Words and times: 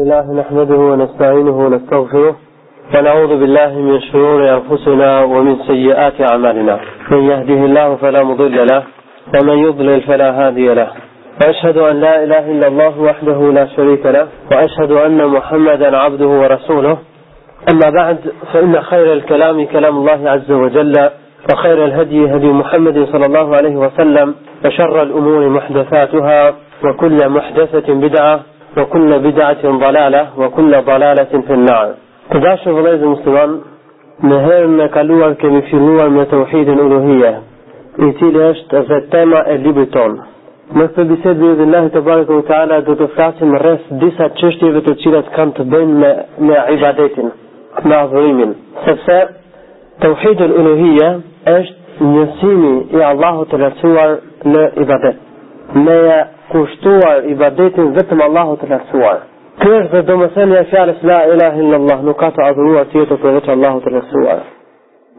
الله 0.00 0.32
نحمده 0.32 0.74
ونستعينه 0.74 1.58
ونستغفره 1.58 2.36
ونعوذ 2.94 3.28
بالله 3.28 3.78
من 3.78 4.00
شرور 4.00 4.50
أنفسنا 4.54 5.22
ومن 5.22 5.56
سيئات 5.66 6.20
أعمالنا 6.32 6.80
من 7.10 7.18
يهده 7.24 7.54
الله 7.64 7.96
فلا 7.96 8.22
مضل 8.24 8.66
له 8.70 8.82
ومن 9.36 9.58
يضلل 9.58 10.00
فلا 10.02 10.30
هادي 10.40 10.74
له 10.74 10.88
وأشهد 11.44 11.76
أن 11.78 12.00
لا 12.00 12.24
إله 12.24 12.50
إلا 12.52 12.68
الله 12.68 13.00
وحده 13.00 13.52
لا 13.52 13.66
شريك 13.66 14.06
له 14.06 14.26
وأشهد 14.52 14.92
أن 14.92 15.26
محمدا 15.26 15.96
عبده 15.96 16.26
ورسوله 16.28 16.96
أما 17.72 17.90
بعد 17.98 18.18
فإن 18.52 18.82
خير 18.82 19.12
الكلام 19.12 19.66
كلام 19.66 19.96
الله 19.96 20.30
عز 20.30 20.50
وجل 20.52 21.10
وخير 21.52 21.84
الهدي 21.84 22.24
هدي 22.34 22.46
محمد 22.52 23.08
صلى 23.12 23.24
الله 23.28 23.56
عليه 23.56 23.76
وسلم 23.76 24.34
وشر 24.66 25.02
الأمور 25.02 25.48
محدثاتها 25.48 26.54
وكل 26.84 27.28
محدثة 27.28 27.94
بدعة 27.94 28.40
wa 28.76 28.86
kulla 28.86 29.18
bidatin 29.18 29.78
dalala, 29.80 30.22
wa 30.40 30.48
kulla 30.54 30.80
dalalatin 30.86 31.42
për 31.48 31.58
nga. 31.66 31.78
Të 32.30 32.40
dashë 32.44 32.74
vëlezë 32.76 33.08
musliman, 33.10 33.56
në 34.22 34.38
herën 34.46 34.80
e 34.84 34.90
kaluar 34.94 35.34
kemi 35.40 35.60
filluar 35.70 36.10
me 36.14 36.24
të 36.30 36.38
uhidin 36.44 36.78
uruhia, 36.80 37.32
i 38.00 38.08
cili 38.20 38.44
është 38.48 38.82
dhe 38.90 39.00
tema 39.14 39.42
e 39.48 39.56
libri 39.64 39.86
tonë. 39.94 40.22
Në 40.72 40.86
këtë 40.88 41.04
bised 41.10 41.40
dhe 41.40 41.50
dhe 41.58 41.66
Allahi 41.68 41.90
të 41.96 42.00
barët 42.06 42.30
u 42.36 42.40
ta'ala 42.48 42.78
dhe 42.86 42.94
të 43.00 43.08
flasim 43.14 43.52
rres 43.60 43.82
disa 44.00 44.28
qështjeve 44.40 44.80
të 44.86 44.94
cilat 45.02 45.28
kanë 45.36 45.56
të 45.58 45.66
bëjnë 45.74 46.12
me, 46.48 46.58
ibadetin, 46.78 47.28
me 47.84 47.96
adhurimin. 47.98 48.54
Sepse, 48.86 49.18
të 50.00 50.12
uhidin 50.14 50.54
uruhia 50.62 51.10
është 51.56 52.06
njësimi 52.12 52.72
i 52.96 53.04
Allahu 53.10 53.44
të 53.50 53.60
lërcuar 53.66 54.16
në 54.54 54.64
ibadet. 54.86 55.18
Me 55.84 55.98
e 56.16 56.20
kushtuar 56.50 57.22
ibadetin 57.32 57.92
vetëm 57.98 58.22
Allahut 58.26 58.60
të 58.62 58.68
lartësuar. 58.72 59.20
Kjo 59.62 59.74
është 59.82 60.00
domethënia 60.08 60.64
e 60.64 60.96
la 61.10 61.18
ilaha 61.34 61.60
illallah, 61.64 62.00
nuk 62.08 62.18
ka 62.22 62.30
të 62.38 62.44
adhuruar 62.46 62.88
tjetër 62.92 63.20
përveç 63.24 63.48
Allahut 63.54 63.84
të 63.84 63.92
lartësuar. 63.96 64.40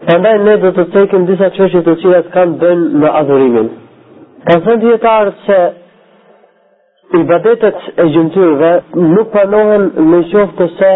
Prandaj 0.07 0.37
ne 0.47 0.55
do 0.63 0.71
të 0.77 0.83
tekim 0.95 1.25
disa 1.27 1.49
çështje 1.55 1.81
të 1.87 1.93
cilat 2.01 2.27
kanë 2.33 2.57
bën 2.63 2.81
në 3.03 3.11
adhurimin. 3.21 3.67
Ka 4.49 4.57
thënë 4.65 4.81
dietar 4.83 5.31
se 5.45 5.59
ibadetet 7.19 7.85
e 8.03 8.07
gjymtyrëve 8.15 8.71
nuk 9.13 9.29
panohen 9.33 9.87
me 10.11 10.23
qoftë 10.33 10.67
se 10.79 10.91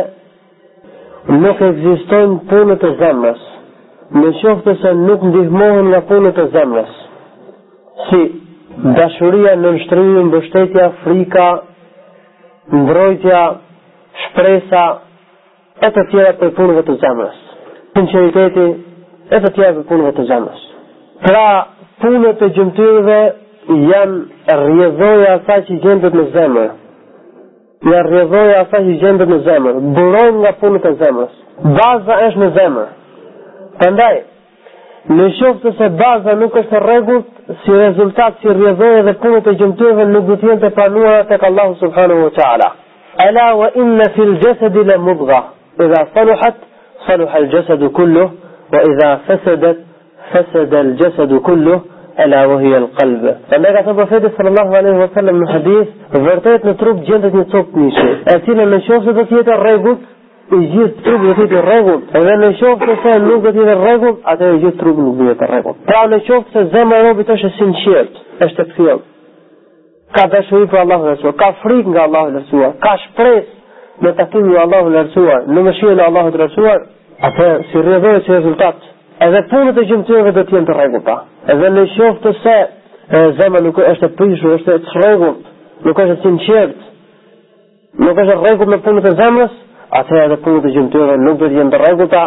nuk 1.45 1.61
ekzistojnë 1.69 2.39
punët 2.49 2.83
e 2.83 2.91
zemrës, 2.99 3.39
me 4.17 4.33
qoftë 4.41 4.75
se 4.81 4.91
nuk 5.05 5.23
ndihmohen 5.31 5.87
nga 5.93 6.03
punët 6.11 6.43
e 6.45 6.49
zemrës. 6.57 6.91
Si 8.09 8.21
dashuria 8.85 9.55
në 9.57 9.71
mbështetja, 10.27 10.87
frika, 11.03 11.45
mbrojtja, 12.75 13.39
shpresa, 14.25 14.83
e 15.85 15.89
të 15.93 16.03
tjera 16.11 16.33
për 16.39 16.51
punëve 16.57 16.83
të 16.87 16.95
zemës. 17.01 17.39
Sinceriteti, 17.97 18.67
e 19.33 19.37
të 19.43 19.51
tjera 19.55 19.73
për 19.79 19.87
punëve 19.89 20.11
të 20.19 20.25
zemës. 20.29 20.61
Pra, 21.25 21.43
punët 22.01 22.37
të 22.41 22.49
gjëmëtyrëve 22.57 23.17
janë 23.91 24.59
rjevoja 24.61 25.31
asa 25.39 25.57
që 25.67 25.77
gjendët 25.85 26.13
në 26.17 26.25
zemë. 26.35 26.65
Ja 27.91 27.99
rjevoja 28.05 28.59
asaj 28.63 28.83
që 28.87 28.93
gjendët 29.03 29.31
në 29.33 29.37
zemë. 29.47 29.73
Burojnë 29.97 30.37
nga 30.43 30.51
punët 30.61 30.85
të 30.85 30.91
zemës. 31.01 31.33
Baza 31.79 32.15
është 32.27 32.41
në 32.43 32.49
zemë. 32.59 32.85
Prandaj, 33.81 34.13
në 35.17 35.27
shoftë 35.39 35.65
të 35.69 35.73
se 35.79 35.89
baza 35.99 36.33
nuk 36.41 36.55
është 36.61 36.81
rregull, 36.85 37.23
si 37.47 37.71
rezultat, 37.71 38.39
si 38.41 38.47
rjedhoje 38.47 39.01
dhe 39.07 39.13
punët 39.21 39.45
e 39.47 39.53
gjymtyrëve 39.59 40.05
nuk 40.11 40.25
do 40.29 40.35
të 40.41 40.47
jenë 40.49 40.61
të 40.65 40.69
pranuara 40.77 41.23
tek 41.29 41.43
Allahu 41.49 41.75
subhanahu 41.81 42.25
wa 42.25 42.33
taala. 42.39 42.69
Ala 43.25 43.45
wa 43.59 43.69
inna 43.83 44.09
fil 44.15 44.33
jasadi 44.43 44.83
la 44.89 44.97
mudgha. 44.97 45.39
Idha 45.85 46.01
saluhat 46.13 46.57
saluha 47.07 47.37
al 47.39 47.47
jasadu 47.53 47.89
kullu 47.99 48.25
wa 48.73 48.81
idha 48.91 49.15
fasadat 49.27 49.77
fasada 50.31 50.79
al 50.79 50.91
jasadu 50.99 51.39
kullu 51.47 51.79
ala 52.23 52.43
wa 52.47 52.59
hiya 52.61 52.77
al-qalb. 52.83 53.23
Ne 53.23 53.71
ka 53.71 53.83
thënë 53.85 53.95
profeti 54.01 54.33
sallallahu 54.35 54.75
alaihi 54.81 54.99
wasallam 55.05 55.39
në 55.43 55.49
hadith, 55.53 55.95
vërtet 56.27 56.65
në 56.67 56.75
trup 56.83 57.01
gjendet 57.09 57.33
një 57.41 57.47
copë 57.55 57.79
mishi, 57.85 58.07
e 58.35 58.39
cila 58.45 58.65
nëse 58.75 58.99
do 59.07 59.17
të 59.23 59.35
jetë 59.39 59.57
rregull, 59.63 59.97
i 60.47 60.57
gjithë 60.71 61.03
trup 61.03 61.23
do 61.27 61.33
të 61.35 61.43
jetë 61.43 61.61
rregull, 61.65 61.97
edhe 62.15 62.35
në 62.39 62.49
qoftë 62.59 62.93
se 62.93 62.97
sa 63.03 63.15
nuk 63.23 63.41
do 63.43 63.51
të 63.51 63.59
jetë 63.63 63.73
rregull, 63.81 64.13
atëherë 64.31 64.55
i 64.55 64.61
gjithë 64.63 64.79
trupi 64.79 65.03
nuk 65.03 65.17
do 65.17 65.25
të 65.25 65.33
jetë 65.33 65.49
rregull. 65.51 65.73
Pra 65.89 66.03
në 66.11 66.19
qoftë 66.23 66.55
se 66.55 66.61
zemra 66.71 66.99
e 67.01 67.05
robit 67.07 67.31
është 67.35 67.49
e 67.49 67.55
sinqert, 67.57 68.21
është 68.47 68.63
e 68.63 68.67
thjellë. 68.75 69.05
Ka 70.15 70.23
dashuri 70.31 70.69
për 70.71 70.81
Allahun 70.83 71.09
e 71.09 71.13
Rasul, 71.17 71.33
ka 71.41 71.49
frikë 71.63 71.91
nga 71.91 72.05
Allahu 72.07 72.31
i 72.31 72.37
Rasul, 72.37 72.63
ka 72.85 72.93
shpresë 73.03 74.05
në 74.05 74.13
takimin 74.21 74.53
me 74.53 74.63
Allahun 74.63 74.95
e 74.95 75.03
Rasul, 75.03 75.29
në 75.51 75.65
mëshirën 75.67 75.99
e 76.01 76.07
Allahut 76.07 76.33
të 76.33 76.43
Rasul, 76.45 76.71
atë 77.27 77.51
si 77.71 77.83
rëdhë 77.89 78.15
si 78.23 78.35
rezultat. 78.37 78.89
Edhe 79.27 79.43
punët 79.51 79.79
e 79.81 79.85
gjymtyrëve 79.91 80.35
do 80.37 80.47
të 80.47 80.55
jenë 80.61 80.69
të 80.69 80.79
rregullta. 80.79 81.21
Edhe 81.53 81.73
në 81.75 81.85
qoftë 81.95 82.33
se 82.39 82.57
zemra 83.41 83.61
nuk 83.67 83.83
është 83.91 84.07
e 84.09 84.15
prishur, 84.19 84.55
është 84.61 84.77
e 84.77 84.81
rregullt, 84.95 85.55
nuk 85.85 86.01
është 86.05 86.15
e 86.15 86.19
sinqert, 86.23 86.83
nuk 88.05 88.19
është 88.23 88.41
rregull 88.45 88.71
me 88.73 88.79
punët 88.85 89.05
e 89.11 89.15
zemrës, 89.19 89.55
atë 89.95 90.17
edhe 90.25 90.35
punët 90.43 90.65
e 90.69 90.73
gjëmtyre 90.75 91.15
nuk 91.21 91.37
do 91.41 91.47
të 91.47 91.55
jenë 91.59 91.73
të 91.73 91.79
rregullta 91.83 92.23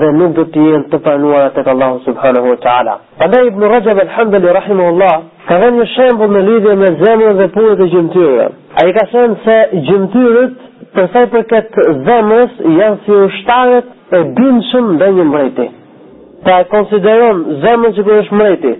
dhe 0.00 0.08
nuk 0.16 0.32
do 0.36 0.44
të 0.54 0.64
jenë 0.66 0.88
të 0.92 0.98
planuara 1.04 1.50
tek 1.56 1.68
Allahu 1.72 2.00
subhanahu 2.04 2.50
wa 2.52 2.58
taala. 2.64 2.94
Ali 3.26 3.40
ibn 3.48 3.64
Rajab 3.72 4.00
al-Hamdali 4.04 4.52
rahimuhullah 4.58 5.14
ka 5.48 5.58
dhënë 5.62 5.78
një 5.80 5.86
shembull 5.94 6.32
në 6.36 6.42
lidhje 6.48 6.74
me 6.82 6.90
zemrën 7.02 7.38
dhe 7.40 7.46
punët 7.56 7.82
e 7.86 7.88
gjëmtyre. 7.94 8.48
Ai 8.82 8.90
ka 8.98 9.06
thënë 9.12 9.42
se 9.46 9.58
gjymtyrët 9.88 10.64
për 10.96 11.08
sa 11.14 11.22
i 11.26 11.30
përket 11.36 11.80
zemrës 12.08 12.60
janë 12.80 13.00
si 13.06 13.20
ushtarët 13.26 14.16
e 14.16 14.22
bindshëm 14.38 14.92
ndaj 14.98 15.10
një 15.20 15.28
mbreti. 15.32 15.68
Pra 16.44 16.60
e 16.64 16.68
konsideron 16.74 17.44
zemrën 17.64 17.96
sikur 17.96 18.20
është 18.24 18.36
mbreti, 18.38 18.74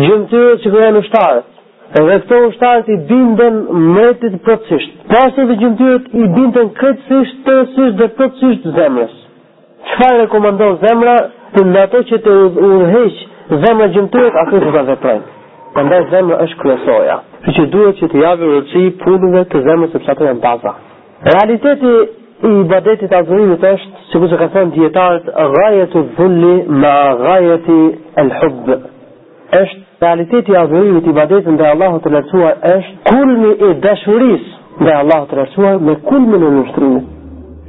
gjymtyrët 0.00 0.64
sikur 0.64 0.88
janë 0.88 1.04
ushtarët. 1.04 1.50
Edhe 1.98 2.14
këto 2.22 2.36
ushtarët 2.48 2.88
i 2.90 2.94
bindën 3.08 3.58
mretit 3.94 4.38
plotësisht. 4.46 4.94
Pastor 5.10 5.46
dhe 5.50 5.56
gjymtyrët 5.60 6.06
i 6.22 6.28
bindën 6.36 6.70
krejtësisht 6.78 7.34
të 7.48 7.56
sysh 7.74 7.92
dhe 7.98 8.08
plotësisht 8.18 8.66
zemrës. 8.78 9.12
Çfarë 9.90 10.22
rekomandon 10.22 10.78
zemra 10.84 11.16
të 11.54 11.66
ato 11.82 12.00
që 12.10 12.18
të 12.24 12.34
urrëheq 12.68 13.20
zemra 13.66 13.90
gjymtyrët 13.98 14.40
aty 14.44 14.62
të 14.64 14.72
bëjë 14.78 14.96
prej. 15.04 15.18
Prandaj 15.76 16.02
zemra 16.14 16.40
është 16.46 16.58
kryesoja. 16.64 17.18
Që 17.54 17.66
duhet 17.76 18.00
që 18.00 18.08
të 18.14 18.24
javë 18.24 18.50
urgji 18.56 18.86
punëve 19.04 19.44
të 19.52 19.62
zemrës 19.68 19.94
sepse 19.94 20.12
ato 20.16 20.28
janë 20.30 20.42
baza. 20.48 20.74
Realiteti 21.30 21.94
i 22.48 22.50
ibadetit 22.64 23.12
azurimit 23.20 23.62
është, 23.70 24.02
si 24.08 24.18
ku 24.20 24.26
se 24.28 24.38
ka 24.40 24.48
thënë 24.56 24.74
djetarët, 24.74 25.30
rajetu 25.58 26.02
dhulli 26.16 26.54
ma 26.82 26.96
rajeti 27.20 27.80
el-hubbë. 28.24 28.82
është 29.58 29.83
Realiteti 30.00 30.50
i 30.52 30.56
adhurimit 30.56 31.06
i 31.06 31.10
ibadetit 31.12 31.50
ndaj 31.54 31.70
Allahut 31.74 32.02
të 32.04 32.10
Lartësuar 32.10 32.56
është 32.70 32.94
kulmi 33.10 33.50
i 33.54 33.74
dashurisë 33.82 34.80
ndaj 34.84 34.96
Allahut 35.04 35.28
të 35.30 35.36
Lartësuar 35.38 35.78
me 35.88 35.94
kulmin 36.08 36.42
e 36.46 36.50
ushtrimit. 36.62 37.04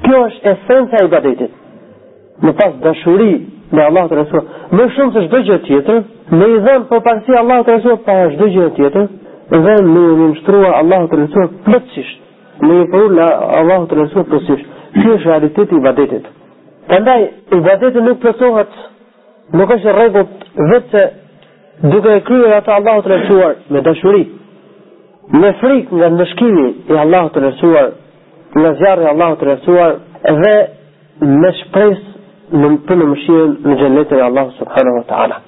Kjo 0.06 0.22
është 0.30 0.50
esenca 0.52 1.02
e 1.02 1.06
ibadetit. 1.10 1.52
Me 2.46 2.54
pas 2.62 2.74
dashuri 2.88 3.30
me 3.76 3.84
Allahut 3.86 4.12
të 4.14 4.18
Lartësuar, 4.18 4.46
më 4.78 4.88
shumë 4.96 5.14
se 5.18 5.26
çdo 5.28 5.42
gjë 5.50 5.58
tjetër, 5.68 6.02
ne 6.40 6.48
i 6.54 6.58
dhëm 6.66 6.84
po 6.90 7.00
pasi 7.08 7.38
Allahu 7.44 7.64
të 7.68 7.74
Lartësuar 7.74 8.00
pa 8.08 8.16
çdo 8.36 8.48
gjë 8.56 8.70
tjetër, 8.80 9.08
dhe 9.66 9.76
me 9.90 10.06
i 10.06 10.30
ushtrua 10.30 10.72
Allahut 10.82 11.12
të 11.14 11.22
Lartësuar 11.22 11.54
plotësisht. 11.70 12.22
me 12.66 12.76
i 12.82 12.86
pau 12.92 13.08
la 13.20 13.28
Allahut 13.62 13.90
të 13.90 13.96
Lartësuar 14.00 14.28
plotësisht. 14.32 14.68
Kjo 14.98 15.16
është 15.18 15.28
realiteti 15.30 15.76
i 15.76 15.78
ibadetit. 15.80 16.26
Prandaj 16.90 17.22
ibadeti 17.58 18.02
nuk 18.10 18.20
përsohet 18.24 18.74
Nuk 19.60 19.70
është 19.74 19.92
rregull 19.94 20.24
vetë 20.72 21.02
duke 21.82 22.10
e 22.10 22.22
kryer 22.24 22.52
ata 22.56 22.76
Allahu 22.80 23.02
të 23.04 23.10
lartësuar 23.12 23.56
me 23.70 23.82
dashuri, 23.84 24.22
me 25.44 25.52
frikë 25.60 25.96
nga 26.00 26.10
ndëshkimi 26.14 26.68
i 26.94 26.98
Allahu 27.04 27.30
të 27.36 27.42
lartësuar, 27.46 27.90
nga 28.60 28.72
zjarri 28.80 29.04
i 29.06 29.10
Allahu 29.12 29.36
të 29.42 29.48
lartësuar 29.50 29.96
dhe 30.44 30.54
me 31.42 31.52
shpresë 31.60 32.60
në 32.60 32.70
për 32.88 33.02
e 33.04 33.10
mëshirën 33.10 33.54
në 33.68 33.78
gjennetën 33.82 34.22
e 34.22 34.28
Allahu 34.30 34.54
subhanahu 34.62 34.98
wa 35.02 35.06
ta'ala. 35.10 35.42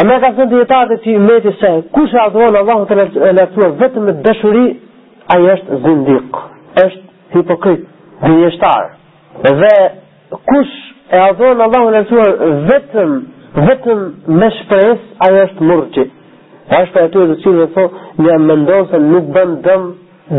A 0.00 0.04
me 0.06 0.18
ka 0.22 0.28
të 0.36 0.44
në 0.46 0.54
djetarët 0.54 0.92
e 0.96 1.00
si 1.04 1.16
meti 1.18 1.52
se 1.60 1.70
kush 1.96 2.14
e 2.14 2.20
adhonë 2.26 2.60
Allahu 2.60 2.84
të 2.90 2.98
lartësuar 3.38 3.74
vetëm 3.84 4.04
me 4.10 4.18
dëshuri, 4.26 4.66
a 5.34 5.38
i 5.44 5.48
është 5.54 5.76
zindik, 5.86 6.38
është 6.84 7.00
hipokrit, 7.36 7.82
dhe 8.22 8.36
jeshtar. 8.42 8.92
Dhe 9.62 9.72
kush 10.52 10.76
e 11.08 11.18
adhonë 11.30 11.64
Allahu 11.68 11.88
të 11.88 11.94
lartësuar 11.96 12.56
vetëm 12.68 13.18
vetëm 13.54 14.02
me 14.40 14.48
shpres, 14.60 15.00
ajo 15.26 15.40
është 15.44 15.68
murqi. 15.70 16.10
është 16.76 16.92
për 16.94 17.06
atyre 17.06 17.26
të 17.30 17.36
cilë 17.42 17.58
dhe 17.58 17.66
thonë, 17.74 18.02
një 18.24 18.34
mendonë 18.46 18.84
se 18.90 18.98
nuk 19.04 19.24
bëm 19.36 19.54
dëm, 19.64 19.86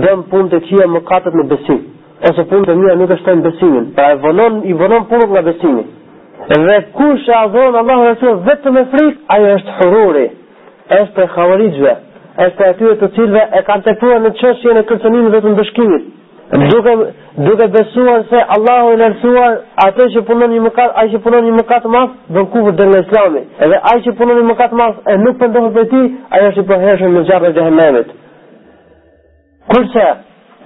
dëm 0.04 0.22
punë 0.31 0.50
të 0.54 0.60
qia 0.68 0.86
më 0.92 1.02
katët 1.10 1.34
në 1.36 1.44
besim. 1.50 1.81
Ose 2.30 2.46
punë 2.52 2.69
të 2.69 2.75
mija 2.80 2.94
nuk 3.02 3.12
është 3.16 3.28
të 3.28 3.34
në 3.36 3.42
besimin. 3.48 3.90
Pra 3.98 4.06
e 4.13 4.19
vonon, 4.24 4.62
i 4.63 4.74
vonon 4.81 5.04
punë 5.10 5.28
nga 5.34 5.42
besimin. 5.50 5.90
Dhe 6.48 6.78
kush 6.96 7.28
e 7.30 7.36
Allah 7.42 7.75
Allahu 7.81 8.06
Rasul 8.08 8.40
vetëm 8.48 8.78
e 8.78 8.86
frikë, 8.94 9.19
ajo 9.36 9.52
është 9.58 9.75
hururi. 9.92 10.28
Është 11.02 11.13
për 11.19 11.28
khavarigjve. 11.36 11.94
Është 12.46 12.58
për 12.62 12.69
atyre 12.72 12.96
të 13.04 13.12
cilëve 13.18 13.44
e 13.52 13.62
kanë 13.72 13.86
tepua 13.90 14.19
në 14.24 14.30
qështje 14.40 14.74
në 14.80 14.88
kërcenimit 14.92 15.36
dhe 15.36 15.42
të 15.46 15.50
në 15.52 15.60
bëshkimit. 15.60 16.10
Duke 16.51 17.13
duke 17.38 17.68
besuar 17.68 18.24
se 18.30 18.36
Allahu 18.56 18.92
e 18.92 18.95
lartësuar 19.00 19.53
atë 19.86 20.07
që 20.15 20.21
punon 20.27 20.51
një 20.51 20.59
mëkat, 20.65 20.92
ai 21.00 21.06
që 21.13 21.21
punon 21.24 21.45
një 21.48 21.51
mëkat 21.62 21.86
më 21.86 21.86
të 21.86 21.92
madh, 21.94 22.18
do 22.36 22.44
kuptojë 22.51 22.92
dhe 22.92 23.00
Islami. 23.06 23.44
Edhe 23.68 23.80
ai 23.92 24.01
që 24.07 24.15
punon 24.19 24.39
një 24.39 24.44
mëkat 24.50 24.74
më 24.74 24.74
të 24.74 24.81
madh 24.81 25.07
e 25.13 25.15
nuk 25.21 25.39
pendon 25.39 25.69
për 25.77 25.88
ti, 25.94 26.01
ai 26.36 26.42
është 26.50 26.65
i 26.65 26.68
pohershëm 26.74 27.15
në 27.15 27.24
xhabën 27.30 27.48
e 27.48 27.56
Jahannamit. 27.59 28.12
Kurse 29.71 30.09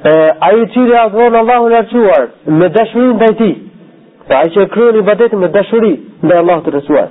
e 0.10 0.16
ai 0.50 0.52
i 0.64 0.68
cili 0.74 0.98
adhuron 1.04 1.38
Allahun 1.44 1.70
e 1.72 1.76
lartësuar 1.78 2.26
me 2.62 2.72
dashuri 2.82 3.14
ndaj 3.14 3.34
tij, 3.46 3.54
pra 4.28 4.42
ai 4.42 4.50
që 4.58 4.68
kryen 4.74 5.00
ibadetin 5.06 5.40
me 5.46 5.52
dashuri 5.60 5.94
ndaj 6.26 6.42
Allahut 6.44 6.66
të 6.66 6.74
lartësuar, 6.80 7.10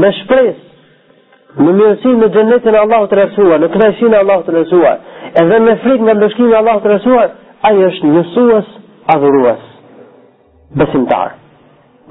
me 0.00 0.10
shpresë 0.24 1.64
në 1.64 1.76
mirësinë 1.80 2.24
e 2.24 2.32
xhenetit 2.36 2.70
të 2.72 2.80
Allahut 2.84 3.10
të 3.12 3.20
lartësuar, 3.24 3.58
në 3.60 3.70
kënaqësinë 3.76 4.14
e 4.18 4.24
Allahut 4.24 4.46
të 4.48 4.56
lartësuar, 4.60 4.98
edhe 5.42 5.60
me 5.68 5.76
frikë 5.84 6.04
nga 6.08 6.16
mëshkimi 6.22 6.52
i 6.56 6.64
Allahut 6.64 6.82
të 6.88 6.92
lartësuar, 6.96 7.30
ai 7.66 7.78
është 7.88 8.06
njësues 8.12 8.66
adhurues 9.14 9.62
besimtar. 10.80 11.32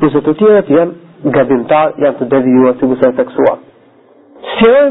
Nëse 0.02 0.22
të 0.26 0.34
tjerë 0.42 0.62
të 0.70 0.76
jenë 0.78 1.34
gabimtar, 1.36 1.94
janë 2.04 2.20
të 2.22 2.28
devijuar 2.34 2.76
të 2.82 2.90
gusaj 2.92 3.12
teksuar. 3.20 3.62
Si 4.56 4.68
e 4.68 4.82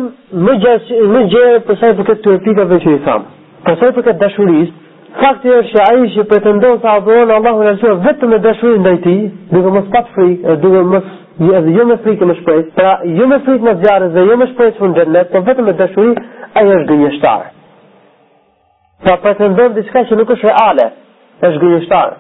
më 0.47 0.55
gjerë, 0.63 1.03
më 1.15 1.23
gjerë 1.35 1.61
përsa 1.69 1.91
e 1.93 1.99
përket 2.01 2.23
të 2.25 2.37
epikave 2.39 2.79
që 2.85 2.95
i 2.97 3.03
thamë, 3.07 3.27
përsa 3.67 3.91
e 3.93 3.97
përket 3.99 4.19
dashurisë, 4.23 4.73
fakti 5.21 5.53
është 5.57 5.75
që 5.75 5.91
aji 5.91 6.09
që 6.17 6.25
pretendon 6.33 6.81
të 6.85 6.91
adhuron 6.95 7.35
Allahu 7.37 7.61
në 7.63 7.75
rësua 7.75 7.99
vetëm 8.09 8.33
e 8.35 8.41
dashurin 8.49 8.83
ndaj 8.85 8.97
ti, 9.07 9.17
duke 9.53 9.75
mos 9.77 9.91
pat 9.95 10.11
frikë, 10.17 10.57
duke 10.65 10.83
mësë 10.95 11.21
i 11.45 11.77
jo 11.77 11.87
me 11.91 11.97
frikë 12.05 12.29
më 12.31 12.39
shprejt, 12.41 12.71
pra 12.79 12.95
jo 13.19 13.27
me 13.33 13.41
frikë 13.47 13.69
me 13.69 13.77
zjarës 13.83 14.13
dhe 14.17 14.27
jo 14.31 14.37
më 14.43 14.53
shprejt 14.55 14.81
në 15.17 15.27
po 15.35 15.45
vetëm 15.51 15.69
e 15.69 15.77
dashuri, 15.83 16.15
ai 16.57 16.65
është 16.79 16.87
gënjështarë. 17.03 17.54
Po 19.03 19.17
pretendon 19.23 19.75
diçka 19.77 20.03
që 20.11 20.17
nuk 20.19 20.31
është 20.35 20.47
reale, 20.51 20.85
është 21.47 21.61
gënjeshtar. 21.63 22.13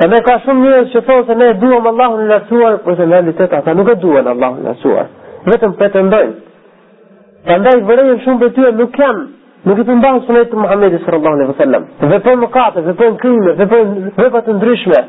Dhe 0.00 0.08
më 0.10 0.20
ka 0.26 0.36
shumë 0.44 0.62
njerëz 0.64 0.92
që 0.94 1.00
thonë 1.08 1.26
se 1.30 1.36
ne 1.40 1.48
e 1.52 1.56
duam 1.62 1.86
Allahun 1.90 2.20
e 2.24 2.28
lartësuar, 2.30 2.76
por 2.84 2.96
në 3.00 3.06
realitet 3.10 3.56
ata 3.58 3.74
nuk 3.76 3.88
e 3.90 3.96
duan 4.02 4.28
Allahun 4.32 4.60
e 4.62 4.66
lartësuar, 4.68 5.08
vetëm 5.50 5.74
pretendojnë. 5.80 6.34
Prandaj 7.48 7.76
vërejën 7.88 8.20
shumë 8.26 8.38
për 8.44 8.52
ty 8.56 8.68
nuk 8.82 8.94
kam, 8.96 9.18
nuk 9.68 9.80
i 9.82 9.86
përmban 9.90 10.22
sunet 10.28 10.50
të 10.52 10.60
Muhamedit 10.62 11.04
sallallahu 11.06 11.36
alaihi 11.38 11.52
wasallam. 11.54 11.84
Dhe 12.12 12.20
po 12.26 12.36
mëkate, 12.44 12.80
dhe 12.86 12.94
po 13.00 13.10
krime, 13.24 13.54
dhe 13.60 13.66
po 13.72 13.80
vepra 14.20 14.44
të 14.46 14.56
ndryshme. 14.58 15.02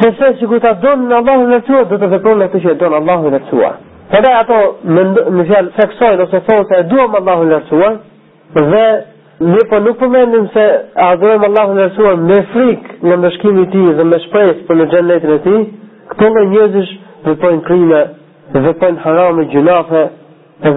Se 0.00 0.12
se 0.18 0.32
që 0.38 0.44
ku 0.50 0.58
ta 0.64 0.72
donë 0.82 1.08
në 1.10 1.14
Allahu 1.22 1.48
në 1.52 1.60
cua, 1.66 1.82
dhe 1.90 2.00
të 2.02 2.10
dhe 2.12 2.22
pronë 2.26 2.42
në 2.44 2.48
të 2.54 2.60
që 2.64 2.72
e 2.74 2.78
donë 2.82 3.00
Allahu 3.02 3.34
i 3.38 3.42
cua. 3.50 3.72
Përdej 4.12 4.34
ato 4.40 4.58
në 5.36 5.44
fjallë 5.50 5.74
seksojnë 5.80 6.24
ose 6.26 6.40
thonë 6.48 6.64
se 6.70 6.80
e 6.82 6.86
duham 6.90 7.14
Allahu 7.20 7.46
në 7.52 7.60
cua, 7.70 7.90
dhe 8.56 8.84
Një 9.44 9.64
po 9.68 9.78
nuk 9.84 9.96
përmendim 10.00 10.44
se 10.52 10.62
Adhurëm 11.04 11.42
Allah 11.48 11.72
në 11.78 11.86
rësuar 11.90 12.14
me 12.26 12.36
frik 12.54 12.84
Në 13.04 13.16
më 13.24 13.30
ti 13.44 13.50
dhe 13.98 14.04
me 14.10 14.18
shpres 14.22 14.62
Për 14.68 14.76
në 14.78 14.84
gjennetin 14.94 15.32
e 15.34 15.40
ti 15.46 15.56
Këto 16.12 16.28
në 16.36 16.44
njëzish 16.52 16.92
dhe 17.26 17.32
pojnë 17.42 17.64
krime 17.66 18.00
Dhe 18.64 18.72
pojnë 18.84 19.02
haram 19.04 19.42
gjunafe 19.52 20.04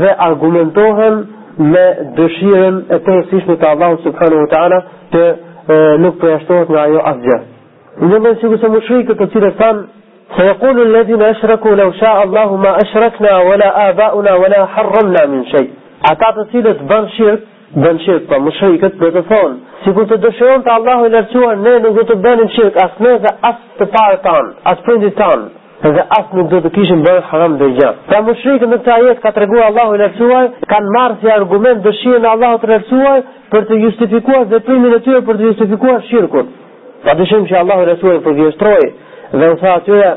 Dhe 0.02 0.12
argumentohen 0.28 1.22
Me 1.70 1.84
dëshiren 2.18 2.82
e 2.90 2.98
të 3.06 3.16
nësishme 3.20 3.56
Të 3.62 3.70
Allah 3.70 3.96
subhanu 4.04 4.42
wa 4.42 4.50
ta'ala 4.56 4.80
Të 5.14 5.22
e, 5.28 5.78
nuk 6.04 6.18
për 6.20 6.74
nga 6.76 6.84
jo 6.96 7.04
asgjë 7.14 7.38
Në 8.02 8.12
më 8.20 8.26
nësikë 8.26 8.60
se 8.66 8.74
më 8.76 8.82
shrikë 8.90 9.16
të 9.22 9.30
cilë 9.38 9.54
e 9.70 9.70
Se 10.36 10.44
e 10.50 10.58
kullu 10.66 10.84
në 10.86 10.92
ledhin 10.98 11.24
e 11.30 11.32
shraku 11.40 11.78
Në 11.80 11.88
Allahu 12.10 12.60
ma 12.66 12.76
e 12.84 12.90
shrakna 12.92 13.38
abauna 13.88 14.36
Vela 14.44 14.68
harramna 14.76 15.24
min 15.32 15.48
shaj 15.54 15.66
Ata 16.12 16.34
të 16.40 16.46
cilët 16.52 16.84
bërë 16.92 17.10
shirkë 17.16 17.58
Ben 17.78 18.00
qëtë 18.02 18.26
pa, 18.26 18.38
më 18.42 18.52
shëri 18.58 18.78
këtë 18.82 18.98
për 18.98 19.12
të 19.14 19.22
thonë. 19.30 19.50
Si 19.84 19.92
ku 19.94 20.02
të 20.10 20.16
dëshëron 20.24 20.64
të 20.66 20.72
Allahu 20.74 21.06
i 21.06 21.12
lërcuar, 21.14 21.60
ne 21.66 21.74
nuk 21.84 22.00
do 22.00 22.06
të 22.10 22.16
benim 22.24 22.48
qëtë, 22.56 22.82
as 22.86 22.96
ne 23.06 23.12
dhe 23.26 23.34
asë 23.46 23.76
të 23.82 23.88
pare 23.94 24.16
tanë, 24.24 24.56
asë 24.72 24.86
prindit 24.88 25.14
tanë, 25.20 25.44
dhe 25.98 26.06
asë 26.18 26.40
nuk 26.40 26.48
do 26.56 26.62
të 26.66 26.72
kishim 26.78 27.04
bërë 27.06 27.22
haram 27.30 27.60
dhe 27.62 27.68
gjatë. 27.78 28.06
Pa, 28.10 28.22
më 28.26 28.36
shëri 28.42 28.58
këtë 28.64 28.72
në 28.74 28.80
këta 28.80 28.96
jetë 29.06 29.24
ka 29.28 29.32
të 29.36 29.44
regua 29.44 29.68
Allahu 29.70 30.00
i 30.00 30.02
lërcuar, 30.02 30.50
kanë 30.74 30.94
marë 30.98 31.20
si 31.22 31.32
argument 31.36 31.86
dëshirë 31.86 32.30
Allahu 32.34 32.62
të 32.66 32.72
lërcuar, 32.74 33.22
për 33.54 33.68
të 33.70 33.78
justifikuar 33.86 34.48
dhe 34.56 34.62
primin 34.72 34.96
e 34.98 35.02
tyre, 35.06 35.22
për 35.30 35.38
të 35.38 35.46
justifikuar 35.52 36.02
shirkun. 36.10 36.50
Pa, 37.06 37.14
dëshëm 37.22 37.46
që 37.54 37.62
Allahu 37.62 37.86
i 37.86 37.92
lërcuar 37.94 38.24
për 38.26 38.40
dhe 38.40 39.46
në 39.46 39.54
tha 39.62 39.72
atyre, 39.78 40.10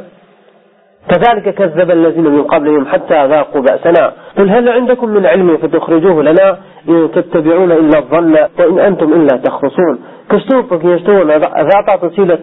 كذلك 1.10 1.54
كذب 1.54 1.90
الذين 1.90 2.24
من 2.24 2.42
قبلهم 2.42 2.86
حتى 2.86 3.26
ذاقوا 3.26 3.60
بأسنا 3.60 4.12
قل 4.38 4.50
هل 4.50 4.68
عندكم 4.68 5.08
من 5.08 5.26
علم 5.26 5.56
فتخرجوه 5.56 6.22
لنا 6.22 6.58
إن 6.88 7.08
تتبعون 7.14 7.72
إلا 7.72 7.98
الظن 7.98 8.36
وإن 8.58 8.78
أنتم 8.78 9.12
إلا 9.12 9.36
تخرصون 9.42 9.98
كشتوب 10.30 10.74
كيشتون 10.80 11.30
ذاتا 11.40 11.96
تسيلة 12.08 12.38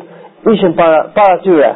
إيشن 0.49 0.73
طارتوية 1.15 1.75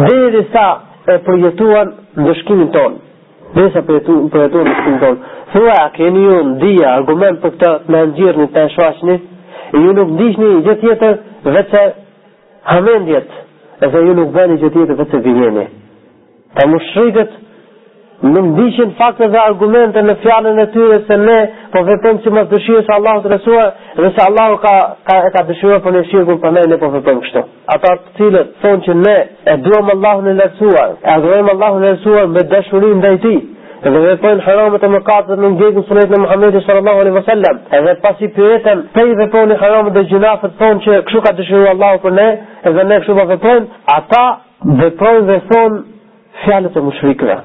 ذير 0.00 0.44
سا 0.54 0.80
بريتوان 1.26 1.92
دشكين 2.16 2.72
تون 2.72 2.98
ذير 3.56 3.70
سا 3.74 3.80
بريتوان 3.80 4.28
دشكين 4.64 5.00
تون 5.00 5.18
ثواء 5.54 5.88
كينيون 5.94 6.58
ديا 6.58 6.96
أرغمان 6.96 7.36
بكتا 7.36 7.80
نانجير 7.88 8.40
نتانشواشني 8.42 9.20
يونوك 9.74 10.08
ديشني 10.18 10.60
جتيتر 10.60 11.16
غتا 11.46 11.92
همين 12.68 13.04
ديت 13.04 13.26
إذا 13.82 13.98
يونوك 13.98 14.28
باني 14.28 14.56
جتيتر 14.56 14.94
غتا 14.94 15.18
بيينيه 15.18 15.68
Pa 16.54 16.66
më 16.68 16.78
shrikët, 16.90 17.38
në 18.32 18.40
ndishin 18.50 18.90
fakte 18.98 19.26
dhe 19.32 19.38
argumente 19.42 20.02
në 20.08 20.14
fjallën 20.24 20.58
e 20.62 20.66
tyre 20.74 20.98
se 21.08 21.16
ne 21.20 21.36
po 21.72 21.80
vepëm 21.88 22.18
që 22.24 22.32
më 22.36 22.42
dëshirë 22.52 22.82
se 22.88 22.92
Allah 22.96 23.16
të 23.24 23.30
rësuar 23.32 23.72
dhe 23.98 24.10
se 24.18 24.22
Allah 24.26 24.52
ka, 24.62 24.74
ka, 25.08 25.16
e 25.28 25.32
ka 25.36 25.42
dëshirë 25.48 25.78
për 25.86 25.96
në 25.96 26.02
shirë 26.10 26.36
për 26.44 26.54
ne, 26.58 26.62
ne 26.72 26.78
po 26.82 26.90
vepëm 26.92 27.18
kështu. 27.24 27.42
Ata 27.74 27.94
të 28.02 28.12
cilët 28.20 28.52
thonë 28.62 28.84
që 28.86 28.96
ne 29.00 29.16
e 29.48 29.56
duham 29.64 29.90
Allah 29.96 30.20
në 30.28 30.34
lërësuar, 30.42 30.94
e 31.02 31.10
adhërëm 31.16 31.50
Allah 31.54 31.74
në 31.74 31.84
lërësuar 31.86 32.30
me 32.36 32.44
dëshurim 32.54 33.02
dhe 33.06 33.14
i 33.18 33.22
ti, 33.26 33.34
Dhe 33.82 33.90
dhe 33.98 34.10
pojnë 34.22 34.44
haramet 34.46 34.84
e 34.86 34.88
mëkatë 34.92 35.34
dhe 35.40 35.42
në 35.42 35.48
në 35.72 35.80
sunet 35.88 36.12
në 36.12 36.18
Muhammedi 36.22 36.60
sallallahu 36.62 37.00
alaihi 37.02 37.16
wasallam 37.16 37.56
edhe 37.78 37.94
pas 38.04 38.20
i 38.22 38.28
pyetën 38.36 38.84
pej 38.94 39.08
dhe 39.18 39.24
pojnë 39.32 39.56
haramet 39.62 39.96
dhe 39.98 40.04
gjinafët 40.12 40.54
thonë 40.60 40.84
që 40.84 41.00
këshu 41.08 41.22
ka 41.24 41.32
dëshiru 41.40 41.64
Allahu 41.72 41.98
për 42.04 42.14
ne 42.20 42.28
edhe 42.70 42.84
ne 42.92 43.00
këshu 43.00 43.16
pa 43.18 43.24
po 43.24 43.30
vepojnë 43.32 43.66
ata 43.96 44.24
vepojnë 44.84 45.26
dhe 45.32 45.40
thonë 45.50 45.80
fjalët 46.40 46.76
e 46.76 46.80
mushrikëve. 46.86 47.36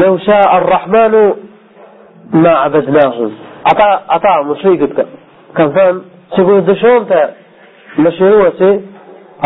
"Law 0.00 0.12
sha'a 0.26 0.48
ar-rahmanu 0.56 1.22
ma 2.42 2.54
'abadnahu." 2.64 3.24
Ata 3.72 3.88
ata 4.16 4.32
mushrikët 4.48 4.94
kanë 5.56 5.72
thënë 5.78 6.00
se 6.34 6.40
kur 6.46 6.58
dëshonte 6.68 7.20
në 8.02 8.10
se 8.18 8.70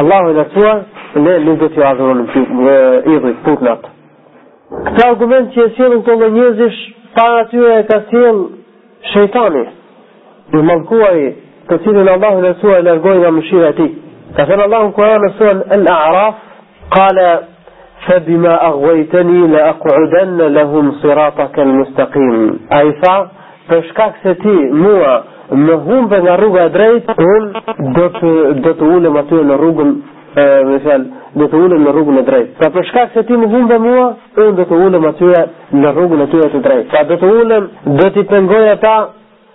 Allahu 0.00 0.28
i 0.30 0.34
lartuar 0.38 0.76
ne 1.14 1.38
nuk 1.44 1.58
do 1.60 1.68
t'i 1.75 1.82
adhurojmë 1.90 2.26
ti 2.32 2.40
e 2.75 3.02
ibrit 3.16 3.38
Këtë 4.84 5.06
argument 5.06 5.49
që 5.54 5.60
e 5.66 5.70
sjellën 5.76 6.02
këto 6.06 6.28
njerëzish 6.30 6.78
para 7.16 7.40
tyre 7.50 7.72
e 7.80 7.87
ka 7.90 7.99
sjellë 8.10 8.44
shejtani. 9.12 9.64
بمذكوري 10.52 11.35
تسير 11.69 12.02
إلى 12.02 12.14
الله 12.14 12.50
نسوى 12.50 12.78
إلى 12.78 12.92
الجوين 12.92 13.33
مشيئتي 13.33 13.95
فسأل 14.35 14.61
الله 14.61 14.90
كوانا 14.90 15.26
نسوى 15.26 15.50
الأعراف 15.50 16.35
قال 16.90 17.38
فبما 18.07 18.66
أغويتني 18.66 19.47
لأقعدن 19.49 20.37
لهم 20.38 20.92
صراطك 20.92 21.59
المستقيم 21.59 22.59
أي 22.73 22.92
فا 22.92 23.28
فشكاك 23.69 24.14
ستي 24.25 24.59
موى 24.73 25.23
مهوم 25.52 26.07
بين 26.09 26.28
الروغة 26.28 26.66
دريت 26.66 27.11
قول 27.11 27.52
دوت 27.80 28.25
دوت 28.57 28.83
أولى 28.83 29.09
ما 29.09 29.23
تقول 29.23 29.52
الروغة 29.52 29.95
مثال 30.75 31.07
دوت 31.37 31.54
أولى 31.54 31.78
من 31.78 31.87
الروغة 31.87 32.21
دريت 32.21 32.49
فبشكاك 32.64 33.09
ستي 33.14 33.37
مهوم 33.37 33.69
بين 33.69 33.80
موى 33.80 34.14
قول 34.37 34.57
دوت 34.57 34.73
أولى 34.73 34.99
ما 34.99 35.11
تقول 35.11 35.35
الروغة 35.75 36.25
تقول 36.25 36.62
دريت 36.62 36.87
فدوت 36.97 37.25
أولى 37.25 37.61
دوت 37.87 38.19
دوت 38.19 38.30
بين 38.30 38.47
جوية 38.47 38.75
تا 38.75 39.09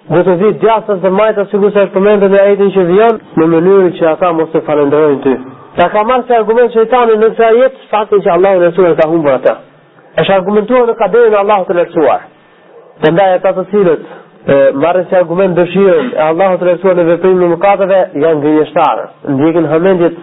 Dhe 0.05 0.19
të 0.25 0.33
dhitë 0.37 0.59
djasës 0.61 0.99
dhe 1.01 1.09
majtë 1.17 1.41
asë 1.43 1.55
kërë 1.59 1.67
është 1.69 1.91
përmendën 1.95 2.33
e 2.37 2.41
ajetin 2.41 2.67
që 2.75 2.81
vijon 2.91 3.15
në 3.41 3.45
mënyrë 3.53 3.87
që 3.99 4.03
ata 4.11 4.27
mos 4.37 4.51
të 4.53 4.59
falenderojnë 4.67 5.21
ty. 5.23 5.31
Ta 5.79 5.87
ka 5.89 6.03
marrë 6.05 6.27
se 6.27 6.35
argument 6.37 6.69
që 6.75 6.83
i 6.85 6.89
tani 6.91 7.15
në 7.21 7.29
të 7.39 7.47
jetë 7.59 7.87
faktin 7.93 8.21
që 8.25 8.31
Allah 8.35 8.53
e 8.53 8.59
Resul 8.67 8.85
e 8.91 8.91
të 8.99 9.07
ahumë 9.07 9.31
ata. 9.37 9.55
është 10.21 10.33
argumentuar 10.33 10.85
në 10.87 10.93
kaderin 11.01 11.33
Allah 11.39 11.63
të 11.67 11.75
lërësuar. 11.77 12.19
Të 13.01 13.11
ndaj 13.11 13.33
e 13.33 13.39
ta 13.43 13.51
të 13.57 13.63
cilët, 13.71 14.03
marrë 14.83 15.01
se 15.09 15.17
argument 15.19 15.57
dëshirën 15.57 16.11
e 16.13 16.21
Allah 16.29 16.53
të 16.59 16.67
lërësuar 16.69 16.95
në 16.99 17.05
vëprim 17.09 17.41
në 17.41 17.49
mëkatëve, 17.55 17.99
janë 18.23 18.43
gënjështarë. 18.45 19.07
Ndjekin 19.33 19.67
hëmendjit 19.71 20.19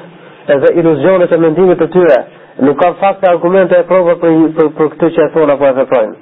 edhe 0.54 0.72
iluzionet 0.80 1.32
e 1.36 1.40
mendimit 1.44 1.82
të 1.82 1.90
tyre. 1.96 2.20
Nuk 2.66 2.78
kanë 2.82 3.00
fakt 3.02 3.26
argumente 3.28 3.74
e 3.74 3.84
për, 3.90 4.14
për, 4.22 4.70
për 4.78 4.92
këtë 4.94 5.10
që 5.16 5.26
e 5.26 5.34
thona 5.34 5.56
po 5.58 5.66
e 5.70 5.76
veprojnë. 5.82 6.16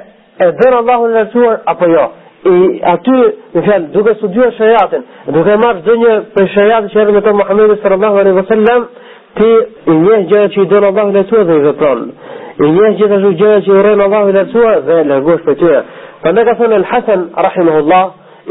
e 0.49 0.51
donë 0.63 0.81
Allahu 0.83 1.13
të 1.15 1.47
apo 1.75 1.93
jo 1.95 2.07
i 2.41 2.61
aty, 2.89 3.17
në 3.59 3.63
fjalë 3.67 3.89
duke 3.93 4.15
studiuar 4.17 4.53
shariatin, 4.57 5.03
duke 5.35 5.57
marrë 5.61 5.83
çdo 5.85 5.97
një 6.03 6.13
prej 6.35 6.49
shariatit 6.55 6.95
që 6.95 7.01
erdhi 7.03 7.21
me 7.27 7.35
Muhamedit 7.41 7.83
sallallahu 7.83 8.21
alaihi 8.23 8.39
wasallam, 8.41 8.87
ti 9.37 9.51
i 9.93 9.97
njeh 10.05 10.23
gjëra 10.31 10.49
që 10.55 10.61
i 10.63 10.67
don 10.67 10.85
Allahu 10.91 11.13
lartësuar 11.17 11.45
dhe 11.49 11.59
i 11.59 11.65
vepron. 11.69 12.01
I 12.65 12.71
njeh 12.77 12.97
gjithashtu 13.01 13.33
gjëra 13.41 13.61
që 13.67 13.71
i 13.71 13.77
urren 13.77 14.01
Allahu 14.07 14.33
lartësuar 14.37 14.81
dhe 14.89 14.97
largosh 15.11 15.45
prej 15.45 15.59
tyre. 15.61 15.83
Prandaj 16.23 16.45
ka 16.49 16.55
thene 16.63 16.75
el 16.79 16.85
Al-Hasan 16.85 17.21
rahimahullah, 17.49 18.05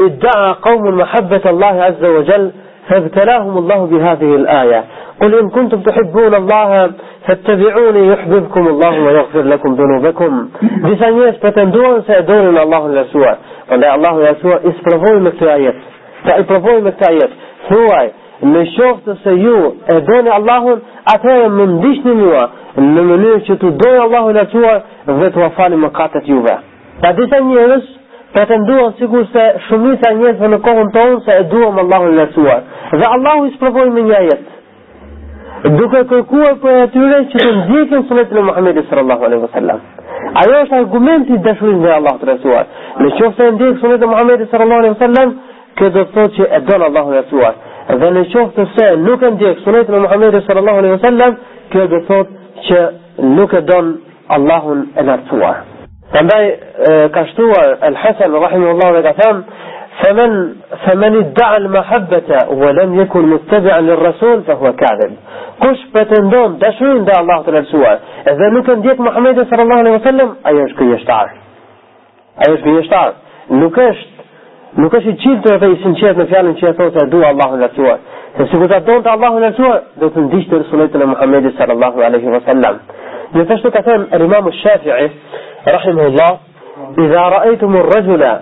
idda'a 0.06 0.52
qaumun 0.66 0.94
mahabbata 1.02 1.48
Allah 1.52 1.84
azza 1.90 2.08
wa 2.16 2.22
jall 2.30 2.50
فابتلاهم 2.90 3.58
الله 3.58 3.86
بهذه 3.86 4.34
الآية 4.36 4.84
قل 5.22 5.38
إن 5.38 5.48
كنتم 5.48 5.80
تحبون 5.82 6.34
الله 6.34 6.90
فاتبعوني 7.26 8.06
يحببكم 8.08 8.68
الله 8.68 8.90
ويغفر 9.04 9.42
لكم 9.42 9.74
ذنوبكم 9.74 10.48
بثانية 10.84 11.30
فتندون 11.30 12.02
سيدون 12.02 12.58
الله 12.58 13.00
يسوع 13.00 13.36
قال 13.70 13.84
الله 13.84 14.28
يسوع 14.30 14.56
إسبرفوي 14.64 15.20
مكتايت 15.20 15.74
فإسبرفوي 16.24 16.80
مكتايت 16.80 17.30
هو 17.72 18.08
نشوف 18.42 18.96
تسيو 19.06 19.74
أدون 19.94 20.32
الله 20.32 20.78
أتايا 21.14 21.48
من 21.48 21.80
ديش 21.80 22.06
نموا 22.06 22.38
لمنوش 22.78 23.42
تدون 23.42 24.00
الله 24.02 24.30
يسوع 24.40 24.82
ذات 25.10 25.36
وفاني 25.36 25.76
مقاتة 25.76 26.22
يوبا 26.26 26.58
فدثانية 27.02 27.66
نشوف 27.66 27.99
pretenduan 28.32 28.92
sikur 28.98 29.26
se 29.32 29.44
shumica 29.68 30.10
e 30.10 30.14
njerëzve 30.16 30.48
në 30.52 30.58
kohën 30.66 30.90
tonë 30.94 31.18
se 31.26 31.36
e 31.40 31.44
duam 31.52 31.78
Allahun 31.82 32.16
lartuar. 32.18 32.60
Dhe 33.00 33.06
Allahu 33.16 33.46
i 33.46 33.54
sprovoi 33.56 33.90
me 33.96 34.02
një 34.08 34.16
ajet. 34.20 34.44
Duke 35.78 36.02
kërkuar 36.10 36.54
për 36.62 36.76
atyre 36.84 37.18
që 37.32 37.40
të 37.40 37.48
ndjekin 37.56 38.04
sunetin 38.08 38.38
e 38.40 38.44
Muhamedit 38.50 38.86
sallallahu 38.90 39.24
alaihi 39.28 39.42
wasallam. 39.46 39.78
Ajo 40.42 40.60
është 40.62 40.76
argumenti 40.82 41.32
i 41.34 41.40
dashurisë 41.46 41.80
ndaj 41.80 41.96
e 41.96 42.04
lartuar. 42.28 42.64
Në 43.02 43.08
qoftë 43.16 43.40
se 43.40 43.50
ndjek 43.56 43.74
sunetin 43.82 44.08
e 44.08 44.12
Muhamedit 44.14 44.48
sallallahu 44.54 44.80
alaihi 44.84 44.96
wasallam, 44.98 45.34
kjo 45.78 45.90
do 45.96 46.00
të 46.04 46.14
thotë 46.14 46.34
që 46.36 46.46
e 46.58 46.60
don 46.66 46.82
e 46.86 46.88
lartuar. 47.14 47.54
Dhe 48.00 48.12
në 48.16 48.24
qoftë 48.34 48.68
se 48.76 48.86
nuk 49.08 49.22
e 49.22 49.30
ndjek 49.34 49.56
sunetin 49.66 49.94
e 49.98 50.02
Muhamedit 50.06 50.46
sallallahu 50.48 50.78
alaihi 50.84 50.96
wasallam, 50.98 51.36
kjo 51.72 51.82
do 51.92 51.98
të 51.98 52.04
thotë 52.12 52.64
që 52.66 52.78
nuk 53.36 53.52
e 53.60 53.64
don 53.72 53.92
Allahun 54.36 54.86
e 54.96 55.02
lartuar. 55.02 55.56
Prandaj 56.10 56.44
ka 57.14 57.22
shtuar 57.30 57.70
El 57.88 57.96
Hasan 58.02 58.32
rahimahullahu 58.44 58.94
dhe 58.98 59.02
ka 59.02 59.12
thënë 59.22 59.42
فمن 60.00 60.32
فمن 60.86 61.14
ادعى 61.16 61.56
المحبة 61.56 62.38
ولم 62.50 63.00
يكن 63.00 63.20
متبعا 63.26 63.80
للرسول 63.80 64.42
فهو 64.42 64.72
كاذب. 64.72 65.12
Kush 65.60 65.82
pretendon 65.92 66.48
dashurinë 66.62 67.02
ndaj 67.04 67.18
Allahut 67.22 67.44
të 67.48 67.52
Lartësuar 67.56 67.98
dhe 68.38 68.48
nuk 68.54 68.68
e 68.68 68.76
ndjek 68.80 68.98
Muhamedit 69.06 69.48
sallallahu 69.50 69.80
alaihi 69.82 69.96
wasallam, 69.98 70.28
ajo 70.48 70.62
është 70.68 70.78
gënjeshtar. 70.82 71.26
Ajo 72.44 72.54
është 72.56 72.64
gënjeshtar. 72.68 73.10
Nuk 73.60 73.76
është 73.88 74.80
nuk 74.82 74.96
është 74.98 75.12
i 75.12 75.16
qiltë 75.24 75.58
dhe 75.62 75.70
i 75.74 75.76
sinqert 75.84 76.22
në 76.22 76.26
fjalën 76.32 76.56
që 76.60 76.70
e 76.70 76.72
thotë 76.80 77.00
se 77.00 77.06
dua 77.14 77.26
Allahun 77.34 77.58
e 77.60 77.66
Lartësuar. 77.66 77.98
Se 78.36 78.48
sikur 78.54 78.72
ta 78.72 78.80
donte 78.88 79.08
Allahun 79.16 79.42
e 79.42 79.48
Lartësuar, 79.48 79.78
do 80.00 80.10
të 80.14 80.24
ndiqte 80.30 80.58
rresullatën 80.62 81.04
e 81.06 81.10
Muhamedit 81.12 81.60
sallallahu 81.60 82.00
alaihi 82.08 82.32
wasallam. 82.38 82.80
Gjithashtu 83.36 83.70
ka 83.76 83.80
thënë 83.88 84.24
Imam 84.26 84.48
Shafi'i 84.62 85.08
رحمه 85.68 86.06
الله 86.06 86.38
إذا 86.98 87.20
رأيتم 87.20 87.76
الرجل 87.76 88.36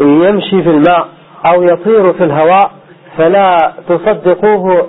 يمشي 0.00 0.62
في 0.62 0.70
الماء 0.70 1.08
أو 1.54 1.62
يطير 1.62 2.12
في 2.12 2.24
الهواء 2.24 2.70
فلا 3.18 3.56
تصدقوه 3.88 4.86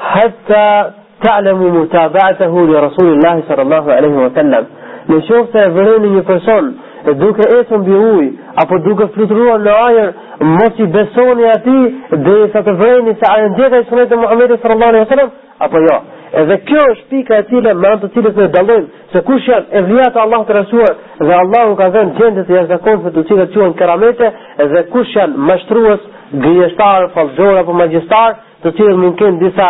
حتى 0.00 0.90
تعلموا 1.24 1.70
متابعته 1.70 2.66
لرسول 2.66 3.12
الله 3.12 3.42
صلى 3.48 3.62
الله 3.62 3.92
عليه 3.92 4.08
وسلم 4.16 4.66
نشوف 5.10 5.46
سيفرين 5.52 6.18
يفرسون 6.18 6.76
دوك 7.08 7.36
ايتم 7.56 7.82
بيوي 7.82 8.32
أبو 8.64 8.76
دوك 8.88 9.04
فلترو 9.10 9.56
النوائر 9.56 10.12
موسي 10.40 10.84
بسون 10.86 11.38
ياتي 11.40 11.94
دي 12.12 12.48
ستفرين 12.48 13.16
سعين 13.22 13.54
ديك 13.54 14.12
محمد 14.12 14.58
صلى 14.62 14.72
الله 14.72 14.86
عليه 14.86 15.00
وسلم 15.00 15.30
apo 15.62 15.78
jo. 15.86 15.96
Edhe 16.40 16.56
kjo 16.66 16.84
është 16.92 17.08
pika 17.10 17.36
e 17.38 17.42
cila 17.50 17.74
me 17.78 17.90
anë 17.92 18.02
të 18.04 18.08
cilës 18.16 18.38
ne 18.40 18.46
dallojmë 18.54 19.02
se 19.12 19.20
kush 19.28 19.44
janë 19.46 19.68
e 19.78 19.82
dhjata 19.90 20.22
Allah 20.24 20.40
të 20.48 20.54
rësuar 20.56 20.94
dhe 21.20 21.34
Allah 21.36 21.68
ka 21.80 21.86
dhenë 21.94 22.14
gjendje 22.18 22.44
të 22.48 22.56
jashtë 22.56 23.12
të 23.18 23.22
cilat 23.28 23.52
quhen 23.54 23.74
keramete 23.78 24.30
edhe 24.64 24.82
kush 24.94 25.12
janë 25.16 25.46
mashtrues, 25.50 26.00
gjeshtar, 26.44 27.06
falzor 27.14 27.60
apo 27.60 27.72
magjistar 27.78 28.34
të 28.64 28.72
cilët 28.80 28.98
mund 29.04 29.16
kënë 29.22 29.40
disa 29.44 29.68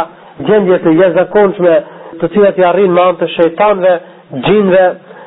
gjendje 0.49 0.81
të 0.87 0.97
jashtë 1.01 1.75
të 2.21 2.31
cilat 2.35 2.59
i 2.59 2.65
arrin 2.65 2.93
me 2.97 3.03
anë 3.03 3.19
të 3.21 3.29
shëjtanve, 3.35 3.93
gjinve, 4.47 4.85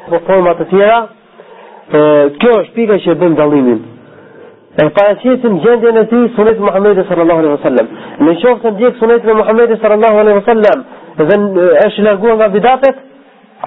po 0.09 0.21
format 0.27 0.57
të 0.63 0.69
tjera, 0.73 0.99
kjo 2.41 2.55
është 2.63 2.75
pika 2.79 2.97
që 3.05 3.11
e 3.13 3.19
bën 3.21 3.35
dalimin 3.37 3.83
e 4.81 4.83
paraqesim 4.97 5.53
gjendjen 5.63 5.95
e 5.95 6.03
tij 6.07 6.27
sunet 6.35 6.59
Muhamedit 6.59 7.07
sallallahu 7.09 7.39
alaihi 7.41 7.55
wasallam. 7.57 7.87
Në 8.27 8.31
çoft 8.41 8.61
të 8.65 8.71
ndjek 8.75 8.93
sunet 9.01 9.25
e 9.27 9.33
Muhamedit 9.41 9.81
sallallahu 9.81 10.17
alaihi 10.23 10.37
wasallam, 10.41 10.79
dhe 11.17 11.35
është 11.87 12.01
larguar 12.07 12.35
nga 12.39 12.47
bidatet, 12.57 12.97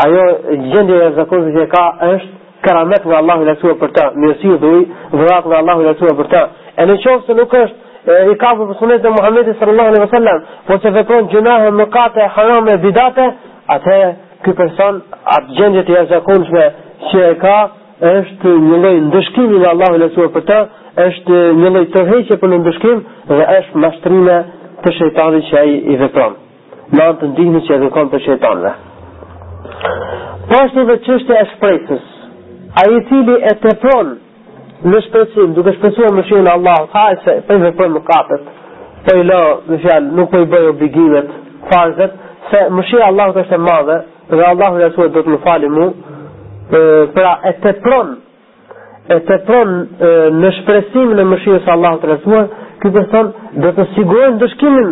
ajo 0.05 0.23
gjendje 0.71 0.97
e 1.07 1.11
zakonisht 1.19 1.57
që 1.59 1.67
ka 1.75 1.85
është 2.13 2.31
karamet 2.67 3.03
nga 3.09 3.17
Allahu 3.21 3.43
i 3.43 3.79
për 3.83 3.91
ta, 3.97 4.05
mirësi 4.23 4.49
i 4.55 4.59
dhuj, 4.63 4.83
dhurat 5.19 5.45
nga 5.51 5.57
Allahu 5.63 5.81
i 5.83 6.17
për 6.21 6.27
ta. 6.35 6.43
E 6.81 6.83
në 6.89 6.95
qovë 7.05 7.23
se 7.27 7.33
nuk 7.41 7.53
është 7.65 7.77
e, 8.13 8.31
i 8.33 8.35
kafu 8.43 8.63
për 8.71 8.75
sunet 8.83 9.01
dhe 9.05 9.11
Muhammedi 9.19 9.51
sallallahu 9.59 9.89
alaihi 9.91 10.07
wasallam, 10.09 10.39
po 10.67 10.73
se 10.83 10.89
vepron 10.95 11.25
gjunahë 11.33 11.71
në 11.81 11.85
kate, 11.97 12.25
haram 12.37 12.67
e 12.75 12.77
bidate, 12.87 13.27
atë 13.75 13.97
e 14.07 14.11
këj 14.45 14.55
person 14.61 15.03
atë 15.35 15.57
gjendje 15.59 15.83
të 15.85 15.93
jazakonshme 15.99 16.65
që 17.11 17.27
e 17.33 17.39
ka, 17.43 17.59
është 18.01 18.51
një 18.67 18.77
lojnë 18.83 19.07
ndëshkimi 19.11 19.57
nga 19.61 19.71
Allahu 19.75 19.97
i 20.01 20.35
për 20.37 20.45
ta, 20.51 20.61
është 20.99 21.41
një 21.59 21.71
lloj 21.73 21.85
tërheqje 21.95 22.37
për 22.43 22.51
ndëshkim 22.59 23.01
dhe 23.29 23.43
është 23.57 23.81
mashtrime 23.85 24.37
të 24.85 24.93
shejtanit 24.99 25.45
që 25.51 25.59
ai 25.61 25.75
i 25.95 25.99
vepron. 26.01 26.33
Në 26.95 27.03
anë 27.05 27.19
të 27.21 27.29
ndihmës 27.35 27.67
që 27.69 27.75
e 27.77 27.83
vepron 27.85 28.09
të 28.13 28.19
shejtanëve. 28.27 28.73
Pashtu 30.51 30.85
dhe 30.89 30.97
qështë 31.07 31.37
e 31.41 31.45
shprejtës, 31.53 32.07
a 32.79 32.83
i 32.91 32.99
cili 33.11 33.37
e 33.39 33.53
tepron 33.65 33.81
pron 33.85 34.17
në 34.91 35.01
shpecim, 35.07 35.53
duke 35.55 35.75
shpecuar 35.77 36.15
më 36.17 36.25
shirën 36.31 36.49
Allah, 36.55 36.81
ta 36.95 37.05
se 37.25 37.37
po 37.49 37.59
vepron 37.63 37.95
më 37.95 38.03
kapet, 38.09 38.49
për 39.05 39.13
po 39.13 39.19
i 39.23 39.27
lo, 39.31 39.41
në 39.71 39.79
fjalë, 39.85 40.09
nuk 40.19 40.31
për 40.33 40.41
po 40.41 40.43
i 40.43 40.49
bëjë 40.55 40.73
obligimet, 40.75 41.35
farzët, 41.71 42.15
se 42.51 42.65
mëshira 42.77 43.05
e 43.05 43.09
Allahut 43.13 43.39
është 43.45 43.55
e 43.59 43.63
madhe, 43.67 44.01
dhe 44.31 44.43
Allah 44.51 44.75
në 44.75 44.85
rësuar 44.89 45.13
do 45.15 45.23
të 45.27 45.35
më 45.37 45.41
fali 45.45 45.69
mu, 45.75 45.87
e, 45.87 46.83
pra 47.15 47.31
e 47.47 47.53
tepron 47.67 48.17
e 49.15 49.19
të 49.27 49.37
pronë 49.47 50.11
në 50.41 50.51
shpresim 50.61 51.15
në 51.19 51.25
mëshirës 51.33 51.67
Allah 51.73 51.97
të 52.03 52.11
rësuar, 52.13 52.45
kjo 52.83 52.91
dhe 52.95 53.03
thonë, 53.13 53.33
dhe 53.65 53.73
të 53.79 53.87
sigurën 53.97 54.37
dëshkimin 54.43 54.91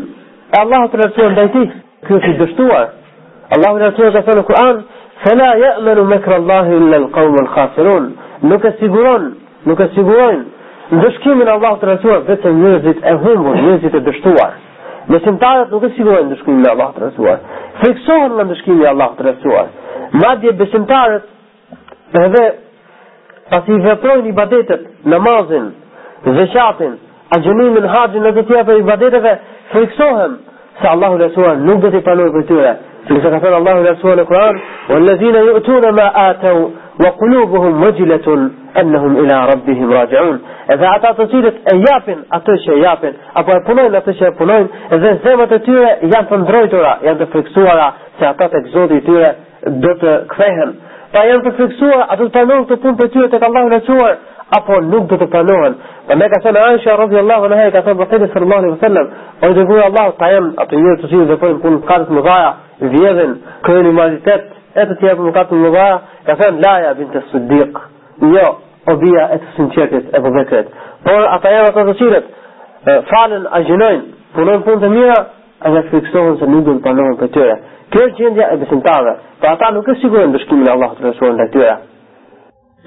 Allah 0.59 0.87
të 0.93 1.01
rësuar 1.03 1.35
dhe 1.39 1.45
ti, 1.55 1.63
kjo 2.09 2.19
që 2.25 2.33
dështuar. 2.41 2.87
Allah 3.57 3.77
të 3.79 3.85
rësuar 3.85 4.15
dhe 4.17 4.23
thonë 4.29 4.41
në 4.43 4.47
Kur'an, 4.51 4.83
Fela 5.19 5.47
ja 5.59 5.71
me 5.83 5.95
në 5.99 6.03
mekrë 6.13 6.37
Allah 6.39 6.69
i 6.71 6.77
në 6.79 6.99
në 7.03 7.07
kaumën 7.15 7.47
khasërun, 7.55 8.05
nuk 8.53 8.65
e 8.65 8.71
sigurën, 8.79 9.25
nuk 9.67 9.81
e 9.83 9.89
sigurojnë, 9.97 10.45
në 10.93 11.01
dëshkimin 11.05 11.51
Allah 11.55 11.73
të 11.81 11.89
rësuar 11.91 12.21
vetë 12.29 12.53
njëzit 12.61 13.01
e 13.03 13.15
humbur, 13.25 13.57
njëzit 13.65 13.97
e 13.99 14.03
dështuar. 14.09 14.53
Në 15.11 15.19
simtarët 15.25 15.75
nuk 15.75 15.83
e 15.83 15.91
sigurojnë 15.97 16.29
në 16.31 16.37
dëshkimin 16.37 16.71
Allah 16.71 16.93
të 16.95 17.03
rësuar, 17.05 17.43
friksohën 17.83 18.39
në 18.39 18.47
dëshkimin 18.53 18.87
Allah 18.93 19.11
të 19.19 19.27
rësuar. 19.27 19.75
Madje 20.23 20.55
besimtarët 20.63 22.23
edhe 22.23 22.47
pasi 23.51 23.73
veprojnë 23.85 24.33
badetet, 24.39 24.85
namazin, 25.13 25.69
zakatin, 26.29 26.97
agjënimin, 27.37 27.87
haqin, 27.95 28.23
në 28.29 28.33
të 28.39 28.45
tja 28.51 28.63
për 28.69 28.81
i 28.81 28.85
badeteve, 28.89 29.33
friksohen 29.73 30.37
se 30.81 30.89
Allahu 30.93 31.19
Rasul 31.25 31.57
nuk 31.67 31.81
do 31.83 31.91
t'i 31.95 32.03
pranojë 32.07 32.35
për 32.37 32.47
tyre. 32.53 32.75
Nëse 33.09 33.31
ka 33.33 33.39
thënë 33.43 33.59
Allahu 33.59 33.83
Rasul 33.87 34.17
në 34.21 34.25
Kur'an, 34.29 34.57
o 34.93 34.99
ju 35.49 35.63
të 35.67 35.79
në 35.85 35.93
ma 35.99 36.07
atëu, 36.29 36.61
wa 37.03 37.11
kulubuhum 37.19 37.75
më 37.83 37.91
gjiletun, 37.97 38.41
annahum 38.81 39.17
ila 39.23 39.39
rabbihim 39.53 39.91
rajaun. 39.97 40.37
Edhe 40.75 40.87
ata 40.95 41.13
të 41.17 41.27
cilët 41.33 41.59
e 41.73 41.77
japin 41.87 42.21
atë 42.37 42.57
që 42.65 42.75
e 42.77 42.81
japin, 42.83 43.15
apo 43.41 43.53
e 43.57 43.63
punojnë 43.67 43.99
atë 44.01 44.15
që 44.19 44.27
e 44.29 44.35
punojnë, 44.39 44.69
edhe 44.97 45.15
zemët 45.25 45.55
e 45.55 45.61
tyre 45.67 45.91
janë 46.13 46.29
të 46.31 46.41
ndrojtura, 46.43 46.93
janë 47.07 47.21
të 47.23 47.31
friksuara 47.33 47.89
se 48.19 48.27
ata 48.29 48.51
të 48.53 48.65
Zoti 48.75 49.01
tyre 49.09 49.33
dhe 49.85 49.95
të 50.03 50.17
kthehen 50.35 50.77
pa 51.13 51.23
janë 51.29 51.43
të 51.45 51.53
fiksuar, 51.59 52.03
a 52.13 52.17
do 52.21 52.27
të 52.27 52.33
pranohen 52.37 52.65
këto 52.69 52.81
punë 52.83 52.99
për 52.99 53.11
tyre 53.15 53.29
tek 53.33 53.47
Allahu 53.49 53.73
i 53.73 54.15
apo 54.59 54.77
nuk 54.85 55.09
do 55.11 55.17
të 55.21 55.27
pranohen. 55.33 55.75
Pa 56.07 56.15
ka 56.33 56.41
thënë 56.45 56.61
Aisha 56.69 56.95
radhiyallahu 57.01 57.49
anha 57.49 57.67
ka 57.73 57.83
thënë 57.87 57.97
Profeti 58.01 58.29
sallallahu 58.33 58.59
alaihi 58.59 58.77
wasallam, 58.77 59.09
o 59.43 59.51
i 59.53 59.57
dëgjoj 59.59 59.83
Allahu 59.89 60.13
ta 60.21 60.29
jem 60.33 60.47
atë 60.63 60.79
njerëz 60.81 61.03
të 61.03 61.11
cilët 61.11 61.33
veprojnë 61.35 61.61
punë 61.65 61.81
katë 61.91 62.07
të 62.09 62.17
mëdha, 62.17 62.41
vjedhin 62.95 63.35
kriminalitet 63.65 64.45
e 64.81 64.87
të 64.89 64.97
tjerë 65.01 65.19
punë 65.21 65.33
katë 65.37 65.51
të 65.53 65.63
mëdha, 65.65 65.89
ka 66.27 66.37
thënë 66.41 66.63
Laja 66.67 66.95
bint 66.99 67.17
as-Siddiq, 67.23 67.81
jo, 68.37 68.47
o 68.91 68.97
bija 69.03 69.27
e 69.37 69.41
të 69.43 69.53
sinqertit 69.57 70.13
e 70.17 70.23
vëvekret. 70.27 70.71
Por 71.05 71.29
ata 71.35 71.53
janë 71.57 71.73
ato 71.75 71.85
të 71.91 71.97
cilët 72.03 72.31
falën, 73.13 73.45
agjinojnë, 73.59 74.05
punojnë 74.37 74.65
punë 74.69 74.83
të 74.85 74.93
mira, 74.97 75.19
edhe 75.69 75.85
fiksohen 75.93 76.41
se 76.41 76.49
nuk 76.49 76.65
të 76.69 76.79
pranohen 76.87 77.19
për 77.21 77.35
tyre. 77.37 77.59
Kjo 77.91 78.05
është 78.09 78.19
gjendja 78.21 78.47
e 78.53 78.57
besimtarëve, 78.63 79.13
por 79.41 79.49
ata 79.49 79.69
nuk 79.73 79.87
e 79.89 79.95
sigurojnë 80.01 80.33
dëshkimin 80.35 80.67
e 80.69 80.73
Allahut 80.75 80.99
të 81.01 81.05
rrethuar 81.07 81.37
ndaj 81.37 81.47
tyre. 81.55 81.77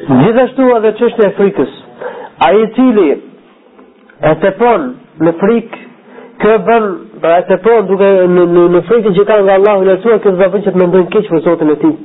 Gjithashtu 0.10 0.67
edhe 0.77 0.91
çështja 1.00 1.27
e 1.31 1.34
frikës. 1.39 1.72
Ai 2.46 2.58
i 2.62 2.67
cili 2.75 3.08
e 4.31 4.34
tepon 4.43 4.84
në 5.25 5.34
frikë, 5.41 5.79
kë 6.41 6.53
bën 6.67 6.86
pra 7.24 7.34
e 7.41 7.48
tepon 7.50 7.89
duke 7.89 8.10
në 8.36 8.46
në, 8.53 8.67
në 8.75 8.84
frikën 8.91 9.17
që 9.17 9.25
ka 9.31 9.39
nga 9.46 9.58
Allahu 9.60 9.88
i 9.88 9.96
sura 10.03 10.20
që 10.22 10.36
do 10.36 10.36
të 10.38 10.51
bëj 10.55 10.63
që 10.67 10.75
të 10.75 10.81
mendojnë 10.84 11.12
keq 11.17 11.31
për 11.34 11.43
Zotin 11.48 11.74
e 11.74 11.77
tij. 11.84 11.96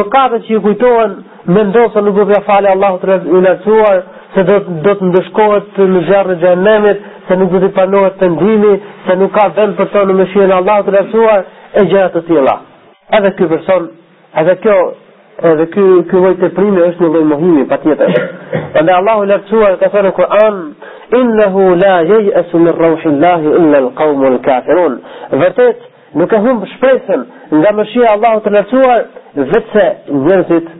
mëkatet 0.00 0.44
që 0.50 0.52
ju 0.56 0.60
kujtohen, 0.68 1.16
se 1.94 2.02
nuk 2.06 2.14
do 2.16 2.24
t'ia 2.30 2.42
falë 2.48 2.70
Allahu 2.76 3.00
të 3.02 3.10
rrethuar, 3.14 4.02
se 4.36 4.44
do, 4.48 4.56
do 4.84 4.92
të 5.00 5.06
ndëshkohet 5.08 5.76
në 5.94 6.02
gjarë 6.10 6.34
në 6.34 6.40
gjennemit, 6.42 7.04
se 7.26 7.36
nuk 7.40 7.52
do 7.56 7.60
të 7.62 7.70
panohet 7.78 8.18
të 8.20 8.28
ndhimi, 8.34 8.72
se 9.06 9.16
nuk 9.20 9.32
ka 9.38 9.46
vend 9.56 9.78
për 9.78 9.88
të 9.94 10.02
në 10.10 10.16
mëshirën 10.18 10.52
e 10.52 10.56
Allah 10.58 10.82
të 10.86 10.94
rasuar, 10.96 11.42
e 11.80 11.84
gjërat 11.90 12.16
të 12.18 12.22
tjela. 12.28 12.56
Edhe 13.16 13.30
kjo 13.38 13.48
person, 13.52 13.86
edhe 14.42 14.54
kjo, 14.64 14.76
edhe 15.52 15.66
kjo, 15.72 15.86
kjo 16.10 16.22
vojtë 16.26 16.42
të 16.44 16.50
primi 16.58 16.84
është 16.88 17.04
në 17.06 17.12
lojë 17.16 17.30
mëhimi, 17.32 17.64
pa 17.70 17.80
tjetër. 17.80 18.20
Edhe 18.62 18.96
Allah 18.98 19.42
të 19.48 19.74
ka 19.84 19.88
thënë 19.94 20.08
në 20.10 20.12
Kur'an, 20.20 20.60
Innehu 21.20 21.62
la 21.78 21.96
jej 22.08 22.32
esu 22.40 22.58
min 22.58 22.72
rrushillahi 22.74 23.46
illa 23.60 23.80
l'kaumul 23.84 24.38
kafirun. 24.42 24.96
Vërtet, 25.38 25.84
nuk 26.18 26.32
e 26.34 26.40
hum 26.44 26.64
shpresën 26.74 27.22
nga 27.60 27.70
mëshirë 27.78 28.08
Allah 28.12 28.34
të 28.44 28.50
rasuar, 28.56 29.04
vetëse 29.36 29.86
njërzit 30.24 30.72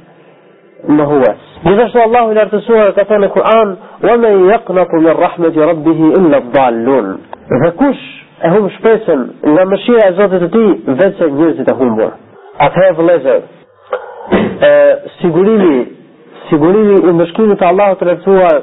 mëhues. 0.94 1.40
Gjithashtu 1.64 2.00
Allahu 2.04 2.32
i 2.32 2.36
lartësuar 2.38 2.90
ka 2.96 3.02
thënë 3.08 3.24
në 3.26 3.28
Kur'an, 3.34 3.72
"Wa 4.06 4.16
man 4.16 4.38
min 5.02 5.08
rahmeti 5.24 5.58
rabbih 5.60 6.02
illa 6.18 6.36
ad 6.36 7.18
Dhe 7.62 7.70
kush 7.78 8.04
e 8.42 8.48
hum 8.54 8.68
shpesën 8.76 9.20
nga 9.52 9.64
mëshira 9.70 10.08
e 10.10 10.12
Zotit 10.16 10.42
të 10.42 10.48
tij, 10.54 10.70
vetëm 11.00 11.30
njëzit 11.38 11.70
e 11.70 11.74
humbur. 11.78 12.10
Atëherë 12.66 12.96
vëllezër, 12.98 13.40
e 14.70 14.98
sigurimi, 15.20 15.76
sigurimi 16.48 16.96
i 17.08 17.12
mëshkimit 17.18 17.56
të 17.58 17.66
Allahut 17.70 17.98
të 18.00 18.06
lartësuar 18.08 18.56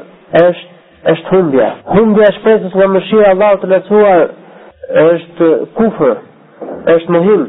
është 0.43 0.71
është 1.11 1.31
humbja. 1.35 1.67
Humbja 1.93 2.23
e 2.29 2.35
shpresës 2.39 2.73
nga 2.77 2.87
mëshira 2.95 3.25
e 3.27 3.31
Allahut 3.35 3.61
të 3.63 3.71
lartësuar 3.73 4.21
është 5.05 5.49
kufër, 5.77 6.15
është 6.95 7.09
mëhim, 7.11 7.41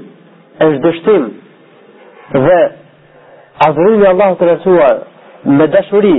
është 0.67 0.83
dështim. 0.87 1.25
Dhe 2.33 2.57
adhurimi 3.67 4.09
Allah 4.13 4.27
të 4.41 4.49
lërësuar 4.49 4.99
me 5.59 5.67
dashuri, 5.77 6.15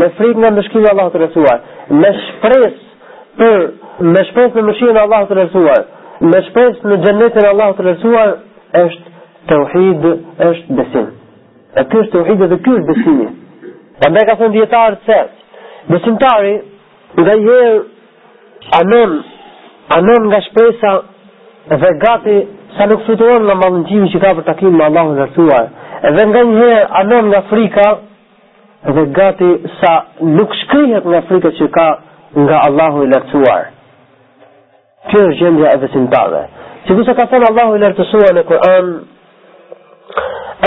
me 0.00 0.08
frik 0.18 0.40
nga 0.42 0.50
mëshkimi 0.56 0.90
Allah 0.92 1.08
të 1.12 1.22
lërësuar 1.22 1.94
me 2.02 2.12
shpresë 2.22 2.92
për 3.40 3.64
me 4.14 4.24
shpres 4.30 4.56
në 4.58 4.64
mëshirën 4.68 4.98
Allah 5.02 5.24
të 5.28 5.38
lërësuar 5.40 5.82
me 6.30 6.40
shpresë 6.48 6.90
në 6.92 6.98
gjennetën 7.04 7.48
Allah 7.50 7.72
të 7.78 7.86
lërësuar 7.88 8.34
është 8.84 9.14
të 9.50 9.58
uhid 9.64 10.06
është 10.50 10.78
besim 10.80 11.08
e 11.74 11.84
kështë 11.94 12.12
të 12.14 12.22
uhid 12.22 12.44
dhe 12.52 12.58
ky 12.64 12.78
besim 12.90 13.18
besimi. 13.20 13.28
me 14.14 14.22
ka 14.28 14.34
thënë 14.38 14.54
djetarë 14.54 14.96
të 14.96 15.04
ser 15.04 15.26
besimtari 15.92 16.54
dhe 17.18 17.34
jërë 17.46 18.78
anon 18.78 19.18
anon 19.98 20.28
nga 20.30 20.40
shpresa 20.48 20.92
dhe 21.82 21.90
gati 22.06 22.38
sa 22.76 22.86
nuk 22.90 23.04
fluturon 23.06 23.44
në 23.46 23.54
madhëngjimi 23.62 24.08
që 24.12 24.20
ka 24.22 24.32
për 24.38 24.46
takim 24.48 24.74
me 24.78 24.84
Allahun 24.88 25.18
e 25.20 25.26
rësuar. 25.28 25.68
Edhe 26.10 26.24
nga 26.30 26.42
njëherë 26.48 26.90
anon 27.00 27.28
nga 27.30 27.40
frika 27.50 27.86
dhe 28.96 29.04
gati 29.18 29.50
sa 29.80 29.92
nuk 30.38 30.54
shkrihet 30.62 31.06
nga 31.12 31.20
frika 31.28 31.52
që 31.58 31.68
ka 31.76 31.86
nga 32.44 32.58
Allahu 32.68 33.04
i 33.04 33.10
lartësuar. 33.12 33.64
Kjo 35.10 35.22
është 35.28 35.38
gjendja 35.42 35.70
e 35.76 35.82
besimtarëve. 35.84 36.42
Sikurse 36.88 37.14
ka 37.16 37.26
thënë 37.30 37.50
Allahu 37.52 37.76
i 37.78 37.82
lartësuar 37.84 38.34
në 38.38 38.42
Kur'an, 38.50 38.88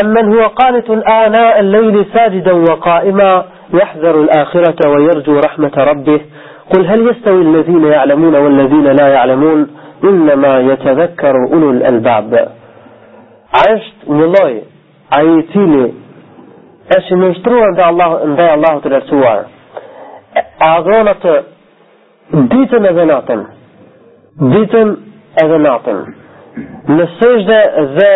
"Amman 0.01 0.31
huwa 0.33 0.47
qanitun 0.61 1.01
آناء 1.17 1.59
الليل 1.59 2.05
ساجدا 2.13 2.53
وقائما 2.69 3.43
يحذر 3.73 4.15
الآخرة 4.21 4.79
ويرجو 4.91 5.39
رحمة 5.39 5.73
ربه 5.91 6.21
قل 6.73 6.85
هل 6.85 6.99
يستوي 7.09 7.41
الذين 7.41 7.83
يعلمون 7.83 8.35
والذين 8.35 8.87
لا 9.01 9.07
يعلمون 9.07 9.67
inna 10.03 10.35
ma 10.35 10.59
yatadhakkaru 10.69 11.47
ulul 11.55 11.81
albab 11.91 12.33
është 13.57 14.15
një 14.19 14.27
lloj 14.33 14.53
ai 15.17 15.29
i 15.35 15.41
cili 15.53 15.83
e 16.97 16.99
sinistruar 17.07 17.71
nga 17.73 17.87
Allah 17.91 18.11
ndaj 18.33 18.49
Allahut 18.57 18.83
të 18.85 18.91
lartësuar 18.93 19.43
adhon 20.69 21.09
atë 21.13 21.35
ditën 22.53 22.87
e 22.91 23.07
natën 23.11 23.41
ditën 24.53 24.93
e 25.43 25.45
natën 25.65 26.03
në 26.97 27.05
sejdë 27.17 27.61
dhe 27.97 28.11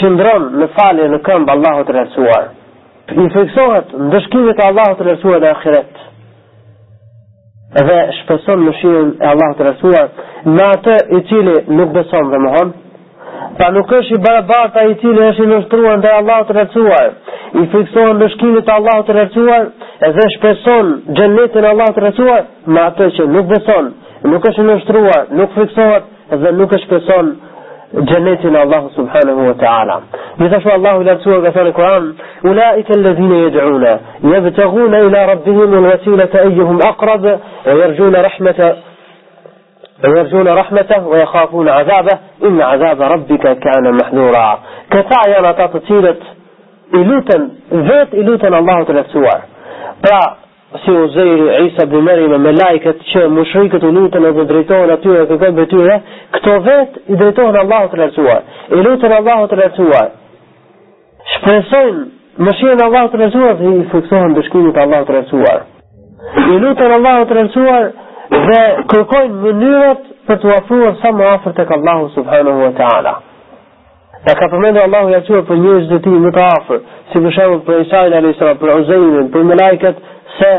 qendron 0.00 0.48
në 0.62 0.68
falje 0.78 1.08
në 1.12 1.20
këmbë 1.28 1.52
Allahut 1.56 1.88
të 1.90 1.98
lartësuar 1.98 2.48
i 3.24 3.28
fiksohet 3.36 3.92
ndëshkimet 4.08 4.64
e 4.64 4.68
Allahut 4.72 5.02
të 5.02 5.08
lartësuar 5.10 5.44
në 5.44 5.52
ahiret 5.56 5.99
dhe 7.78 7.98
shpeson 8.24 8.62
mëshirën 8.66 9.10
e 9.22 9.26
Allah 9.30 9.50
të 9.56 9.66
rësuar 9.66 10.08
në 10.56 10.64
atë 10.76 10.94
i 11.16 11.20
cili 11.30 11.54
nuk 11.78 11.92
beson 11.94 12.32
dhe 12.32 12.38
mëhon 12.44 12.72
pa 13.60 13.68
nuk 13.76 13.92
është 13.98 14.16
i 14.16 14.20
barabarta 14.24 14.82
i 14.90 14.96
cili 15.02 15.22
është 15.28 15.46
i 15.46 15.50
nështruan 15.52 16.02
dhe 16.04 16.12
Allah 16.18 16.40
të 16.48 16.56
rësuar 16.58 17.06
i 17.62 17.66
fikson 17.74 18.18
në 18.20 18.28
shkimit 18.34 18.72
Allah 18.74 18.98
të 19.06 19.16
rësuar 19.18 19.68
dhe 20.18 20.26
shpeson 20.36 20.90
gjennetin 21.20 21.68
Allah 21.70 21.86
të 21.94 22.04
rësuar 22.08 22.42
në 22.74 22.84
atë 22.88 23.08
që 23.18 23.28
nuk 23.36 23.46
beson 23.54 23.92
nuk 24.32 24.50
është 24.50 24.64
i 24.64 24.68
nështruar 24.72 25.22
nuk 25.42 25.54
fikson 25.60 26.10
dhe 26.42 26.52
nuk 26.58 26.74
është 26.76 26.86
shpeson 26.88 27.32
جنتنا 27.94 28.62
الله 28.62 28.90
سبحانه 28.96 29.48
وتعالى 29.48 30.00
يتشوى 30.40 30.74
الله 30.74 31.02
لرسوه 31.02 31.38
بثان 31.40 31.66
القرآن 31.66 32.14
أولئك 32.44 32.90
الذين 32.96 33.32
يدعون 33.32 33.86
يبتغون 34.24 34.94
إلى 34.94 35.26
ربهم 35.32 35.62
الوسيلة 35.74 36.28
أيهم 36.34 36.76
أقرب 36.82 37.38
ويرجون 37.66 38.16
رحمة 38.16 38.76
ويرجون 40.04 40.48
رحمته 40.48 41.06
ويخافون 41.06 41.68
عذابه 41.68 42.18
إن 42.44 42.60
عذاب 42.60 43.02
ربك 43.02 43.58
كان 43.58 43.96
محذورا 44.02 44.58
أنا 45.38 45.52
تطيلت 45.66 46.18
إلوتا 46.94 47.48
ذات 47.72 48.14
إلوتا 48.14 48.48
الله 48.48 48.84
تلسوه 48.84 49.30
si 50.84 50.90
Uzeiri, 50.90 51.66
Isa 51.66 51.86
bin 51.90 52.02
Maryam 52.04 52.40
me 52.40 52.52
lajket 52.54 53.00
që 53.12 53.24
mushrikët 53.34 53.82
u 53.84 53.88
lutën 53.96 54.22
dhe 54.38 54.44
drejtohen 54.52 54.90
aty 54.94 55.14
e 55.18 55.24
kërkojnë 55.30 55.56
betyre, 55.56 55.96
këto 56.36 56.52
vetë 56.66 57.00
i 57.10 57.16
drejtohen 57.22 57.56
Allahut 57.62 57.90
të 57.94 57.98
lartësuar. 57.98 58.44
E 58.70 58.78
lutën 58.86 59.14
Allahut 59.16 59.50
të 59.50 59.58
lartësuar. 59.62 60.10
Shpresojnë 61.32 62.44
mëshirën 62.46 62.82
Allahut 62.86 63.10
të 63.14 63.20
lartësuar 63.22 63.56
dhe 63.60 63.72
i 63.80 63.84
fuksohen 63.94 64.34
dëshkimit 64.38 64.78
Allahut 64.84 65.10
të 65.10 65.16
lartësuar. 65.16 65.64
I 66.54 66.60
lutën 66.62 66.94
Allahut 66.98 67.26
të 67.32 67.40
lartësuar 67.40 67.90
dhe 68.46 68.60
kërkojnë 68.94 69.40
mënyrat 69.42 70.06
për 70.30 70.38
të 70.44 70.54
afruar 70.56 70.94
sa 71.02 71.10
më 71.18 71.26
afër 71.34 71.58
tek 71.58 71.74
Allahu 71.80 72.08
subhanahu 72.14 72.62
wa 72.68 72.70
taala. 72.80 73.16
Ne 74.26 74.32
ka 74.40 74.48
përmendur 74.54 74.82
Allahu 74.86 75.08
i 75.10 75.18
lartësuar 75.18 75.42
për 75.50 75.58
njerëzit 75.66 76.04
të 76.06 76.10
më 76.28 76.34
të 76.38 76.44
afër, 76.62 76.80
si 77.10 77.24
për 77.26 77.34
shembull 77.40 77.62
për 77.68 77.82
Isa 77.88 78.04
alayhis 78.06 78.38
salam, 78.38 78.56
për 78.62 78.74
Uzeirin, 78.80 79.30
për 79.34 79.42
malaikët, 79.50 79.98
se 80.40 80.50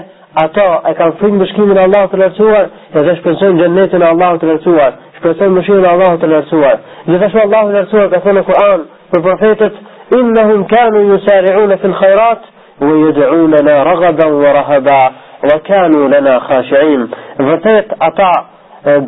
ata 0.41 0.67
e 0.89 0.93
kanë 0.99 1.15
frikë 1.19 1.39
mëshkimin 1.41 1.79
e 1.81 1.85
Allahut 1.87 2.11
të 2.13 2.19
lartësuar, 2.21 2.67
dhe 2.93 2.99
ata 3.01 3.15
shpresojnë 3.17 3.63
xhenetin 3.65 4.03
e 4.03 4.07
Allahut 4.13 4.41
të 4.41 4.49
lartësuar, 4.49 4.93
shpresojnë 5.17 5.55
mëshirën 5.57 5.87
e 5.87 5.89
Allahut 5.93 6.21
të 6.21 6.29
lartësuar. 6.31 6.77
Gjithashtu 7.09 7.41
Allahu 7.45 7.73
i 7.73 7.75
lartësuar 7.77 8.09
ka 8.13 8.19
thënë 8.21 8.37
në 8.39 8.45
Kur'an 8.49 8.85
për 9.11 9.25
profetët, 9.25 9.81
"Innahum 10.19 10.63
kanu 10.73 11.03
yusari'una 11.09 11.77
fil 11.83 11.95
khayrat 12.01 12.41
wa 12.85 12.95
yad'una 13.03 13.61
la 13.67 13.75
raghaban 13.89 14.33
wa 14.43 14.53
rahaba 14.59 15.01
wa 15.49 15.57
kanu 15.67 16.07
lana 16.13 16.37
khashi'in." 16.47 17.01
Vërtet 17.39 17.93
ata 18.09 18.31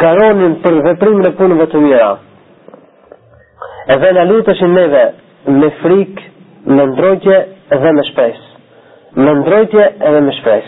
garonin 0.03 0.53
për 0.63 0.81
veprimin 0.89 1.27
e 1.27 1.31
punëve 1.39 1.65
të 1.71 1.77
mira. 1.85 2.11
Edhe 3.95 4.11
na 4.17 4.23
lutëshin 4.31 4.73
neve 4.79 5.07
me 5.61 5.69
frikë, 5.81 6.21
me 6.75 6.83
ndrojje 6.91 7.37
dhe 7.81 7.91
me 7.97 8.01
shpresë 8.09 8.43
me 9.15 9.33
ndrojtje 9.35 9.83
edhe 10.09 10.21
me 10.21 10.31
shpres 10.39 10.63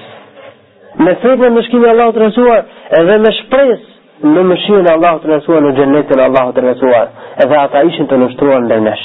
me 1.02 1.14
fejt 1.22 1.40
me 1.42 1.48
mëshkimi 1.56 1.88
Allah 1.90 2.12
të 2.16 2.22
rësuar 2.22 2.68
edhe 3.00 3.16
me 3.24 3.30
shpres 3.42 3.82
në 4.36 4.44
mëshirën 4.50 4.86
Allah 4.92 5.16
të 5.24 5.30
rësuar 5.32 5.64
në 5.66 5.72
gjennetën 5.80 6.22
Allah 6.26 6.52
të 6.56 6.64
rësuar 6.66 7.08
edhe 7.46 7.58
ata 7.62 7.82
ishën 7.90 8.08
të 8.12 8.20
nështruar 8.22 8.62
pra 8.70 8.78
në 8.78 8.86
nësh 8.88 9.04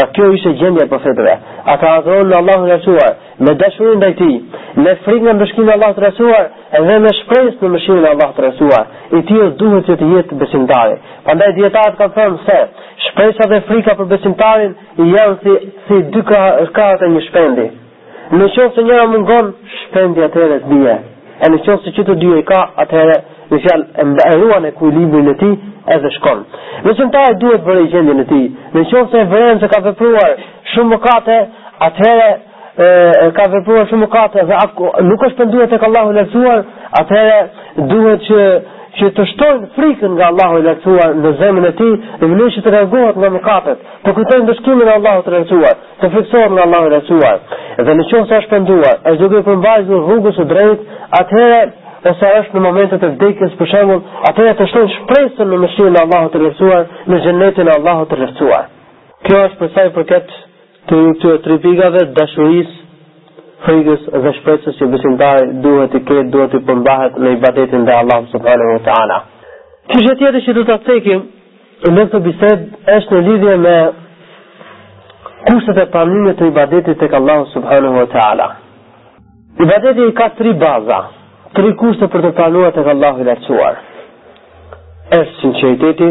pa 0.00 0.06
kjo 0.16 0.30
ishe 0.38 0.54
gjendje 0.62 0.86
për 0.88 1.30
ata 1.74 1.92
adhronë 1.98 2.28
në 2.32 2.38
Allah 2.38 2.58
të 2.62 2.70
rësuar 2.72 3.12
me 3.46 3.54
dashurin 3.64 4.00
dhe 4.04 4.10
ti 4.22 4.30
me 4.86 4.94
frik 5.04 5.22
me 5.28 5.36
mëshkimi 5.42 5.72
Allah 5.76 5.92
të 5.98 6.04
rësuar 6.06 6.48
edhe 6.80 6.98
me 7.04 7.14
shpres 7.20 7.60
në 7.62 7.72
mëshirën 7.76 8.08
Allah 8.14 8.32
të 8.38 8.44
rësuar 8.46 8.86
i 9.18 9.22
ti 9.30 9.38
është 9.44 9.56
duhet 9.64 9.86
që 9.90 9.96
të 10.02 10.10
jetë 10.14 10.40
besimtari 10.44 10.98
Pandaj 11.28 11.52
ndaj 11.52 11.58
djetarët 11.60 12.00
ka 12.02 12.08
thëmë 12.18 12.42
se 12.48 12.58
shpresa 13.10 13.50
dhe 13.54 13.60
frika 13.70 13.98
për 14.00 14.10
besimtarin 14.16 14.74
janë 14.96 15.38
si, 15.44 15.56
si 15.86 16.02
dy 16.16 16.26
kratë 16.32 17.12
një 17.16 17.24
shpendi 17.28 17.70
Në 18.30 18.46
qofë 18.54 18.74
se 18.76 18.82
njëra 18.86 19.06
mund 19.12 19.26
gëmë, 19.28 19.50
shpendi 19.80 20.22
atëherë 20.28 20.58
bie. 20.68 20.78
bje. 20.82 20.94
E 21.42 21.48
në 21.50 21.58
qofë 21.66 21.84
se 21.88 21.92
që 21.96 22.04
të 22.06 22.14
dyja 22.22 22.38
i 22.40 22.44
ka, 22.50 22.60
atëherë 22.84 23.16
në 23.52 23.58
fjalë 23.64 23.86
e 24.00 24.04
më 24.08 24.14
bërrua 24.20 24.58
në 24.62 24.70
kuj 24.78 24.90
libri 24.94 25.22
në 25.26 25.34
ti 25.40 25.48
edhe 25.96 26.10
shkon. 26.14 26.44
Në 26.86 26.94
qënë 27.00 27.10
ta 27.16 27.24
e 27.30 27.34
duhet 27.42 27.66
vërë 27.66 27.82
i 27.86 27.90
gjendje 27.92 28.14
në 28.20 28.24
ti, 28.30 28.42
në 28.74 28.84
qofë 28.92 29.24
se 29.32 29.58
se 29.64 29.68
ka 29.74 29.80
vëpruar 29.88 30.36
shumë 30.74 30.90
më 30.94 30.98
kate, 31.08 31.38
atëherë 31.88 33.32
ka 33.38 33.48
vëpruar 33.56 33.88
shumë 33.90 34.04
më 34.04 34.10
kate 34.16 34.46
dhe 34.50 34.60
nuk 35.10 35.26
është 35.28 35.44
për 35.44 35.48
tek 35.48 35.58
Allahu 35.58 35.78
ka 35.84 35.90
Allahu 35.90 36.16
lërësuar, 36.18 36.62
atëherë 37.02 37.88
duhet 37.92 38.28
që 38.28 38.40
që 39.00 39.08
të 39.16 39.24
shtojnë 39.30 39.68
frikën 39.76 40.12
nga 40.16 40.26
Allahu 40.32 40.58
i 40.60 40.64
lartësuar 40.66 41.14
në 41.20 41.30
zemrën 41.40 41.66
e 41.68 41.72
tij, 41.78 41.92
në 42.22 42.28
mënyrë 42.32 42.52
që 42.56 42.62
të 42.64 42.72
reagohet 42.74 43.20
nga 43.22 43.30
mëkatet, 43.36 43.86
të 44.04 44.14
kujtojnë 44.18 44.48
dëshkimin 44.50 44.88
e 44.88 44.94
Allahut 44.98 45.24
të 45.28 45.32
lartësuar, 45.36 45.78
të 46.02 46.10
friksohen 46.14 46.54
nga 46.58 46.66
Allahu 46.68 46.90
i 46.90 46.92
lartësuar. 46.96 47.40
Dhe 47.86 47.96
në 47.96 48.06
qoftë 48.10 48.28
se 48.28 48.40
është 48.42 48.52
penduar, 48.52 49.00
është 49.12 49.22
duke 49.22 49.44
përmbajtur 49.48 50.04
rrugën 50.08 50.38
e 50.44 50.46
drejtë, 50.52 51.00
atëherë 51.20 51.66
ose 52.12 52.30
është 52.42 52.58
në 52.58 52.64
momentet 52.66 53.02
e 53.08 53.12
vdekjes 53.14 53.58
për 53.60 53.70
shembull, 53.72 54.04
atëherë 54.30 54.60
të 54.60 54.66
shtojnë 54.74 54.94
shpresën 54.98 55.52
në 55.52 55.60
mëshirën 55.64 55.98
e 56.00 56.04
Allahut 56.04 56.34
të 56.36 56.42
lartësuar, 56.44 56.86
në 57.08 57.22
xhenetin 57.24 57.72
e 57.72 57.76
Allahut 57.78 58.12
të 58.12 58.20
lartësuar. 58.26 58.70
Kjo 59.26 59.42
është 59.48 59.64
për 59.64 59.74
sa 59.76 59.88
i 59.88 59.94
përket 59.98 60.36
të 60.90 61.02
këtyre 61.08 61.42
tre 61.46 61.56
pikave 61.64 62.00
dashurisë, 62.18 62.81
frikës 63.66 64.06
dhe 64.22 64.30
shpresës 64.38 64.78
që 64.80 64.86
besimtari 64.94 65.50
duhet 65.64 65.92
të 65.94 66.00
ketë, 66.06 66.30
duhet 66.34 66.52
të 66.54 66.60
përmbahet 66.70 67.18
në 67.24 67.32
ibadetin 67.38 67.84
dhe 67.88 67.94
Allah 67.98 68.18
subhanahu 68.32 68.76
wa 68.76 68.80
taala. 68.88 69.18
Ti 69.90 70.02
jesh 70.02 70.24
atë 70.30 70.42
që 70.46 70.54
do 70.56 70.64
ta 70.70 70.76
cekim 70.86 71.22
në 71.92 72.06
këtë 72.08 72.20
bisedë 72.26 72.96
është 72.96 73.18
në 73.18 73.22
lidhje 73.28 73.56
me 73.66 73.74
kushtet 75.46 75.80
e 75.82 75.86
pranimit 75.94 76.38
të 76.40 76.50
ibadetit 76.52 77.00
tek 77.02 77.14
Allahu 77.20 77.48
subhanahu 77.54 78.02
wa 78.02 78.08
taala. 78.16 78.48
Ibadeti 79.64 80.08
ka 80.20 80.28
tri 80.40 80.54
baza, 80.62 80.98
tri 81.56 81.74
kushte 81.82 82.08
për 82.14 82.26
të 82.26 82.30
pranuar 82.38 82.74
tek 82.76 82.92
Allahu 82.94 83.22
i 83.24 83.28
lartësuar. 83.30 83.80
Është 85.12 85.40
sinqeriteti, 85.42 86.10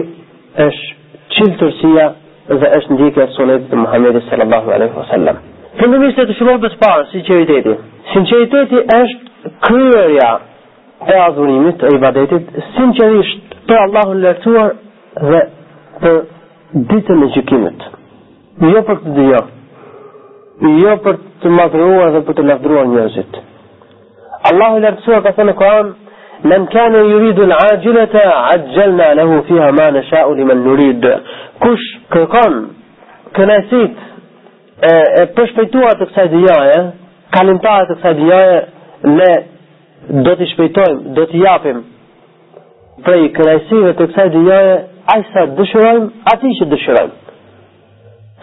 është 0.68 1.22
cilësia 1.38 2.08
dhe 2.62 2.70
është 2.78 2.94
ndjekja 2.98 3.26
e 3.28 3.34
sunetit 3.38 3.72
të 3.72 3.80
Muhamedit 3.86 4.28
sallallahu 4.30 4.76
alaihi 4.78 5.00
wasallam. 5.00 5.40
Fundimisht 5.80 6.18
të 6.20 6.34
shëllon 6.36 6.60
për 6.66 6.74
të 6.74 6.80
parë, 6.82 7.04
sinceriteti. 7.14 7.74
Sinceriteti 8.14 8.80
është 8.98 9.52
kryerja 9.68 10.28
e 11.08 11.16
adhurimit, 11.26 11.84
e 11.88 11.92
ibadetit, 11.96 12.50
sincerisht 12.76 13.56
për 13.70 13.80
Allahun 13.86 14.20
lërtuar 14.26 14.74
dhe 15.32 15.40
për 16.04 16.20
ditën 16.92 17.24
e 17.24 17.30
gjykimit. 17.38 17.88
Jo 18.74 18.84
për 18.90 19.00
të 19.06 19.16
dhjo. 19.18 19.40
Jo 20.84 20.98
për 21.06 21.16
të 21.42 21.54
madhruar 21.58 22.12
dhe 22.18 22.24
për 22.28 22.36
të 22.40 22.44
lafdruar 22.52 22.92
njëzit. 22.92 23.40
Allahu 24.52 24.84
lërtuar 24.84 25.24
ka 25.26 25.32
thënë 25.40 25.54
në 25.54 25.58
Koran, 25.64 25.96
Men 26.50 26.64
kane 26.74 26.98
i 27.06 27.18
ridu 27.22 27.44
në 27.46 27.54
agjilet 27.72 28.14
e 28.18 28.22
në 28.92 29.08
lehu 29.18 29.36
fiha 29.46 29.68
ma 29.78 29.86
në 29.94 30.02
sha'u 30.08 30.32
li 30.38 30.46
men 30.50 30.64
nuridë. 30.66 31.12
Kush 31.62 31.84
kërkon 32.16 32.56
kënesit 33.38 34.00
e, 34.82 34.94
e 35.22 35.26
përshpejtuar 35.38 35.98
të 36.00 36.06
kësaj 36.12 36.28
dhjaje, 36.34 36.78
kalimtarë 37.36 37.88
të 37.90 37.98
kësaj 38.00 38.14
dhjaje, 38.20 38.56
ne 39.18 39.32
do 40.26 40.34
t'i 40.40 40.48
shpejtojmë, 40.52 41.14
do 41.18 41.26
t'i 41.32 41.42
japim 41.44 41.84
prej 43.06 43.22
kërajsive 43.38 43.92
të 44.00 44.08
kësaj 44.12 44.30
dhjaje, 44.38 44.74
ajsa 45.16 45.46
dëshërojmë, 45.60 46.10
ati 46.34 46.54
që 46.60 46.68
dëshërojmë. 46.74 47.20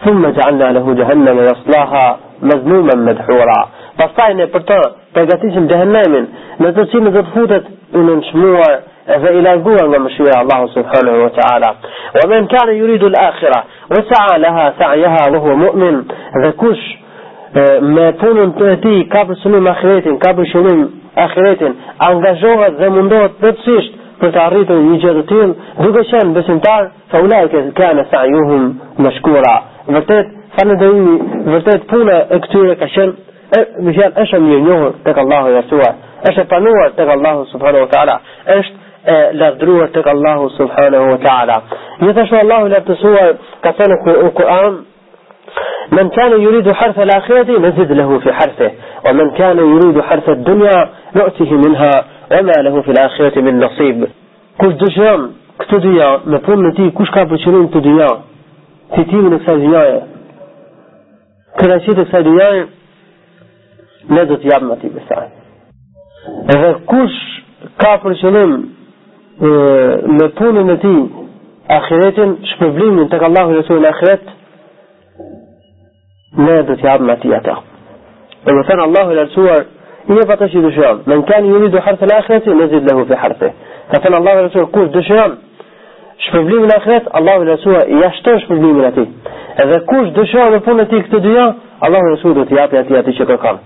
Thumë 0.03 0.23
me 0.25 0.31
gjallë 0.37 0.59
në 0.61 0.67
alëhu 0.69 0.95
gjëhenne 1.01 1.33
me 1.39 1.45
jaslaha, 1.49 2.03
مظلوما 2.43 2.95
مدحورا 2.95 3.69
بصاين 3.99 4.37
برتان 4.45 4.81
بغاتيش 5.15 5.53
جهنم 5.53 6.27
نتوتي 6.61 6.97
نتفوتت 6.97 7.63
ان 7.95 8.21
شموار 8.31 8.79
فإلى 9.07 9.49
قوة 9.53 9.79
لما 9.83 10.09
الله 10.19 10.67
سبحانه 10.67 11.23
وتعالى 11.23 11.75
ومن 12.25 12.45
كان 12.47 12.75
يريد 12.75 13.03
الآخرة 13.03 13.63
وسعى 13.91 14.39
لها 14.39 14.73
سعيها 14.79 15.17
وهو 15.31 15.55
مؤمن 15.55 16.03
ذكوش 16.43 16.77
اه، 17.57 17.79
ما 17.79 18.11
تون 18.11 18.55
تاتي 18.55 19.03
كابر 19.03 19.33
سنين 19.33 19.67
آخرين 19.67 20.17
كابر 20.19 20.45
سنين 20.53 20.89
آخرين 21.17 21.75
أنجزوها 22.09 22.69
زمن 22.79 23.09
دوت 23.09 23.31
بتصيش 23.43 23.91
بتعريض 24.23 24.71
يجدتين 24.71 25.55
دوجشان 25.79 26.33
بسنتار 26.33 26.91
فأولئك 27.11 27.73
كان 27.73 28.05
سعيهم 28.11 28.75
مشكورا 28.99 29.63
وتت 29.87 30.25
Kanë 30.59 30.75
dëmi 30.81 31.11
vërtet 31.47 31.85
puna 31.87 32.15
e 32.35 32.37
këtyre 32.43 32.73
ka 32.81 32.87
qenë 32.91 33.59
më 33.85 33.91
fjalë 33.95 34.23
është 34.23 34.35
e 34.35 34.39
mirë 34.47 34.63
njohur 34.65 34.89
tek 35.05 35.17
Allahu 35.21 35.51
i 35.51 35.53
Lartësuar, 35.55 35.93
është 36.31 36.43
e 36.43 36.47
panuar 36.51 36.89
tek 36.97 37.11
Allahu 37.13 37.45
subhanahu 37.53 37.85
wa 37.85 37.89
taala, 37.93 38.17
është 38.57 38.87
e 39.13 39.37
lavdruar 39.39 39.87
tek 39.95 40.09
Allahu 40.11 40.49
subhanahu 40.57 41.07
wa 41.13 41.19
taala. 41.25 41.55
Gjithashtu 42.01 42.35
Allahu 42.41 42.65
i 42.67 42.73
Lartësuar 42.75 43.29
ka 43.63 43.71
thënë 43.79 43.99
në 43.99 44.31
Kur'an 44.41 44.77
"Men 45.91 46.05
من 46.05 46.09
كان 46.09 46.41
يريد 46.41 46.71
حرث 46.71 46.99
الآخرة 46.99 47.59
نزد 47.59 47.91
له 47.91 48.19
في 48.19 48.31
حرثه 48.33 48.71
ومن 49.09 49.31
كان 49.31 49.57
يريد 49.57 50.01
حرث 50.01 50.29
الدنيا 50.29 50.89
نؤته 51.15 51.53
منها 51.53 51.91
وما 52.31 52.51
له 52.51 52.81
في 52.81 52.91
الآخرة 52.91 53.41
من 53.41 53.59
نصيب 53.59 54.07
كل 54.61 54.69
دجان 54.77 55.29
këtë 55.59 55.77
dyja, 55.83 56.09
me 56.25 56.37
punën 56.45 56.69
e 56.69 56.75
tij 56.77 56.91
kush 56.97 57.09
ka 57.13 57.25
përqërim 57.27 57.65
të 57.73 57.79
dyja, 57.87 58.07
fitimin 58.95 59.33
e 59.35 59.39
kësaj 59.43 59.57
dyjaje, 59.65 59.97
Kërë 61.57 61.75
e 61.77 61.83
qëtë 61.85 62.01
e 62.03 62.09
sajdu 62.11 62.33
ne 64.15 64.25
dhëtë 64.29 64.47
jabë 64.49 64.67
në 64.69 64.75
ti 64.81 64.89
besajnë. 64.95 65.47
Edhe 66.53 66.69
kush 66.91 67.17
ka 67.81 67.95
për 68.03 68.13
qëllim 68.21 68.53
me 70.19 70.27
punën 70.39 70.73
e 70.73 70.77
ti 70.83 70.93
akiretin, 71.77 72.35
shpërblimin 72.53 73.09
të 73.09 73.19
këllahu 73.23 73.55
në 73.57 73.63
sujnë 73.67 73.89
akiret, 73.89 74.31
ne 76.45 76.61
dhëtë 76.69 76.85
jabë 76.87 77.09
në 77.09 77.15
ti 77.23 77.33
ata. 77.39 77.57
Dhe 78.45 78.55
me 78.57 78.63
thënë 78.69 78.85
Allahu 78.87 79.11
në 79.17 79.25
rësuar, 79.27 79.65
i 80.09 80.19
e 80.21 80.27
patë 80.31 80.47
që 80.53 80.57
i 80.59 80.63
dëshëram, 80.69 81.03
me 81.09 81.17
në 81.17 81.27
kanë 81.31 81.49
i 81.49 81.57
uri 81.59 81.71
dhe 81.75 81.83
harte 81.87 82.07
në 82.09 82.17
akireti, 82.23 82.55
ne 82.59 82.69
zidë 82.71 82.87
lehu 82.91 83.07
fi 83.09 83.19
harte. 83.23 83.51
Ka 83.91 84.03
thënë 84.05 84.21
Allahu 84.21 84.47
në 84.53 84.65
kush 84.77 84.93
dëshëram, 84.95 85.35
shpërblimin 86.29 86.75
akiret, 86.77 87.11
Allahu 87.19 87.43
në 87.45 87.53
rësuar, 87.57 87.85
i 87.99 88.03
ashtër 88.13 88.41
shpërblimin 88.45 88.87
ati. 88.93 89.07
Edhe 89.59 89.79
kush 89.89 90.09
dëshon 90.15 90.53
në 90.53 90.59
punën 90.63 90.85
e 90.85 90.87
tij 90.91 91.01
këtë 91.05 91.19
dyja, 91.25 91.45
Allahu 91.85 92.09
Rasul 92.13 92.35
do 92.37 92.43
t'i 92.47 92.55
japë 92.55 92.77
atij 92.79 92.97
atë 92.99 93.13
që 93.17 93.25
kërkon. 93.31 93.57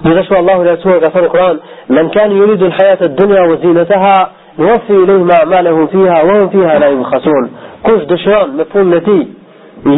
Në 0.00 0.08
Gjithashtu 0.10 0.36
Allahu 0.40 0.64
Rasul 0.66 1.00
ka 1.04 1.10
thënë 1.14 1.30
Kur'an, 1.34 1.60
"Men 1.96 2.10
kan 2.16 2.30
yuridu 2.36 2.64
al-hayata 2.68 3.04
ad-dunya 3.10 3.42
wa 3.50 3.56
zinataha, 3.62 4.18
yuwaffi 4.60 4.94
ilayhi 5.04 5.24
ma 5.30 5.34
amalahu 5.44 5.86
fiha 5.92 6.18
wa 6.28 6.32
hum 6.40 6.50
fiha 6.54 6.78
la 6.82 6.88
yubkhasun." 6.92 7.48
Kush 7.86 8.04
dëshon 8.10 8.48
në 8.58 8.64
punën 8.72 8.96
e 8.96 9.00
tij 9.06 9.26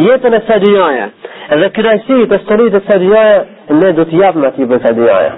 jetën 0.05 0.33
e 0.33 0.39
kësaj 0.39 0.59
dyjaje 0.65 1.05
edhe 1.53 1.67
kënaqësitë 1.75 2.27
të 2.31 2.37
stolitë 2.43 2.77
e 2.77 2.81
kësaj 2.85 2.99
dyjaje, 3.03 3.35
ne 3.81 3.91
do 3.97 4.03
t'i 4.09 4.17
japim 4.23 4.43
atij 4.47 4.65
për 4.71 4.77
kësaj 4.81 4.93
dyjaje. 4.99 5.31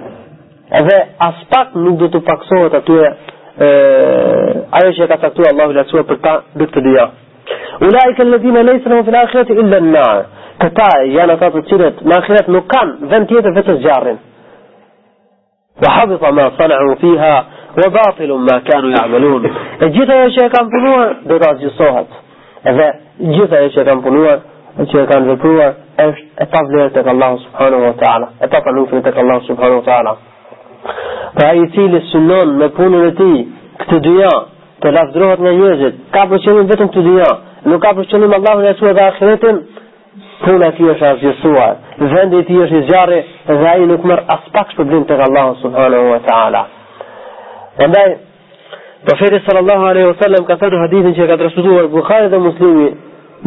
Edhe 0.79 0.97
as 1.27 1.35
pak 1.53 1.67
nuk 1.83 1.95
do 2.03 2.07
të 2.13 2.19
paksohet 2.29 2.73
atyre 2.79 3.07
ajo 4.77 4.89
që 4.97 5.07
ka 5.09 5.17
caktuar 5.23 5.49
Allahu 5.53 5.71
Rasul 5.79 6.03
për 6.09 6.17
ta 6.25 6.33
në 6.57 6.65
këtë 6.69 6.81
dyjaje. 6.89 7.13
أولئك 7.83 8.21
الذين 8.21 8.57
ليس 8.57 8.87
لهم 8.87 9.03
في 9.03 9.09
الآخرة 9.09 9.51
إلا 9.53 9.77
النار 9.77 10.25
كتاء 10.59 11.03
يانا 11.05 11.17
يعني 11.17 11.37
تاتو 11.37 11.59
تيرت 11.59 12.01
الآخرة 12.01 12.51
مكان 12.51 12.89
ذن 13.03 13.27
تيتا 13.27 13.53
فتس 13.55 13.69
جارين 13.77 14.17
وحبط 15.87 16.23
ما 16.33 16.51
صنعوا 16.59 16.95
فيها 16.95 17.45
وباطل 17.85 18.31
ما 18.33 18.59
كانوا 18.59 18.89
يعملون 19.01 19.51
جيتا 19.83 20.13
يا 20.13 20.29
شيكان 20.29 20.69
فنوا 20.69 21.13
دراز 21.25 21.63
يصوهت 21.63 22.05
إذا 22.67 22.91
جيتا 23.21 23.59
يا 23.59 23.67
شيكان 23.69 24.01
فنوا 24.01 24.37
شيكان 24.91 25.35
فنوا 25.35 25.71
أتفليتك 26.39 27.07
الله 27.07 27.37
سبحانه 27.37 27.77
وتعالى 27.77 28.27
أتفلو 28.41 28.85
فنتك 28.85 29.17
الله 29.19 29.39
سبحانه 29.39 29.77
وتعالى 29.77 30.15
فأي 31.41 31.67
سيل 31.69 31.95
السنون 31.95 32.57
مكون 32.57 32.93
التي 33.07 33.47
كتدوا 33.79 34.29
të 34.85 34.91
lafdrohet 34.93 35.39
nga 35.43 35.51
njerëzit, 35.57 35.95
ka 36.13 36.23
përqenim 36.29 36.67
vetëm 36.69 36.89
të 36.95 37.03
dhja, 37.07 37.29
nuk 37.71 37.81
ka 37.85 37.91
përqenim 37.97 38.33
Allahun 38.37 38.65
në 38.67 38.73
sua 38.81 38.91
dhe 38.97 39.03
ahiretin, 39.05 39.57
puna 40.43 40.67
e 40.71 40.75
tij 40.77 40.89
është 40.93 41.07
azgjësuar, 41.09 41.73
vendi 42.13 42.37
i 42.43 42.47
tij 42.49 42.59
është 42.65 42.81
i 42.81 42.85
zjarri 42.91 43.19
dhe 43.47 43.67
ai 43.71 43.87
nuk 43.89 44.03
merr 44.05 44.21
as 44.35 44.43
pak 44.53 44.69
shpërblim 44.75 45.07
tek 45.09 45.23
Allahu 45.27 45.55
subhanahu 45.63 46.11
wa 46.13 46.19
taala. 46.29 46.63
Prandaj 47.79 48.11
Profeti 49.05 49.39
sallallahu 49.47 49.83
alaihi 49.85 50.07
wasallam 50.09 50.45
ka 50.49 50.55
thënë 50.61 50.77
hadithin 50.83 51.13
që 51.17 51.27
ka 51.29 51.35
transmetuar 51.37 51.85
Buhari 51.93 52.29
dhe 52.31 52.37
Muslimi 52.45 52.87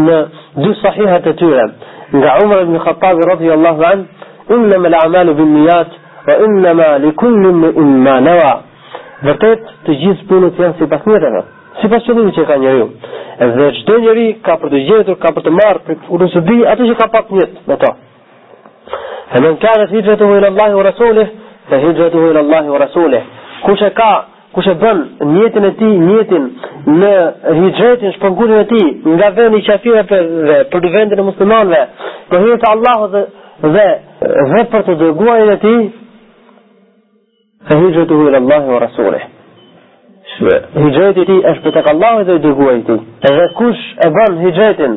në 0.06 0.18
dy 0.62 0.70
sahihat 0.82 1.26
e 1.26 1.32
tyre 1.40 1.64
nga 2.14 2.36
Umar 2.44 2.60
ibn 2.66 2.76
Khattab 2.84 3.18
radhiyallahu 3.32 3.82
an, 3.90 3.98
"Innamal 4.56 4.94
a'malu 5.00 5.34
bin 5.40 5.48
binniyat 5.54 5.90
wa 6.26 6.34
innama 6.46 6.88
likulli 7.06 7.50
imrin 7.56 7.90
ma 8.06 8.14
nawa." 8.28 8.52
vërtet 9.26 9.64
të 9.86 9.94
gjithë 10.02 10.26
punët 10.28 10.58
janë 10.62 10.76
si 10.78 10.86
pas 10.90 11.06
njëtëve, 11.06 11.40
si 11.80 11.90
pas 11.90 12.04
që 12.06 12.14
dhëmi 12.18 12.32
që 12.36 12.44
ka 12.50 12.56
njëri. 12.62 12.86
Dhe 13.56 13.68
qdo 13.80 13.96
njëri 14.04 14.26
ka 14.46 14.54
për 14.62 14.70
të 14.72 14.80
gjithër, 14.88 15.18
ka 15.22 15.32
për 15.36 15.44
të 15.46 15.52
marë, 15.58 15.82
për 15.86 15.96
të 16.02 16.12
urësë 16.16 16.42
di, 16.48 16.56
atë 16.72 16.88
që 16.90 16.96
ka 17.00 17.08
pak 17.16 17.32
njëtë 17.36 17.68
me 17.70 17.76
ta. 17.82 17.92
E 19.34 19.42
në 19.44 19.52
nkare 19.56 19.86
të 19.86 19.94
hidrëtu 19.98 20.30
hujnë 20.30 20.50
Allahi 20.52 20.78
u 20.78 20.84
Rasulli, 20.86 21.26
të 21.70 21.80
hidrëtu 21.86 22.22
hujnë 22.24 22.42
Allahi 22.44 22.74
u 22.74 22.78
Rasulli. 22.82 23.20
Ku 23.64 23.74
që 23.80 23.90
ka, 23.98 24.08
ku 24.54 24.62
që 24.64 24.74
bën 24.84 25.02
njëtin 25.34 25.64
e 25.68 25.72
ti, 25.80 25.90
njëtin 26.08 26.46
në 27.02 27.12
hidrëtin, 27.58 28.14
shpëngurin 28.16 28.62
e 28.62 28.68
ti, 28.70 28.82
nga 29.16 29.30
vend 29.36 29.58
i 29.58 29.64
qafire 29.66 30.06
për, 30.12 30.22
dhe, 30.48 30.58
për 30.72 30.80
dhe 30.84 30.94
vendin 30.96 31.20
e 31.20 31.26
muslimanve, 31.30 31.82
të 32.30 32.30
po 32.34 32.42
hidrëtu 32.44 32.70
Allahu 32.72 33.10
dhe, 33.14 33.22
dhe, 33.76 33.88
dhe 34.54 34.64
për 34.74 34.86
të 34.88 34.96
dërguajnë 35.04 35.56
e 35.58 35.60
ti, 35.66 35.76
Fa 37.66 37.74
ila 37.78 38.36
Allahu 38.36 38.68
wa 38.72 38.78
Rasulih 38.78 39.22
Hijjëti 40.74 41.24
ti 41.26 41.36
është 41.50 41.62
për 41.64 41.72
të 41.76 41.80
këllahi 41.88 42.24
dhe 42.28 42.34
i 42.38 42.42
dëguaj 42.44 42.74
ti 42.88 42.96
dhe 43.36 43.46
kush 43.60 43.80
e 44.06 44.10
ban 44.16 44.36
hijjëtin 44.44 44.92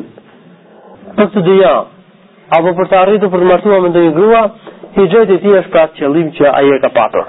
Për 1.16 1.30
të 1.34 1.42
dhja 1.48 1.72
Apo 2.58 2.74
për 2.80 2.88
të 2.92 2.98
arritu 3.00 3.30
për 3.32 3.42
të 3.42 3.48
martua 3.50 3.80
me 3.86 3.90
ndonjë 3.94 4.12
grua 4.18 4.44
Hijjëti 4.98 5.40
ti 5.42 5.54
është 5.60 5.72
për 5.72 5.74
pra 5.74 5.84
atë 5.90 6.14
që 6.14 6.24
që 6.38 6.48
aje 6.60 6.78
ka 6.84 6.92
patur 7.00 7.26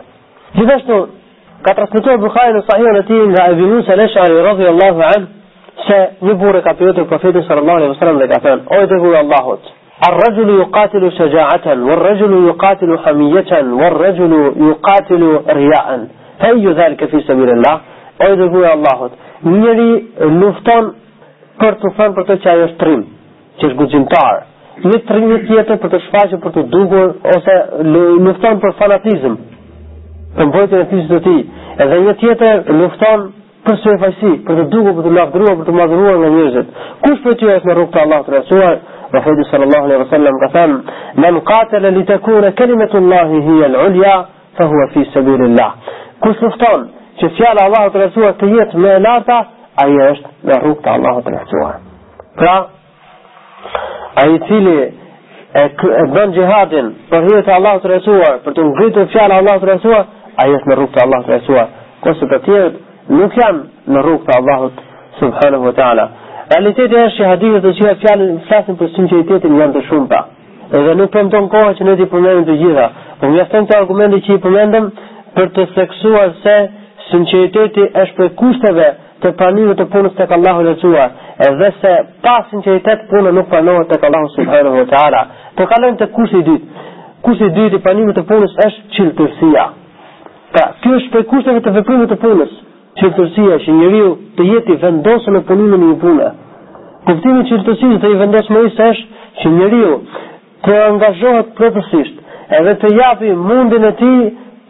Gjithashtu 0.59 1.01
Ka 1.65 1.73
trasmetuar 1.81 2.21
Bukhari 2.27 2.53
në 2.53 2.61
sahion 2.69 3.01
e 3.01 3.05
ti 3.09 3.21
Nga 3.33 3.47
ebinu 3.55 3.81
se 3.89 3.95
lesha 4.01 4.21
ali 4.29 4.41
radhi 4.49 4.69
Allahu 4.75 5.07
an 5.09 5.27
Se 5.87 6.01
një 6.27 6.37
bure 6.43 6.61
ka 6.69 6.77
pjotër 6.81 7.09
profetit 7.15 7.49
sërëmari 7.49 7.89
Vësërëm 7.95 8.21
dhe 8.25 8.29
ka 8.35 8.43
thënë 8.45 8.77
Ojë 8.77 8.93
dhe 8.93 9.01
gujë 9.07 9.25
الرجل 10.09 10.49
يقاتل 10.49 11.11
شجاعة 11.11 11.65
والرجل 11.67 12.47
يقاتل 12.47 12.99
حمية 12.99 13.51
والرجل 13.83 14.33
يقاتل 14.57 15.39
رياء 15.49 16.07
فأي 16.39 16.67
ذلك 16.73 17.05
في 17.05 17.21
سبيل 17.21 17.49
الله 17.49 17.81
أعوذ 18.21 18.37
بالله 18.51 18.73
الله 18.73 19.09
نيري 19.43 20.05
لفتون 20.21 20.93
برتوفان 21.61 22.13
برتوشا 22.13 22.49
يشتريم 22.63 23.05
تشيش 23.57 23.73
بوزنتار 23.77 24.43
një 24.73 24.99
të 25.05 25.27
tjetër 25.47 25.77
për 25.83 25.89
të 25.93 25.97
shfaqë, 26.01 26.37
për 26.43 26.51
të 26.53 26.61
dugur, 26.73 27.11
ose 27.33 27.53
lufton 28.25 28.55
për 28.63 28.71
fanatizëm. 28.79 29.35
për 30.37 30.47
mbojtën 30.49 30.79
e 30.81 30.85
fisit 30.93 31.27
edhe 31.83 31.97
një 32.05 32.13
tjetër 32.21 32.55
lufton 32.79 33.27
për 33.67 33.75
së 33.83 33.91
e 33.93 33.99
për 34.47 34.55
të 34.59 34.63
dugur, 34.73 34.93
për 34.97 35.03
të 35.05 35.11
lafdruar, 35.19 35.53
për 35.59 35.65
të 35.69 35.73
madhruar 35.77 36.17
në 36.23 36.29
njëzit. 36.39 36.67
Kush 37.05 37.21
për 37.27 37.33
të 37.33 37.37
që 37.43 37.53
është 37.57 37.67
në 37.69 37.73
rrugë 37.77 37.91
të 37.93 37.99
Allah 38.05 38.23
Profeti 39.13 39.43
sallallahu 39.51 39.85
alaihi 39.85 40.01
wasallam 40.03 40.37
ka 40.41 40.47
thënë, 40.53 40.77
"Men 41.23 41.37
qatala 41.49 41.89
li 41.97 42.03
takuna 42.11 42.49
kalimatullahi 42.59 43.41
hiya 43.47 43.65
al-ulya, 43.67 44.13
fa 44.59 44.63
huwa 44.71 44.87
fi 44.93 45.03
sabilillah." 45.13 45.73
Kush 46.23 46.41
lufton 46.45 46.87
që 47.19 47.29
fjala 47.37 47.61
e 47.61 47.65
Allahut 47.69 47.95
rrezuar 48.01 48.33
të 48.41 48.45
jetë 48.55 48.73
më 48.85 48.93
e 48.95 48.99
larta, 49.05 49.37
ai 49.83 49.91
është 50.05 50.27
në 50.49 50.57
rrugën 50.63 50.87
e 50.87 50.89
Allahut 50.97 51.25
rrezuar. 51.33 51.75
Pra, 52.39 52.55
ai 54.23 54.33
i 54.33 54.39
cili 54.47 54.77
e, 54.81 55.63
e 56.01 56.03
bën 56.15 56.31
jihadin 56.39 56.91
për 57.13 57.21
hir 57.29 57.43
të 57.45 57.51
Allahut 57.59 57.85
rrezuar, 57.91 58.39
për 58.45 58.51
të 58.57 58.63
ngritur 58.71 59.05
fjalën 59.13 59.31
e 59.31 59.39
Allahut 59.43 59.63
rrezuar, 59.69 60.03
ai 60.41 60.49
është 60.57 60.67
në 60.71 60.75
rrugën 60.81 60.97
e 60.97 61.03
Allahut 61.05 61.27
rrezuar. 61.33 61.67
Kështu 62.03 62.25
të 62.33 62.39
tjerët 62.47 62.73
nuk 63.19 63.31
janë 63.43 63.61
në 63.93 63.99
rrugën 64.07 64.29
e 64.33 64.37
Allahut 64.41 64.73
subhanahu 65.21 65.65
wa 65.69 65.73
ta'ala. 65.81 66.09
Realiteti 66.53 66.97
është 67.01 67.17
që 67.17 67.25
hadithet 67.29 67.63
të 67.65 67.69
gjitha 67.77 67.91
fjalën 68.01 68.33
flasin 68.47 68.75
për 68.77 68.89
sinqeritetin 68.93 69.53
janë 69.57 69.73
të 69.73 69.81
shumta. 69.87 70.17
Edhe 70.77 70.93
nuk 70.99 71.13
në 71.17 71.39
kohë 71.53 71.71
që 71.79 71.85
ne 71.87 71.93
të 72.01 72.05
përmendim 72.11 72.43
të 72.49 72.57
gjitha, 72.61 72.83
por 73.19 73.31
mjafton 73.33 73.65
të 73.71 73.77
argumente 73.77 74.19
që 74.27 74.35
i 74.35 74.41
përmendëm 74.43 74.85
për 75.37 75.49
të 75.55 75.65
theksuar 75.77 76.33
se 76.43 76.53
sinqeriteti 77.11 77.85
është 78.01 78.19
për 78.19 78.29
kushteve 78.43 78.89
të 79.23 79.31
pranimit 79.39 79.79
të 79.81 79.87
punës 79.95 80.13
tek 80.19 80.33
Allahu 80.37 80.61
i 80.61 80.67
Lartësuar, 80.67 81.15
edhe 81.47 81.71
se 81.79 81.93
pa 82.27 82.35
sinqeritet 82.51 83.07
punë 83.13 83.31
nuk 83.39 83.49
pranohet 83.53 83.89
tek 83.95 84.05
Allahu 84.09 84.29
Subhanuhu 84.35 84.85
Teala. 84.93 85.23
Po 85.57 85.65
kalojmë 85.73 85.99
të 86.03 86.09
kushti 86.17 86.43
i 86.43 86.47
dytë. 86.49 86.85
Kushti 87.25 87.49
i 87.49 87.53
dytë 87.57 87.79
i 87.81 87.85
pranimit 87.87 88.19
të 88.19 88.27
punës 88.29 88.53
është 88.67 88.93
cilësia. 88.99 89.65
Pra, 90.53 90.67
kjo 90.83 91.01
është 91.01 91.15
për 91.17 91.27
kushteve 91.33 91.65
të 91.65 91.75
veprimit 91.79 92.13
të 92.13 92.21
punës, 92.27 92.55
që 92.99 93.09
njeriu 93.73 94.15
të 94.37 94.43
jetë 94.51 94.75
vendosur 94.85 95.33
në 95.33 95.45
punimin 95.49 95.87
e 95.89 95.91
një 95.91 95.99
Punë 96.05 96.31
kuptimi 97.07 97.39
i 97.43 97.47
cilësisë 97.49 97.97
të 98.03 98.11
i 98.13 98.19
vendos 98.21 98.49
më 98.55 98.61
është 98.67 98.89
që 99.41 99.51
njeriu 99.57 99.93
të 100.67 100.77
angazhohet 100.85 101.49
plotësisht 101.57 102.55
edhe 102.59 102.73
të 102.83 102.91
japi 102.99 103.33
mundin 103.49 103.87
e 103.89 103.91
tij 104.01 104.19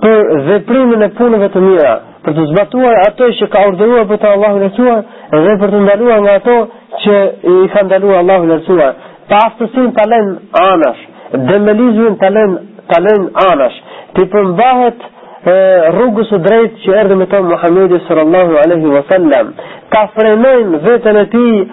për 0.04 0.32
veprimin 0.48 1.06
e 1.06 1.10
punëve 1.17 1.48
të 1.54 1.62
mira, 1.63 1.93
për 2.26 2.36
të 2.38 2.46
zbatuar 2.52 2.98
ato 3.06 3.30
që 3.39 3.48
ka 3.54 3.62
urdhëruar 3.69 4.08
për 4.10 4.19
të 4.24 4.32
Allahu 4.34 4.62
lartësuar 4.63 5.38
edhe 5.39 5.56
për 5.62 5.74
të 5.76 5.82
ndaluar 5.86 6.19
nga 6.26 6.36
ato 6.39 6.58
që 7.06 7.15
i 7.52 7.56
ka 7.76 7.84
ndaluar 7.88 8.19
Allahu 8.24 8.50
lartësuar. 8.52 8.93
Pa 9.30 9.39
aftësinë 9.48 9.93
talent 9.96 10.34
anash, 10.60 11.06
demelizmin 11.52 12.17
talent 12.24 12.60
talent 12.93 13.30
anash, 13.48 13.78
ti 14.15 14.28
përmbahet 14.34 15.08
rrugës 15.45 16.29
së 16.32 16.38
drejtë 16.45 16.77
që 16.84 16.91
erdhi 16.99 17.15
me 17.19 17.25
të 17.32 17.39
Muhamedit 17.43 18.01
sallallahu 18.08 18.53
alaihi 18.63 18.91
wasallam 18.93 19.49
ta 19.91 20.06
frenojnë 20.15 20.79
veten 20.86 21.17
e 21.19 21.25
tij 21.27 21.69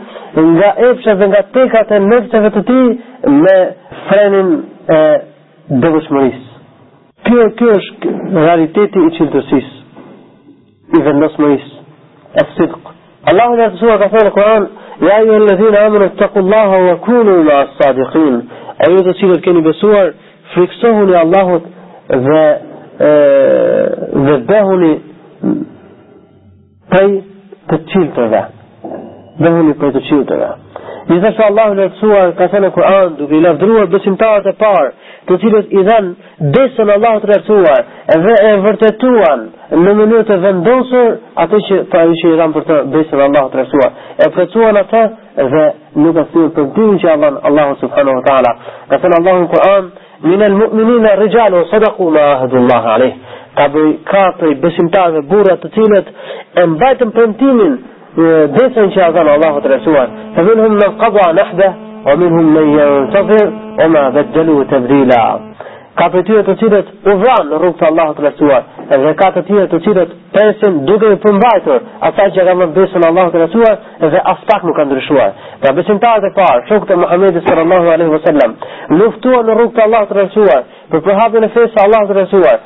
nga 0.47 0.73
epshat 0.91 1.19
nga 1.31 1.43
tekat 1.55 1.91
e 1.91 1.99
nëfseve 2.09 2.51
të 2.57 2.63
tij 2.71 2.89
me 3.45 3.55
frenin 4.09 4.49
e 4.91 5.01
devshmërisë 5.83 6.47
kjo 7.27 7.45
kjo 7.59 7.77
është 7.79 8.13
realiteti 8.43 9.05
i 9.07 9.13
çiltësisë 9.17 9.77
i 10.99 11.03
vendosmërisë 11.03 11.85
e 12.43 12.47
sidq 12.57 12.89
Allahu 13.31 13.57
na 13.57 13.69
thua 13.79 13.99
ka 13.99 14.09
thënë 14.13 14.31
Kur'an 14.35 14.67
ja 15.07 15.21
ju 15.23 15.33
ellezina 15.39 15.85
amanu 15.87 16.09
taqullaha 16.19 16.79
wa 16.89 16.97
kunu 17.07 17.37
ma's-sadiqin 17.49 18.41
ajo 18.89 19.03
të 19.07 19.15
cilët 19.21 19.45
keni 19.47 19.63
besuar 19.67 20.13
friksohuni 20.55 21.15
Allahut 21.23 21.65
dhe 22.27 22.43
dhe 23.01 24.35
dhehuni 24.49 24.93
prej 26.93 27.13
të 27.71 27.79
qilë 27.93 28.11
të 28.17 28.27
dhe 28.33 28.43
dhehuni 29.39 29.77
prej 29.81 29.93
të 29.97 30.03
qilë 30.09 30.25
të 30.33 30.39
dhe 30.41 30.51
i 31.11 31.17
dhe 31.23 31.31
shë 31.37 31.47
Allah 31.47 31.71
në 31.71 31.79
rësua 31.87 32.19
ka 32.41 32.49
thënë 32.53 32.67
në 32.69 32.71
Kur'an 32.75 33.15
duke 33.19 33.39
i 33.39 33.41
lafdruar 33.47 33.89
dësimtarët 33.95 34.51
e 34.51 34.53
parë 34.59 34.91
të 35.31 35.39
cilët 35.43 35.73
i 35.81 35.85
dhenë 35.89 36.51
desën 36.59 36.93
Allah 36.97 37.15
të 37.23 37.31
rësua 37.31 37.73
dhe 38.27 38.37
e 38.51 38.53
vërtetuan 38.67 39.47
në 39.87 39.97
mënyrë 40.03 40.27
të 40.33 40.39
vendosur 40.45 41.17
atë 41.47 41.63
që 41.71 41.81
ta 41.83 41.89
pra 41.97 42.03
i 42.13 42.21
shë 42.21 42.35
i 42.35 42.39
dhenë 42.43 42.55
për 42.59 42.69
të 42.71 42.79
desën 42.99 43.25
Allah 43.31 43.49
të 43.55 43.63
rësua 43.63 43.91
e 44.27 44.31
përësuan 44.37 44.83
atë 44.85 45.03
dhe 45.57 45.65
nuk 46.05 46.21
e 46.25 46.29
thyrë 46.35 46.53
për 46.59 46.71
dhimë 46.77 47.01
që 47.05 47.11
Allah 47.17 47.33
Allah 47.53 47.69
Subhanahu 47.87 48.21
wa 48.21 48.27
ta'ala 48.31 48.55
ka 48.93 49.01
thënë 49.03 49.17
në 49.17 49.21
Allah 49.25 49.41
në 49.47 49.51
Kur'an 49.57 49.91
من 50.23 50.43
المؤمنين 50.43 51.07
رجال 51.07 51.67
صدقوا 51.67 52.11
ما 52.11 52.21
عهد 52.21 52.55
الله 52.55 52.81
عليه 52.81 53.17
قبل 53.57 53.95
كاطي 54.13 54.55
بسمتاع 54.55 55.19
بورة 55.21 55.55
تتيلت 55.55 56.05
ان 56.59 56.75
بايتم 56.75 57.09
بنتيمين 57.11 57.79
ديسا 58.53 58.85
ان 58.85 58.93
شاء 58.93 59.09
الله 59.11 59.59
الرسول 59.59 60.09
فمنهم 60.37 60.73
من 60.73 60.81
قضى 60.99 61.33
نحده 61.43 61.75
ومنهم 62.07 62.55
من 62.55 62.73
ينتظر 62.81 63.53
وما 63.85 64.09
بدلوا 64.11 64.65
تبديلا 64.65 65.39
ka 65.99 66.07
për 66.11 66.23
tyre 66.27 66.43
të 66.47 66.55
cilët 66.61 66.91
u 67.09 67.15
vran 67.19 67.49
në 67.51 67.59
rrugë 67.59 67.79
të 67.81 67.87
Allahut 67.89 68.19
të 68.19 68.25
lësuar, 68.25 68.67
dhe 69.03 69.15
ka 69.23 69.31
të 69.35 69.43
tyre 69.49 69.65
të 69.73 69.79
cilët 69.87 70.13
pesin 70.37 70.77
duke 70.87 71.11
i 71.11 71.19
përmbajtër 71.25 71.89
asaj 72.11 72.27
që 72.37 72.45
ka 72.49 72.55
më 72.61 72.69
në 72.77 73.07
Allahut 73.11 73.35
të 73.35 73.41
lësuar, 73.45 73.79
dhe 74.15 74.21
as 74.33 74.45
pak 74.51 74.65
nuk 74.69 74.77
ka 74.79 74.85
ndryshuar. 74.87 75.33
Pra 75.63 75.73
besim 75.79 75.97
e 76.05 76.13
dhe 76.27 76.31
parë, 76.37 76.63
shukë 76.71 76.91
të 76.91 76.97
Muhammedi 77.03 77.43
sërë 77.49 77.65
Allahu 77.65 77.89
a.s. 77.89 78.53
luftuar 79.01 79.45
në 79.45 79.57
rrugë 79.59 79.75
të 79.79 79.83
Allahut 79.87 80.15
të 80.15 80.19
lësuar, 80.21 80.63
për 80.93 81.03
përhapin 81.09 81.45
e 81.45 81.49
fesë 81.57 81.83
Allahut 81.85 82.15
të 82.15 82.19
lësuar, 82.21 82.61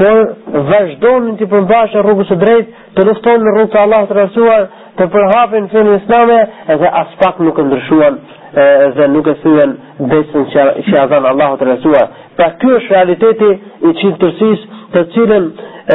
por 0.00 0.60
vazhdonin 0.70 1.34
të 1.36 1.44
përmbashë 1.50 2.00
rrugës 2.04 2.30
e 2.32 2.36
drejtë, 2.40 2.76
të 2.96 3.04
luftojnë 3.08 3.44
në 3.44 3.50
rrugën 3.56 3.74
e 3.74 3.80
Allahut 3.82 4.08
të 4.12 4.16
lësuar, 4.20 4.62
të 5.00 5.06
përhapin 5.12 5.66
fen 5.72 5.86
e 5.88 5.98
dhe 6.28 6.38
edhe 6.72 6.88
as 7.00 7.12
pak 7.20 7.38
nuk 7.44 7.58
e 7.58 7.62
ndryshuan 7.66 8.16
dhe 8.96 9.06
nuk 9.12 9.28
e 9.32 9.34
thyen 9.44 9.70
besën 10.12 10.44
që 10.54 10.64
ia 10.92 11.04
dhan 11.12 11.24
Allahu 11.30 11.56
te 11.60 11.68
Resulli. 11.70 12.02
Pra 12.36 12.48
ky 12.60 12.72
është 12.78 12.92
realiteti 12.96 13.48
i 13.88 13.94
çiftësisë, 14.02 14.66
të 14.92 15.04
cilën 15.16 15.44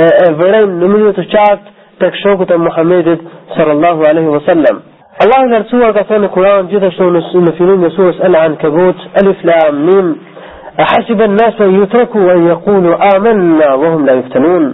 e, 0.01 0.03
e 0.25 0.33
vërejnë 0.41 0.73
në 0.81 0.89
mënyrë 0.93 1.13
të 1.19 1.25
qartë 1.35 1.73
tek 2.01 2.17
shokët 2.23 2.51
e 2.55 2.59
Muhamedit 2.65 3.21
sallallahu 3.57 4.07
alaihi 4.09 4.31
wasallam. 4.39 4.81
Allahu 5.23 5.47
te 5.53 5.59
rësua 5.65 5.91
ka 5.97 6.03
thënë 6.09 6.25
në 6.25 6.31
Kuran 6.37 6.67
gjithashtu 6.73 7.13
në 7.45 7.55
filim 7.61 7.83
në 7.85 7.89
surës 7.97 8.19
Ela 8.27 8.45
në 8.51 8.57
kebut, 8.63 9.05
Elif 9.21 9.45
la 9.49 9.59
amnim, 9.69 10.11
a 10.83 10.89
hasibën 10.93 11.37
nëse 11.41 11.69
ju 11.77 11.85
treku 11.93 12.19
e 12.33 12.37
një 12.45 12.57
kunu, 12.65 12.97
amen 13.13 13.45
në 13.59 13.71
vohëm 13.83 14.03
la 14.09 14.17
iftenun, 14.23 14.65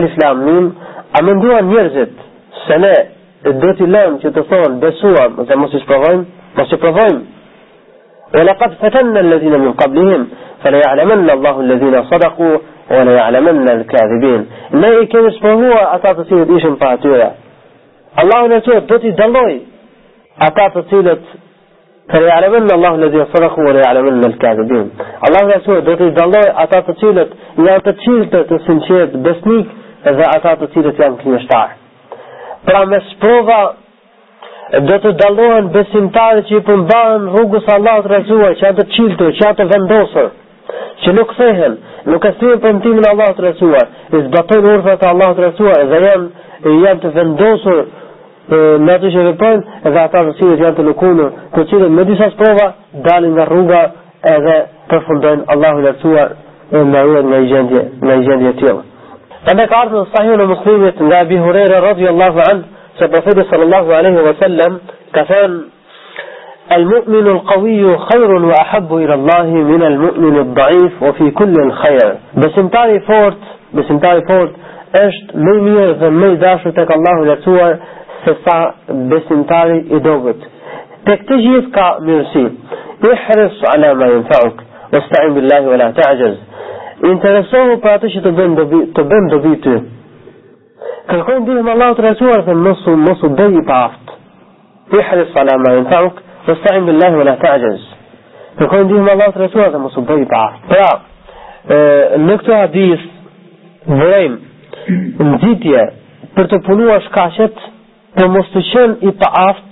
Elif 0.00 0.14
la 0.24 0.30
amnim, 0.36 0.70
a 1.18 1.24
mënduan 1.24 1.76
dëti 3.44 3.86
lëm 3.86 4.16
që 4.22 4.30
të 4.34 4.42
thonë 4.50 4.78
besuam 4.82 5.36
dhe 5.46 5.56
mos 5.56 5.74
i 5.74 5.80
shprovojmë, 5.84 6.24
mos 6.58 6.72
i 6.74 6.78
provojmë. 6.82 7.20
Wa 8.34 8.42
laqad 8.44 8.72
fatanna 8.80 9.20
alladhina 9.22 9.58
min 9.62 9.76
qablihim 9.78 10.24
fa 10.26 10.64
fala 10.64 10.78
ya'lamanna 10.82 11.32
Allahu 11.36 11.60
alladhina 11.64 12.02
sadaqu 12.10 12.48
wa 12.90 13.04
la 13.06 13.14
ya'lamanna 13.18 13.70
al-kadhibin. 13.78 14.42
Ne 14.80 14.88
i 15.02 15.06
kemi 15.12 15.30
shprovuar 15.38 15.86
ata 15.94 16.12
të 16.18 16.24
cilët 16.28 16.50
ishin 16.58 16.74
pa 16.80 16.90
atyre. 16.98 17.28
Allahu 18.22 18.48
na 18.52 18.58
thotë 18.66 18.86
do 18.90 18.98
t'i 19.04 19.12
dalloj 19.20 19.52
ata 20.48 20.68
të 20.74 20.82
cilët 20.90 21.22
fala 22.10 22.36
në 22.42 22.74
Allahu 22.78 22.94
alladhina 22.98 23.26
sadaqu 23.36 23.60
wa 23.68 23.72
la 23.76 23.84
ya'lamanna 23.86 24.32
në 24.34 24.38
kadhibin 24.44 24.86
Allahu 25.26 25.46
në 25.52 25.60
thotë 25.66 25.82
do 25.90 25.96
t'i 26.00 26.10
dalloj 26.20 26.44
ata 26.66 26.80
të 26.88 26.98
cilët 27.00 27.32
janë 27.66 27.82
të 27.86 27.96
cilët 28.04 28.44
të 28.50 28.58
sinqet 28.66 29.16
besnik 29.28 29.68
dhe 30.04 30.32
ata 30.36 30.56
të 30.60 30.72
cilët 30.74 31.04
janë 31.04 31.22
kundërshtar. 31.22 31.68
pra 32.68 32.84
me 32.90 32.98
sprova 33.14 33.60
do 34.88 34.96
të 35.04 35.10
dalohen 35.22 35.70
besimtarët 35.76 36.50
që 36.50 36.58
i 36.60 36.64
përmbahen 36.66 37.24
rrugës 37.34 37.68
Allah 37.74 38.02
të 38.04 38.10
rezuar, 38.12 38.52
që 38.60 38.66
atë 38.70 38.82
të 38.82 38.84
qiltu, 38.94 39.28
që 39.38 39.46
atë 39.50 39.58
të 39.62 39.66
vendosër, 39.70 40.28
që 41.04 41.14
nuk 41.18 41.32
sehen, 41.38 41.76
nuk 42.12 42.26
e 42.28 42.32
sehen 42.40 42.60
për 42.64 42.74
mëtimin 42.76 43.06
Allah 43.12 43.30
të 43.38 43.46
rezuar, 43.46 43.86
i 44.12 44.20
zbatojnë 44.26 44.74
urve 44.74 44.94
të 45.00 45.08
Allah 45.12 45.32
të 45.38 45.44
rezuar, 45.46 45.80
dhe 45.94 46.02
janë, 46.02 46.28
janë 46.84 47.02
të 47.06 47.14
vendosër 47.16 47.80
në 48.84 48.92
atë 48.98 49.14
që 49.16 49.24
vëpojnë, 49.30 49.78
dhe 49.94 50.02
ata 50.02 50.24
të 50.36 50.50
janë 50.60 50.76
të 50.80 50.86
lukunë, 50.90 51.30
të 51.56 51.64
qiltu, 51.72 51.88
me 51.96 52.04
disa 52.12 52.28
sprova, 52.36 52.68
dalin 53.08 53.32
nga 53.36 53.48
rruga 53.52 53.80
edhe 54.36 54.58
përfundojnë 54.92 55.48
Allah 55.56 55.80
të 55.80 55.86
rezuar 55.88 56.36
në 56.76 56.86
në 56.92 57.08
në 57.32 57.42
në 57.48 58.12
në 58.12 58.20
në 58.28 58.54
në 58.60 58.76
أنك 59.52 59.72
عرض 59.72 59.94
الصحيح 59.94 60.32
المخيمة 60.40 60.92
لأبي 61.10 61.38
هريرة 61.40 61.80
رضي 61.90 62.08
الله 62.08 62.42
عنه 62.50 62.62
سبحانه 62.98 63.50
صلى 63.50 63.62
الله 63.62 63.94
عليه 63.94 64.22
وسلم 64.30 64.78
كفان 65.14 65.60
المؤمن 66.72 67.26
القوي 67.26 67.98
خير 67.98 68.30
وأحب 68.30 68.94
إلى 68.96 69.14
الله 69.14 69.46
من 69.46 69.82
المؤمن 69.82 70.38
الضعيف 70.38 71.02
وفي 71.02 71.30
كل 71.30 71.72
خير 71.72 72.16
بسنتاري 72.36 72.56
انتاري 72.96 73.00
فورت 73.00 73.36
بس 73.74 73.90
انتاري 73.90 74.20
فورت 74.28 74.52
اشت 74.94 75.24
مي 75.36 75.60
مير 75.70 75.90
ذن 75.92 76.12
مي 76.12 76.34
داشو 76.36 76.70
تك 76.70 76.88
الله 76.92 77.32
لتوى 77.34 77.76
سسا 78.26 78.74
بس 78.90 79.22
انتاري 79.32 79.78
ادوبت 79.90 80.36
تك 81.06 81.22
تجيب 81.28 81.70
كا 81.74 81.86
احرص 83.12 83.56
على 83.74 83.94
ما 83.94 84.06
ينفعك 84.06 84.54
واستعين 84.92 85.34
بالله 85.34 85.60
ولا 85.60 85.90
تعجز 85.90 86.36
interesohu 87.06 87.76
për 87.82 87.92
atë 87.98 88.08
që 88.14 88.22
të 88.24 88.32
bëm 88.38 88.54
dhe 88.58 88.64
vitë 89.44 89.52
të. 89.66 89.76
Kërkojnë 91.10 91.44
dhe 91.54 91.60
më 91.66 91.72
Allah 91.74 91.92
të 91.96 92.02
rësuar 92.04 92.42
dhe 92.46 92.54
mësu, 92.64 92.96
mësu 93.06 93.30
dhe 93.38 93.46
i 93.54 93.62
paft. 93.68 94.14
Ti 94.90 95.02
hëri 95.08 95.26
salam 95.34 95.62
ma 95.64 95.72
në 95.78 95.84
të 95.88 96.00
uqë, 96.08 96.22
dhe 96.48 96.56
la 96.56 96.98
ta'jaz. 96.98 97.02
lëhu 97.02 97.26
lëhtë 97.28 98.58
Kërkojnë 98.58 98.88
dhe 99.04 99.12
Allah 99.12 99.30
të 99.34 99.40
rësuar 99.44 99.70
dhe 99.74 99.80
mësu 99.84 100.00
dhe 100.08 100.16
i 100.22 100.26
paft. 100.34 100.62
Pra, 100.68 100.88
në 102.24 102.36
këtë 102.42 102.60
hadith 102.62 103.06
vërëjmë, 103.86 104.38
në 105.20 105.92
për 106.36 106.46
të 106.50 106.58
punua 106.66 107.00
shkashet, 107.06 107.56
për 108.16 108.28
mësë 108.34 108.52
të 108.54 108.60
qenë 108.68 109.08
i 109.08 109.12
paft, 109.18 109.70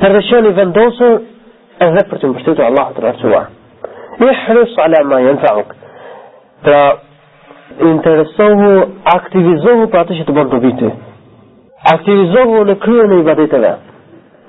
për 0.00 0.16
të 0.16 0.22
qënë 0.28 0.48
i 0.50 0.56
vendosur, 0.58 1.20
edhe 1.86 2.02
për 2.10 2.18
të 2.22 2.26
mështetë 2.34 2.62
Allah 2.68 2.88
të 2.96 3.04
rësuar. 3.06 3.46
Ihris 4.18 4.74
ala 4.84 5.00
ma 5.10 5.20
jënë 5.22 5.62
pra 6.62 6.84
interesohu, 7.78 8.72
aktivizohu 9.18 9.86
për 9.92 10.00
atë 10.02 10.14
që 10.18 10.24
të 10.28 10.34
bërë 10.38 10.52
dobiti. 10.54 10.88
Aktivizohu 11.92 12.62
në 12.70 12.74
kryën 12.84 13.12
e 13.14 13.18
i 13.20 13.26
batiteve. 13.26 13.72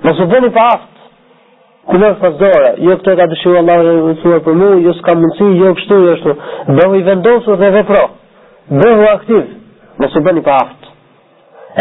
Nësë 0.05 0.25
bëni 0.31 0.49
pa 0.55 0.63
aftë, 0.75 1.07
kumër 1.91 2.15
fazdore, 2.23 2.71
jo 2.87 2.95
këtë 3.01 3.15
ka 3.19 3.27
dëshirë 3.33 3.59
Allah 3.61 3.81
e 3.83 3.93
rësuar 4.07 4.41
për 4.45 4.57
mu, 4.61 4.69
jo 4.85 4.93
s'ka 4.99 5.15
mundësi, 5.19 5.49
jo 5.59 5.73
kështu, 5.79 5.99
jo 6.07 6.15
shtu. 6.21 6.35
bëhu 6.79 6.95
i 7.01 7.05
vendosu 7.09 7.55
dhe 7.61 7.69
vepro, 7.75 8.03
bëhu 8.81 9.09
aktiv, 9.13 9.43
nësë 10.03 10.23
bëni 10.27 10.43
pa 10.47 10.55
aftë. 10.63 10.95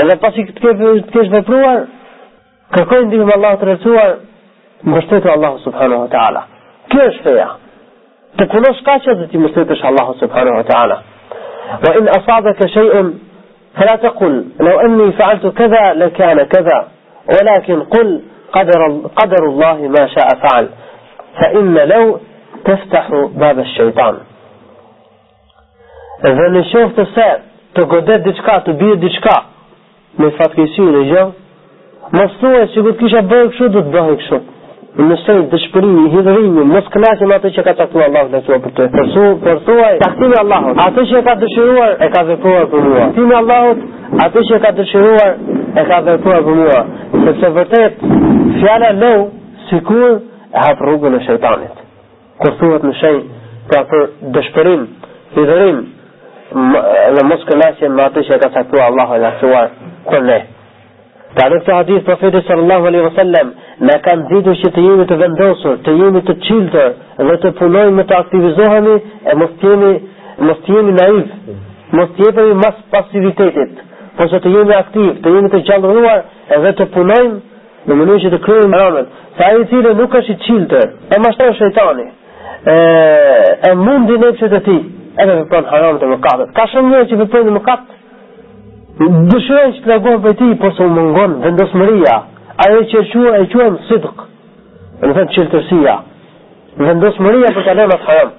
Edhe 0.02 0.18
pasi 0.24 0.44
këtë 0.48 0.64
ke, 0.64 0.74
të 1.06 1.12
kesh 1.16 1.30
vepruar, 1.36 1.78
kërkojnë 2.76 3.08
dhimë 3.14 3.32
Allah 3.38 3.54
të 3.60 3.70
rësuar, 3.70 4.12
mështetë 4.94 5.32
Allah 5.36 5.54
subhanu 5.64 6.02
wa 6.02 6.10
ta'ala. 6.16 6.44
Kjo 6.90 7.06
është 7.12 7.24
feja. 7.28 7.48
تكونوش 8.38 8.82
قاشزتي 8.86 9.38
مسلمتش 9.38 9.84
الله 9.84 10.14
سبحانه 10.20 10.58
وتعالى 10.58 10.98
وإن 11.88 12.08
أصابك 12.08 12.66
شيء 12.66 12.92
فلا 13.76 13.96
تقل 14.02 14.44
لو 14.60 14.80
أني 14.80 15.12
فعلت 15.12 15.46
كذا 15.46 15.92
لكان 15.94 16.38
كذا 16.44 16.88
ولكن 17.34 17.80
قل 17.82 18.20
قدر, 18.52 19.00
قدر 19.16 19.44
الله 19.48 19.76
ما 19.80 20.06
شاء 20.08 20.28
فعل 20.48 20.68
فإن 21.40 21.74
لو 21.74 22.18
تفتح 22.64 23.24
باب 23.34 23.58
الشيطان 23.58 24.16
إذا 26.24 26.48
نشوف 26.50 27.00
تساء 27.00 27.42
تقدر 27.74 28.16
دشكا 28.16 28.58
تبير 28.58 28.94
دشكا 28.94 29.42
من 30.18 30.30
të 30.30 30.30
bie 30.30 30.34
diçka 30.34 30.34
me 30.34 30.34
fatkeqësi 30.38 30.86
në 30.94 31.02
gjë, 31.10 31.24
mos 32.12 32.32
thuaj 32.40 32.70
sikur 32.72 34.20
شو 34.28 34.38
në 35.06 35.14
shenjë 35.22 35.42
dëshpëri, 35.52 35.90
hidhërimi, 36.12 36.62
mos 36.68 36.86
kënaqë 36.94 37.26
atë 37.36 37.50
që 37.56 37.62
ka 37.68 37.74
caktuar 37.80 38.08
Allahu 38.08 38.32
dhe 38.32 38.40
për 38.64 38.72
të. 38.78 38.86
Për 38.96 39.04
su, 39.12 39.26
për 39.44 39.60
thuaj, 39.68 39.90
caktimi 40.02 40.34
i 40.34 40.38
Allahut. 40.40 40.80
Atë 40.84 41.04
që 41.10 41.20
ka 41.28 41.34
dëshiruar 41.42 41.92
e 42.02 42.08
ka 42.14 42.22
vepruar 42.30 42.66
për 42.72 42.82
mua. 42.86 43.04
Caktimi 43.04 43.30
i 43.30 43.36
Allahut, 43.42 43.84
atë 44.26 44.42
që 44.48 44.58
ka 44.64 44.72
dëshiruar 44.80 45.28
e 45.82 45.84
ka 45.90 46.00
vepruar 46.08 46.42
për 46.48 46.58
mua, 46.62 46.80
sepse 47.28 47.52
vërtet 47.60 48.02
fjala 48.58 48.90
e 48.94 48.98
lou 48.98 49.28
sikur 49.70 50.18
e 50.18 50.66
hap 50.66 50.82
rrugën 50.88 51.14
e 51.14 51.22
shejtanit. 51.28 51.86
Kur 52.42 52.58
thuhet 52.60 52.88
në 52.90 52.98
shej 53.04 53.16
pra 53.70 53.84
për 53.92 54.06
dëshpërim, 54.36 54.82
hidhërim, 55.38 55.78
dhe 57.16 57.28
mos 57.30 57.48
kënaqje 57.52 57.94
atë 58.10 58.26
që 58.32 58.42
ka 58.46 58.52
caktuar 58.58 58.88
Allahu 58.90 59.22
dhe 59.26 59.36
për 60.10 60.26
të. 60.32 60.40
Pra 61.38 61.46
në 61.52 61.58
këtë 61.62 61.70
hadith, 61.76 62.00
profetit 62.02 62.48
sallallahu 62.48 62.86
alaihi 62.88 63.04
wasallam 63.04 63.50
na 63.86 63.94
kanë 64.02 64.24
zidu 64.30 64.52
që 64.62 64.68
të 64.74 64.82
jemi 64.86 65.04
të 65.10 65.16
vendosur, 65.20 65.76
të 65.86 65.92
jemi 66.00 66.22
të 66.26 66.34
çiltër 66.48 66.88
dhe 67.28 67.34
të 67.44 67.52
punojmë 67.60 68.04
të 68.08 68.16
aktivizohemi 68.16 68.94
e 69.30 69.36
mos 69.42 69.52
jemi 69.62 69.90
mos 70.48 70.64
jemi 70.66 70.94
naiv, 70.96 71.20
mos 71.94 72.18
jemi 72.18 72.56
mas 72.64 72.80
pasivitetit, 72.94 73.78
por 74.16 74.32
që 74.32 74.40
të 74.48 74.54
jemi 74.56 74.74
aktiv, 74.80 75.12
të 75.22 75.34
jemi 75.36 75.52
të 75.52 75.60
gjallëruar, 75.68 76.24
dhe 76.64 76.72
të 76.80 76.86
punojmë 76.96 77.86
në 77.88 77.98
mënyrë 78.00 78.22
që 78.24 78.32
të 78.34 78.40
kryejmë 78.48 78.80
rrugën. 78.82 79.08
Sa 79.38 79.52
e 79.54 79.60
cili 79.70 79.92
nuk 80.00 80.16
është 80.20 80.34
i 80.34 80.40
çiltër, 80.48 80.88
e 81.14 81.20
mashtron 81.22 81.54
shejtani. 81.60 82.08
ë 82.64 82.74
e, 82.74 83.70
e 83.70 83.74
mundi 83.86 84.18
ne 84.18 84.60
ti, 84.68 84.76
edhe 85.22 85.38
kur 85.54 85.64
haron 85.70 85.96
të 86.02 86.06
mëkatet. 86.14 86.52
Ka 86.58 86.66
shumë 86.74 86.90
njerëz 86.90 87.10
që 87.12 87.22
më 87.22 87.56
mëkat, 87.60 87.86
dëshiroj 89.06 89.66
që 89.74 89.82
plagon 89.84 90.22
për 90.26 90.32
ti, 90.40 90.46
por 90.60 90.72
së 90.74 90.86
më 90.94 91.02
ngonë, 91.14 91.34
vendosë 91.44 91.78
mëria, 91.78 92.14
ajo 92.64 92.80
që 92.90 93.02
qua, 93.12 93.34
e 93.38 93.44
quen 93.52 93.76
sidhk, 93.86 94.24
në 95.04 95.10
thënë 95.18 95.34
qërtësia, 95.36 95.94
vendosë 96.82 97.22
mëria 97.26 97.52
për 97.58 97.64
të 97.68 97.72
alonë 97.74 97.94
atë 97.94 98.06
haram. 98.08 98.32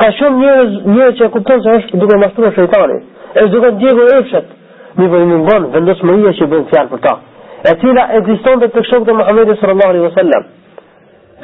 Ka 0.00 0.08
shumë 0.16 0.40
njërë 0.40 0.64
njërës 0.94 1.18
që 1.20 1.26
e 1.28 1.34
kupton 1.36 1.60
se 1.66 1.74
është 1.80 2.00
duke 2.00 2.18
mashtruar 2.22 2.56
shëjtani, 2.56 2.98
është 3.26 3.50
duke 3.56 3.70
djegu 3.76 3.84
djegur 3.84 4.14
e 4.14 4.22
fshet, 4.28 4.48
mi 4.96 5.04
për 5.04 5.18
po 5.18 5.22
më 5.32 5.42
ngonë, 5.44 5.70
vendosë 5.76 6.08
mëria 6.10 6.32
që 6.40 6.50
bënë 6.54 6.68
fjarë 6.72 6.90
për 6.94 7.04
ta. 7.06 7.14
E 7.70 7.76
tila 7.84 8.08
e 8.16 8.20
diston 8.30 8.60
dhe 8.62 8.70
të 8.72 8.84
këshok 8.86 9.04
të 9.08 9.18
Muhammedi 9.20 9.58
sallallahu 9.60 9.94
alaihi 9.94 10.08
wasallam, 10.08 10.48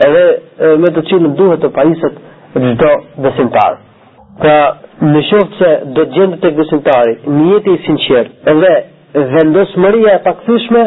edhe 0.08 0.76
me 0.82 0.96
të 0.96 1.06
qilë 1.10 1.34
duhet 1.40 1.60
të 1.64 1.72
pajisët 1.78 2.20
gjithë 2.62 2.96
dhe 3.24 3.36
simtarë. 3.40 3.80
Pra, 4.40 4.58
në 5.02 5.20
shoftë 5.28 5.56
se 5.60 5.70
do 5.96 6.04
të 6.06 6.14
gjendë 6.16 6.36
të 6.42 6.50
besimtari, 6.56 7.14
një 7.28 7.46
jeti 7.54 7.74
i 7.76 7.80
sinqerë, 7.86 8.52
edhe 8.52 9.28
vendosë 9.34 9.80
mërija 9.84 10.14
e 10.16 10.20
pakëthyshme, 10.24 10.84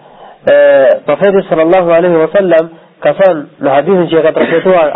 طفير 1.06 1.36
آه، 1.36 1.44
صلى 1.50 1.62
الله 1.62 1.94
عليه 1.94 2.08
وسلم 2.24 2.68
كفان 3.02 3.46
لحديث 3.60 3.94
جاء 4.08 4.26
قد 4.26 4.38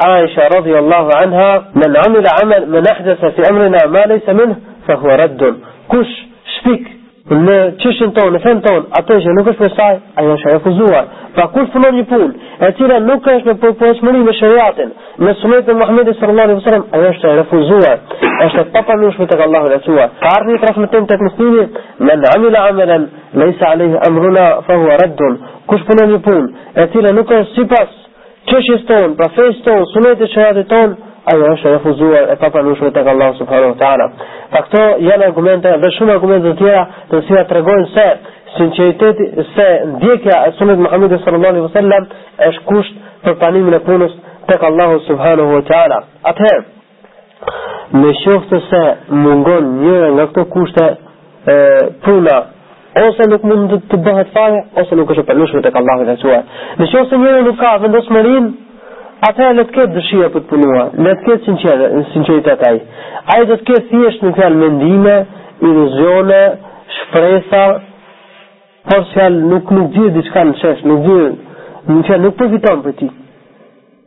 عائشة 0.06 0.46
رضي 0.56 0.78
الله 0.78 1.08
عنها 1.22 1.58
من 1.74 1.96
عمل 1.96 2.24
عمل 2.42 2.70
من 2.70 2.82
أحدث 2.90 3.24
في 3.24 3.42
أمرنا 3.50 3.78
ما 3.86 4.04
ليس 4.06 4.28
منه 4.28 4.56
فهو 4.88 5.08
رد 5.10 5.56
كش 5.92 6.26
شبيك 6.58 6.86
në 7.30 7.56
çështën 7.82 8.10
tonë, 8.16 8.30
në 8.34 8.38
fen 8.44 8.60
tonë, 8.62 8.80
atë 8.98 9.16
që 9.24 9.32
nuk 9.36 9.46
është 9.52 9.62
mesaj, 9.62 9.98
ajo 10.18 10.30
është 10.34 10.50
refuzuar. 10.54 11.04
Pra 11.36 11.44
kur 11.54 11.68
funon 11.70 11.94
një 11.96 12.04
punë, 12.10 12.32
e 12.34 12.70
cila 12.78 12.96
nuk 13.04 13.22
ka 13.24 13.36
as 13.38 13.44
në 13.46 13.54
përpunësmëri 13.62 14.24
me 14.26 14.32
shariatin, 14.38 14.90
me 15.22 15.34
sunetin 15.42 15.76
e 15.76 15.78
Muhamedit 15.82 16.18
sallallahu 16.18 16.48
alaihi 16.48 16.58
wasallam, 16.58 16.84
ajo 16.98 17.12
është 17.12 17.30
e 17.30 17.36
refuzuar. 17.38 18.00
Është 18.46 18.64
pa 18.74 18.82
pamëshme 18.90 19.26
tek 19.30 19.44
Allahu 19.46 19.70
dhe 19.74 19.78
Tuaj. 19.86 20.08
Karni 20.24 20.58
transmetim 20.64 21.06
tek 21.12 21.20
muslimi, 21.28 21.66
"Men 22.08 22.22
amila 22.34 22.66
amalan 22.72 23.06
laysa 23.40 23.70
alayhi 23.70 23.96
amruna 24.08 24.48
fa 24.66 24.74
huwa 24.82 24.96
radd." 25.04 25.20
Kush 25.70 25.84
punon 25.90 26.10
një 26.14 26.18
punë, 26.26 26.48
e 26.82 26.86
cila 26.92 27.12
nuk 27.20 27.30
është 27.38 27.54
sipas 27.54 27.90
çështjes 28.50 28.84
tonë, 28.90 29.14
pra 29.16 29.28
fesë 29.38 29.62
tonë, 29.68 29.86
sunetit 29.94 30.22
e 30.22 30.26
shariatit 30.34 30.68
tonë, 30.74 30.92
ajo 31.30 31.48
është 31.54 31.68
e 31.68 31.72
refuzuar 31.76 32.30
e 32.32 32.36
papranueshme 32.40 32.90
tek 32.96 33.06
Allahu 33.12 33.36
subhanahu 33.38 33.72
wa 33.72 33.78
taala. 33.82 34.06
Pa 34.50 34.60
këto 34.66 34.80
janë 35.08 35.26
argumente 35.28 35.68
dhe 35.84 35.90
shumë 35.96 36.14
argumente 36.16 36.48
të 36.50 36.56
tjera 36.60 36.82
të 37.10 37.20
cilat 37.28 37.48
tregojnë 37.52 37.86
se 37.92 38.06
sinqeriteti 38.56 39.26
se 39.54 39.68
ndjekja 39.92 40.38
e 40.48 40.52
sunet 40.58 40.78
e 40.80 40.86
Muhamedit 40.86 41.22
sallallahu 41.24 41.54
alaihi 41.54 41.66
wasallam 41.68 42.08
është 42.48 42.64
kusht 42.70 42.96
për 43.24 43.36
panimin 43.42 43.74
e 43.78 43.80
punës 43.86 44.16
tek 44.50 44.62
Allahu 44.70 44.98
subhanahu 45.10 45.54
wa 45.60 45.62
taala. 45.70 46.00
Atë 46.22 46.52
me 48.02 48.10
të 48.50 48.58
se 48.70 48.82
mungon 49.24 49.62
njëre 49.80 50.08
nga 50.14 50.26
këto 50.32 50.44
kushte 50.56 50.86
e 51.54 51.56
puna 52.04 52.36
ose 53.06 53.22
nuk 53.30 53.42
mund 53.48 53.78
të 53.90 53.96
bëhet 54.04 54.28
fare 54.36 54.58
ose 54.82 54.92
nuk 54.98 55.10
është 55.14 55.22
e 55.24 55.28
përmbushur 55.30 55.62
tek 55.64 55.76
Allahu 55.84 56.00
subhanahu 56.02 56.18
wa 56.18 56.20
taala. 56.26 56.44
Në 56.82 56.86
çështje 56.92 57.16
njëri 57.24 57.42
nuk 57.46 57.58
ka 57.62 57.72
vendosmërinë 57.82 58.50
atë 59.26 59.42
e 59.48 59.52
le 59.56 59.62
të 59.70 59.74
ketë 59.76 59.92
dëshirë 59.94 60.28
për 60.34 60.40
të 60.44 60.48
punua, 60.50 60.84
le 61.06 61.12
të 61.20 61.24
ketë 61.28 61.74
sinceritet 62.14 62.62
aj. 62.68 62.78
Aj 63.36 63.44
do 63.50 63.58
të 63.60 63.66
këtë 63.68 63.90
thjesht 63.90 64.24
në 64.26 64.32
fjalë 64.38 64.56
mendime, 64.62 65.14
iluzione, 65.68 66.40
shpresa, 66.98 67.64
por 68.90 69.04
fjalë 69.12 69.44
nuk 69.52 69.70
nuk 69.76 69.92
gjithë 69.94 70.14
diçka 70.16 70.42
në 70.48 70.56
çesh, 70.62 70.82
nuk 70.90 71.04
gjithë, 71.06 71.60
në 71.92 72.00
fjalë 72.08 72.24
nuk 72.26 72.36
përfiton 72.40 72.82
për 72.88 72.96
ti. 73.00 73.10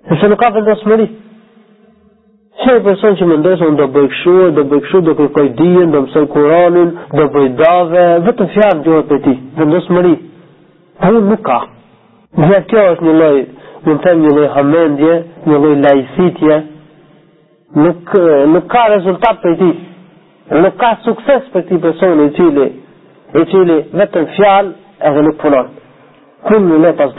Sepse 0.09 0.32
nuk 0.34 0.43
ka 0.45 0.51
vendosmëri. 0.57 1.07
e 2.66 2.80
person 2.86 3.16
që 3.18 3.26
mendon 3.30 3.57
se 3.57 3.66
do 3.78 3.86
bëj 3.95 4.07
do 4.55 4.63
bëj 4.72 4.84
do 5.07 5.13
kërkoj 5.20 5.47
dijen, 5.57 5.91
do 5.91 5.99
mësën 6.01 6.28
Kur'anin, 6.34 6.89
do 7.18 7.24
bëj 7.34 7.47
dave, 7.61 8.03
vetëm 8.26 8.47
fjalë 8.53 8.84
duhet 8.86 9.05
për 9.09 9.20
ti, 9.26 9.34
vendosmëri. 9.57 10.16
Ai 11.03 11.11
nuk 11.13 11.41
ka. 11.45 11.59
Dhe 12.47 12.57
kjo 12.70 12.80
është 12.91 13.03
një 13.07 13.13
lloj 13.20 13.38
mund 13.86 14.02
të 14.04 14.14
një 14.20 14.30
loj 14.36 14.48
hamendje, 14.56 15.16
një 15.50 15.58
loj 15.64 15.76
lajësitje, 15.86 16.58
nuk, 17.86 18.14
nuk 18.54 18.70
ka 18.74 18.84
rezultat 18.96 19.42
për 19.44 19.56
ti, 19.62 19.70
nuk 20.64 20.78
ka 20.82 20.94
sukses 21.06 21.46
për 21.54 21.66
ti 21.70 21.80
personi 21.84 22.28
i 22.30 22.34
cili, 22.40 22.68
i 23.42 23.46
cili 23.52 23.80
vetën 24.02 24.28
fjalë 24.38 25.02
edhe 25.10 25.24
nuk 25.28 25.38
punon. 25.42 25.72
Kun 26.48 26.68
në 26.72 26.82
le 26.86 26.94
pas 27.04 27.12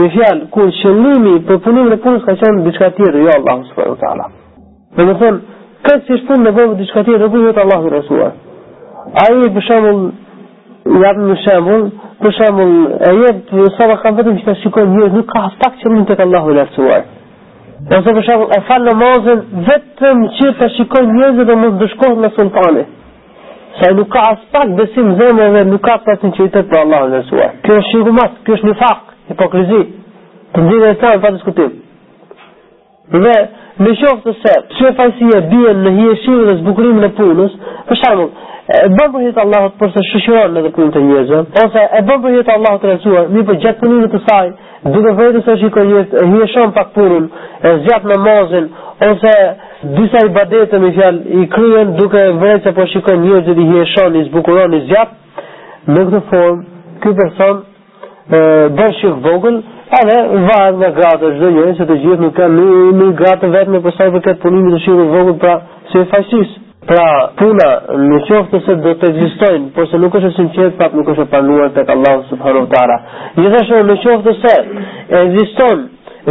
në 0.00 0.06
fjalë, 0.14 0.46
kur 0.54 0.70
qëllimi 0.80 1.32
për 1.48 1.58
punim 1.64 1.88
dhe 1.92 1.96
punës 2.04 2.24
ka 2.26 2.34
qenë 2.42 2.62
diçka 2.68 2.90
tjetër, 2.96 3.16
jo 3.24 3.32
Allahu 3.36 3.64
subhanahu 3.70 3.96
wa 3.96 4.00
taala. 4.02 4.26
Do 4.96 5.06
të 5.08 5.14
thonë, 5.22 5.40
këtë 5.88 6.18
që 6.20 6.26
punë 6.28 6.50
do 6.58 6.66
të 6.72 6.76
diçka 6.82 7.04
tjetër, 7.08 7.26
do 7.34 7.42
vetë 7.46 7.62
Allahu 7.64 7.90
rasulullah. 7.96 8.36
Ai 9.24 9.46
për 9.56 9.66
shembull 9.68 10.98
ja 11.04 11.12
në 11.18 11.38
shembull, 11.46 11.84
për 12.22 12.34
shembull, 12.38 12.74
e 13.08 13.14
jet 13.20 13.54
ka 14.04 14.14
vetëm 14.18 14.38
që 14.44 14.56
shikojnë 14.62 14.92
njerëz, 14.96 15.18
nuk 15.18 15.28
ka 15.32 15.44
asfaq 15.50 15.78
që 15.82 15.94
mund 15.94 16.06
tek 16.10 16.24
Allahu 16.26 16.56
rasulullah. 16.60 17.02
Ose 17.96 18.14
për 18.18 18.26
shembull, 18.30 18.50
e 18.58 18.62
fal 18.68 18.86
namazën 18.90 19.42
vetëm 19.70 20.26
që 20.38 20.52
të 20.60 20.68
shikojnë 20.78 21.16
njerëz 21.18 21.44
dhe 21.50 21.56
mos 21.64 21.76
dëshkohet 21.82 22.22
me 22.24 22.30
sultanin. 22.38 22.88
Sa 23.80 23.90
nuk 23.90 24.06
ka 24.12 24.20
as 24.30 24.40
pak 24.52 24.70
besim 24.78 25.16
zemëve, 25.18 25.64
nuk 25.66 25.82
ka 25.82 25.96
pas 26.06 26.18
sinqeritet 26.22 26.68
për 26.70 26.78
Allahun 26.84 27.16
e 27.18 27.22
Zotit. 27.30 27.56
Kjo 27.66 27.78
është 27.80 27.88
shigumas, 27.90 28.36
kjo 28.46 28.54
është 28.56 28.68
nifaq, 28.68 29.00
hipokrizi. 29.32 29.80
Të 30.54 30.62
ndihet 30.66 31.02
sa 31.02 31.10
pa 31.24 31.32
diskutim. 31.36 31.72
Dhe 33.14 33.22
në 33.82 33.94
qoftë 34.02 34.34
se 34.44 34.52
çfarë 34.76 34.94
fajsie 35.00 35.40
bie 35.54 35.74
në 35.80 35.94
hijeshin 35.98 36.44
dhe 36.48 36.54
zbukurimin 36.60 37.08
e 37.08 37.10
punës, 37.18 37.58
për 37.88 37.98
shembull, 38.02 38.30
e 38.68 38.86
bën 38.96 39.10
për 39.12 39.20
hyrje 39.20 39.32
të 39.36 39.40
Allahut 39.44 39.74
për 39.80 39.90
të 39.94 40.02
shoqëruar 40.08 40.70
të 40.96 41.40
ose 41.62 41.82
e 41.98 42.00
bën 42.06 42.22
për 42.22 42.30
hyrje 42.32 42.44
të 42.48 42.52
Allahut 42.54 42.80
të 42.84 42.88
rrezuar, 42.94 43.26
mirë 43.34 43.46
për 43.50 43.58
gjatë 43.64 43.80
punimit 43.80 44.14
të 44.14 44.20
saj, 44.28 44.46
duke 44.94 45.12
vërejtur 45.18 45.44
se 45.44 45.52
është 45.52 45.84
i 45.84 45.92
e 46.00 46.46
hyr 46.54 46.72
pak 46.76 46.94
purul, 46.94 47.26
e 47.60 47.68
zgjat 47.82 48.06
namazin, 48.12 48.70
ose 49.10 49.34
disa 49.98 50.24
ibadete 50.30 50.80
me 50.84 50.90
fjalë 50.96 51.36
i 51.42 51.46
kryen 51.56 51.92
duke 52.00 52.22
vërejtur 52.40 52.64
se 52.70 52.74
po 52.80 52.86
shikojnë 52.94 53.24
njerëz 53.26 53.46
që 53.50 53.58
i 53.64 53.68
hyr 53.68 54.16
i 54.16 54.24
zbukuron 54.30 54.78
i 54.78 54.82
zgjat, 54.86 55.12
në 55.92 56.06
këtë 56.10 56.24
formë 56.32 56.64
ky 57.04 57.14
person 57.20 57.60
e 58.32 58.40
dashur 58.80 59.14
vogël 59.28 59.60
edhe 60.02 60.18
varë 60.48 60.76
nga 60.80 60.90
gratë 60.98 61.32
është 61.32 61.44
dhe 61.44 61.52
njëri 61.58 61.74
se 61.78 61.86
të 61.92 61.98
gjithë 62.04 62.24
nuk 62.24 62.36
ka 62.40 62.48
një 62.58 63.12
gratë 63.20 63.52
vetë 63.58 63.76
në 63.76 63.84
përsa 63.86 64.08
i 64.08 64.14
përket 64.18 64.40
punimit 64.46 64.78
në 64.78 64.84
shirë 64.88 65.34
pra 65.42 65.58
se 65.92 66.02
fajsisë 66.14 66.62
Pra, 66.84 67.30
puna 67.40 67.68
në 68.10 68.18
qoftë 68.28 68.58
se 68.66 68.74
do 68.84 68.90
të 69.00 69.08
ekzistojnë, 69.14 69.70
por 69.72 69.86
se 69.88 69.98
nuk 70.02 70.16
është 70.18 70.28
e 70.30 70.34
sinqertë, 70.38 70.74
pak 70.80 70.94
nuk 70.98 71.08
është 71.14 71.24
e 71.24 71.28
panuar 71.32 71.70
tek 71.72 71.88
Allahu 71.94 72.26
subhanahu 72.30 72.66
wa 72.66 72.70
taala. 72.74 72.96
shumë 73.36 73.84
në 73.88 73.94
qoftë 74.04 74.34
se 74.42 74.52
ekziston 75.22 75.80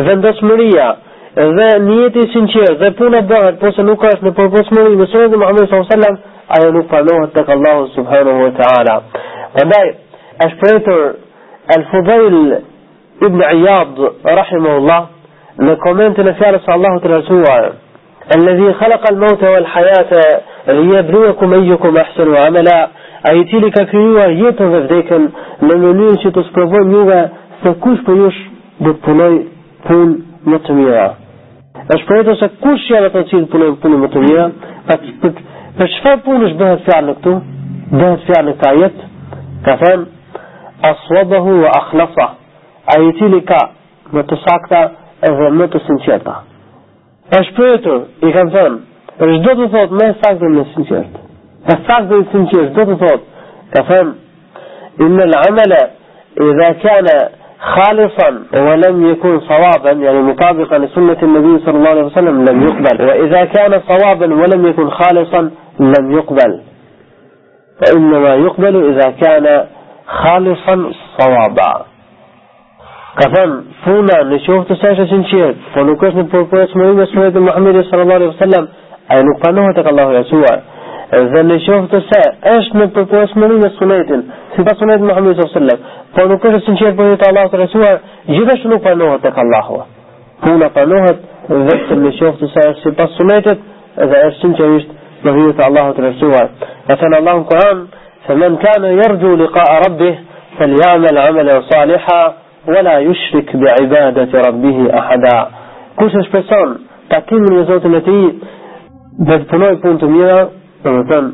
vendosmëria 0.10 0.88
dhe 1.58 1.68
niyeti 1.88 2.20
i 2.26 2.30
sinqertë 2.36 2.78
dhe 2.84 2.92
puna 3.00 3.22
bëhet, 3.32 3.58
por 3.60 3.74
se 3.74 3.84
nuk 3.88 4.04
është 4.12 4.26
në 4.28 4.34
përputhshmëri 4.40 4.96
në 5.02 5.08
sërën 5.14 5.32
dhe 5.34 5.42
Muhammed 5.44 5.68
sallallahu 5.70 5.90
alaihi 5.90 6.00
wasallam, 6.00 6.18
ajo 6.58 6.72
nuk 6.78 6.88
panohet 6.92 7.34
tek 7.38 7.50
Allahu 7.56 7.88
subhanahu 7.96 8.44
wa 8.46 8.52
taala. 8.62 8.96
Prandaj, 9.56 9.90
as 10.46 10.54
pretor 10.62 11.02
Al-Fudail 11.78 12.38
ibn 13.22 13.42
Iyad 13.50 14.00
rahimahullah 14.38 15.02
në 15.66 15.78
komentin 15.88 16.30
e 16.30 16.36
fjalës 16.38 16.62
së 16.62 16.78
të 17.08 17.22
الذي 18.38 18.74
خلق 18.74 19.12
الموت 19.12 19.44
والحياة 19.44 20.42
ليبلوكم 20.70 21.54
أيكم 21.54 21.98
أحسن 21.98 22.36
عملا 22.36 22.88
أي 23.32 23.44
تلك 23.44 23.90
كيوا 23.90 24.26
يتوب 24.26 24.76
ذيك 24.76 25.12
لنولين 25.62 26.18
شي 26.24 26.32
تسبروفون 26.32 26.92
يوغا 26.92 27.30
سكوش 27.64 28.00
بيوش 28.02 28.36
بطلوي 28.82 29.46
بول 29.90 30.20
متميا 30.46 31.14
أش 31.96 32.04
بريد 32.10 32.34
سكوش 32.34 32.92
يالا 32.92 33.08
تنسيد 33.08 33.44
بطلوي 33.50 33.76
بول 33.84 33.92
متميا 34.00 34.52
أش 35.82 35.94
فا 36.04 36.16
بولش 36.16 36.52
بهت 36.54 36.80
فعلك 36.92 37.16
تو 37.24 37.40
بهت 37.92 38.20
فعلك 38.28 38.56
تايت 38.62 38.96
كفان 39.66 40.06
أصوبه 40.92 41.40
وأخلصه 41.62 42.30
أي 42.98 43.12
تلك 43.12 43.52
متساكتا 44.14 44.92
متسنشيتا 45.60 46.14
أي 46.14 46.20
تلك 46.20 46.53
E 47.32 47.40
shpëtur, 47.48 48.02
i 48.28 48.32
kam 48.36 48.50
thënë, 48.54 48.80
për 49.20 49.30
çdo 49.40 49.52
të 49.60 49.66
thot, 49.76 49.92
më 50.00 50.08
saktë 50.24 50.50
më 50.56 50.64
sinqert. 50.74 51.14
Ka 51.68 51.76
saktë 51.88 52.10
dhe 52.12 52.26
sinqert, 52.34 52.74
do 52.76 52.86
të 52.90 52.98
thot, 53.04 53.30
Ka 53.74 53.82
thënë 53.88 55.06
inna 55.06 55.24
al-amala 55.30 55.80
idha 56.50 56.72
kana 56.84 57.18
خالصا 57.66 58.30
ولم 58.66 59.10
يكن 59.12 59.40
صوابا 59.40 59.92
يعني 59.92 60.22
مطابقا 60.22 60.78
لسنة 60.78 61.18
النبي 61.24 61.66
صلى 61.66 61.78
الله 61.78 61.90
عليه 61.90 62.04
وسلم 62.04 62.46
لم 62.52 62.62
يقبل 62.64 63.06
وإذا 63.06 63.46
كان 63.46 63.82
صوابا 63.88 64.26
ولم 64.36 64.66
يكن 64.68 64.90
خالصا 64.90 65.42
لم 65.80 66.12
يقبل 66.12 66.62
وإنما 67.82 68.36
يقبل 68.36 68.90
إذا 68.98 69.10
كان 69.12 69.66
خالصا 70.08 70.92
صوابا 71.20 71.86
Ka 73.14 73.28
thon 73.30 73.52
funa 73.86 74.16
në 74.26 74.40
qoftë 74.42 74.64
të 74.74 74.76
sashë 74.84 75.04
sinqert, 75.12 75.58
po 75.74 75.82
nuk 75.86 76.02
është 76.08 76.18
në 76.18 76.30
përpërshmëri 76.32 76.96
me 77.00 77.04
sunetin 77.12 77.42
e 77.44 77.46
Muhammedi 77.48 77.84
sallallahu 77.90 78.22
alaihi 78.22 78.30
wasallam, 78.32 78.66
ai 79.14 79.18
nuk 79.28 79.38
pranohet 79.44 79.78
tek 79.78 79.90
Allahu 79.92 80.16
i 80.16 80.18
Ashtuar. 80.24 80.64
Dhe 81.34 81.44
në 81.46 81.58
qoftë 81.68 81.92
të 81.92 82.00
se 82.08 82.22
është 82.56 82.82
në 82.82 82.88
përpërshmëri 82.98 83.60
me 83.64 83.70
sunetin, 83.78 84.24
sipas 84.56 84.80
sunetit 84.82 85.06
e 85.06 85.10
Muhamedit 85.12 85.44
sallallahu 85.44 85.60
alaihi 85.60 85.78
wasallam, 85.78 86.10
po 86.16 86.28
nuk 86.34 86.50
është 86.52 86.64
sinqert 86.72 86.98
për 87.00 87.16
të 87.22 87.30
Allahut 87.30 87.54
e 87.54 87.64
Ashtuar, 87.70 88.04
gjithashtu 88.34 88.74
nuk 88.76 88.84
pranohet 88.90 89.26
tek 89.30 89.38
Allahu. 89.46 89.78
funa 89.78 90.74
Puna 90.74 90.74
pranohet 90.74 91.24
vetëm 91.70 92.02
në 92.10 92.18
qoftë 92.18 92.42
të 92.42 92.54
se 92.54 92.68
është 92.74 92.96
pas 92.98 93.18
sunetit 93.22 93.66
dhe 94.12 94.28
është 94.28 94.42
sinqerisht 94.42 95.02
në 95.26 95.38
hyrje 95.40 95.54
të 95.60 95.68
Allahut 95.70 96.00
e 96.04 96.10
Ashtuar. 96.10 96.50
Ka 96.88 96.96
thënë 97.04 97.22
Allahu 97.22 97.46
Kur'an, 97.52 97.88
"Faman 98.28 98.58
kana 98.66 98.92
yarju 99.00 99.36
liqa'a 99.44 99.78
rabbih 99.86 100.16
falyamal 100.58 101.24
'amalan 101.28 101.64
salihan" 101.72 102.32
ولا 102.68 103.00
يشرك 103.00 103.56
بعبادة 103.56 104.40
ربه 104.50 105.00
أحدا 105.00 105.48
كوش 106.00 106.12
اشبسون 106.16 106.80
تاكين 107.10 107.38
من 107.52 107.60
يزوت 107.62 107.86
التي 107.86 108.34
بس 109.20 109.40
بنوي 109.52 109.98
ميرا 110.04 110.50
مثلا 110.86 111.34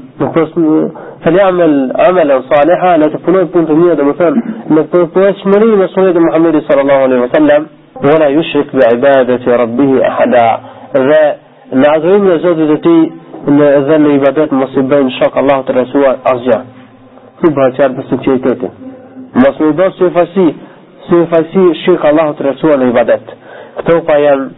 فليعمل 1.26 1.94
عملا 2.08 2.42
صالحا 2.54 2.98
لا 2.98 3.04
تفنوي 3.08 3.44
بونتو 3.44 3.76
ميرا 3.76 4.04
مثلا 4.04 4.36
نقص 4.72 5.48
مري 5.58 5.76
مسؤولية 5.76 6.20
محمد 6.20 6.62
صلى 6.70 6.82
الله 6.82 6.94
عليه 6.94 7.20
وسلم 7.22 7.66
ولا 8.04 8.28
يشرك 8.28 8.66
بعبادة 8.76 9.56
ربه 9.56 10.08
أحدا 10.08 10.46
ذا 10.98 11.36
نعزوين 11.74 12.22
من 12.22 12.32
يزوت 12.36 12.58
التي 12.58 13.12
ذا 13.58 13.98
لعبادات 13.98 14.54
مصيبين 14.54 15.10
شاك 15.10 15.38
الله 15.38 15.62
ترسوه 15.62 16.16
أرجع 16.34 16.62
سبها 17.44 17.70
تشار 17.70 17.88
بس 17.92 18.10
تشيكتين 18.20 18.70
مصيبين 19.36 19.92
صفاسي 19.92 20.54
si 21.10 21.18
në 21.20 21.26
fajsi 21.32 21.64
shirkë 21.84 22.10
Allahu 22.12 22.36
të 22.40 22.46
rësua 22.48 22.76
në 22.82 22.90
ibadet. 22.92 23.34
Këto 23.80 23.96
pa 24.10 24.18
janë, 24.24 24.50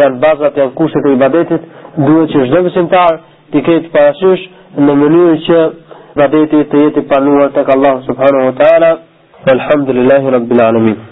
janë 0.00 0.18
bazat, 0.24 0.58
janë 0.62 0.74
kushtet 0.78 1.06
e 1.06 1.14
ibadetit, 1.18 1.68
duhet 2.00 2.34
që 2.34 2.46
shdo 2.48 2.64
mësimtar 2.66 3.18
të 3.52 3.62
kejtë 3.68 3.92
parasysh 3.94 4.46
në 4.86 4.98
mënyrë 5.04 5.38
që 5.46 5.62
ibadetit 6.16 6.68
të 6.72 6.84
jeti 6.86 7.06
panuar 7.14 7.54
të 7.56 7.66
kë 7.68 7.78
Allahu 7.78 8.04
subhanahu 8.10 8.50
wa 8.50 8.56
ta'ala, 8.64 8.92
alhamdulillahi 9.56 10.36
rabbil 10.38 10.66
alamin. 10.70 11.02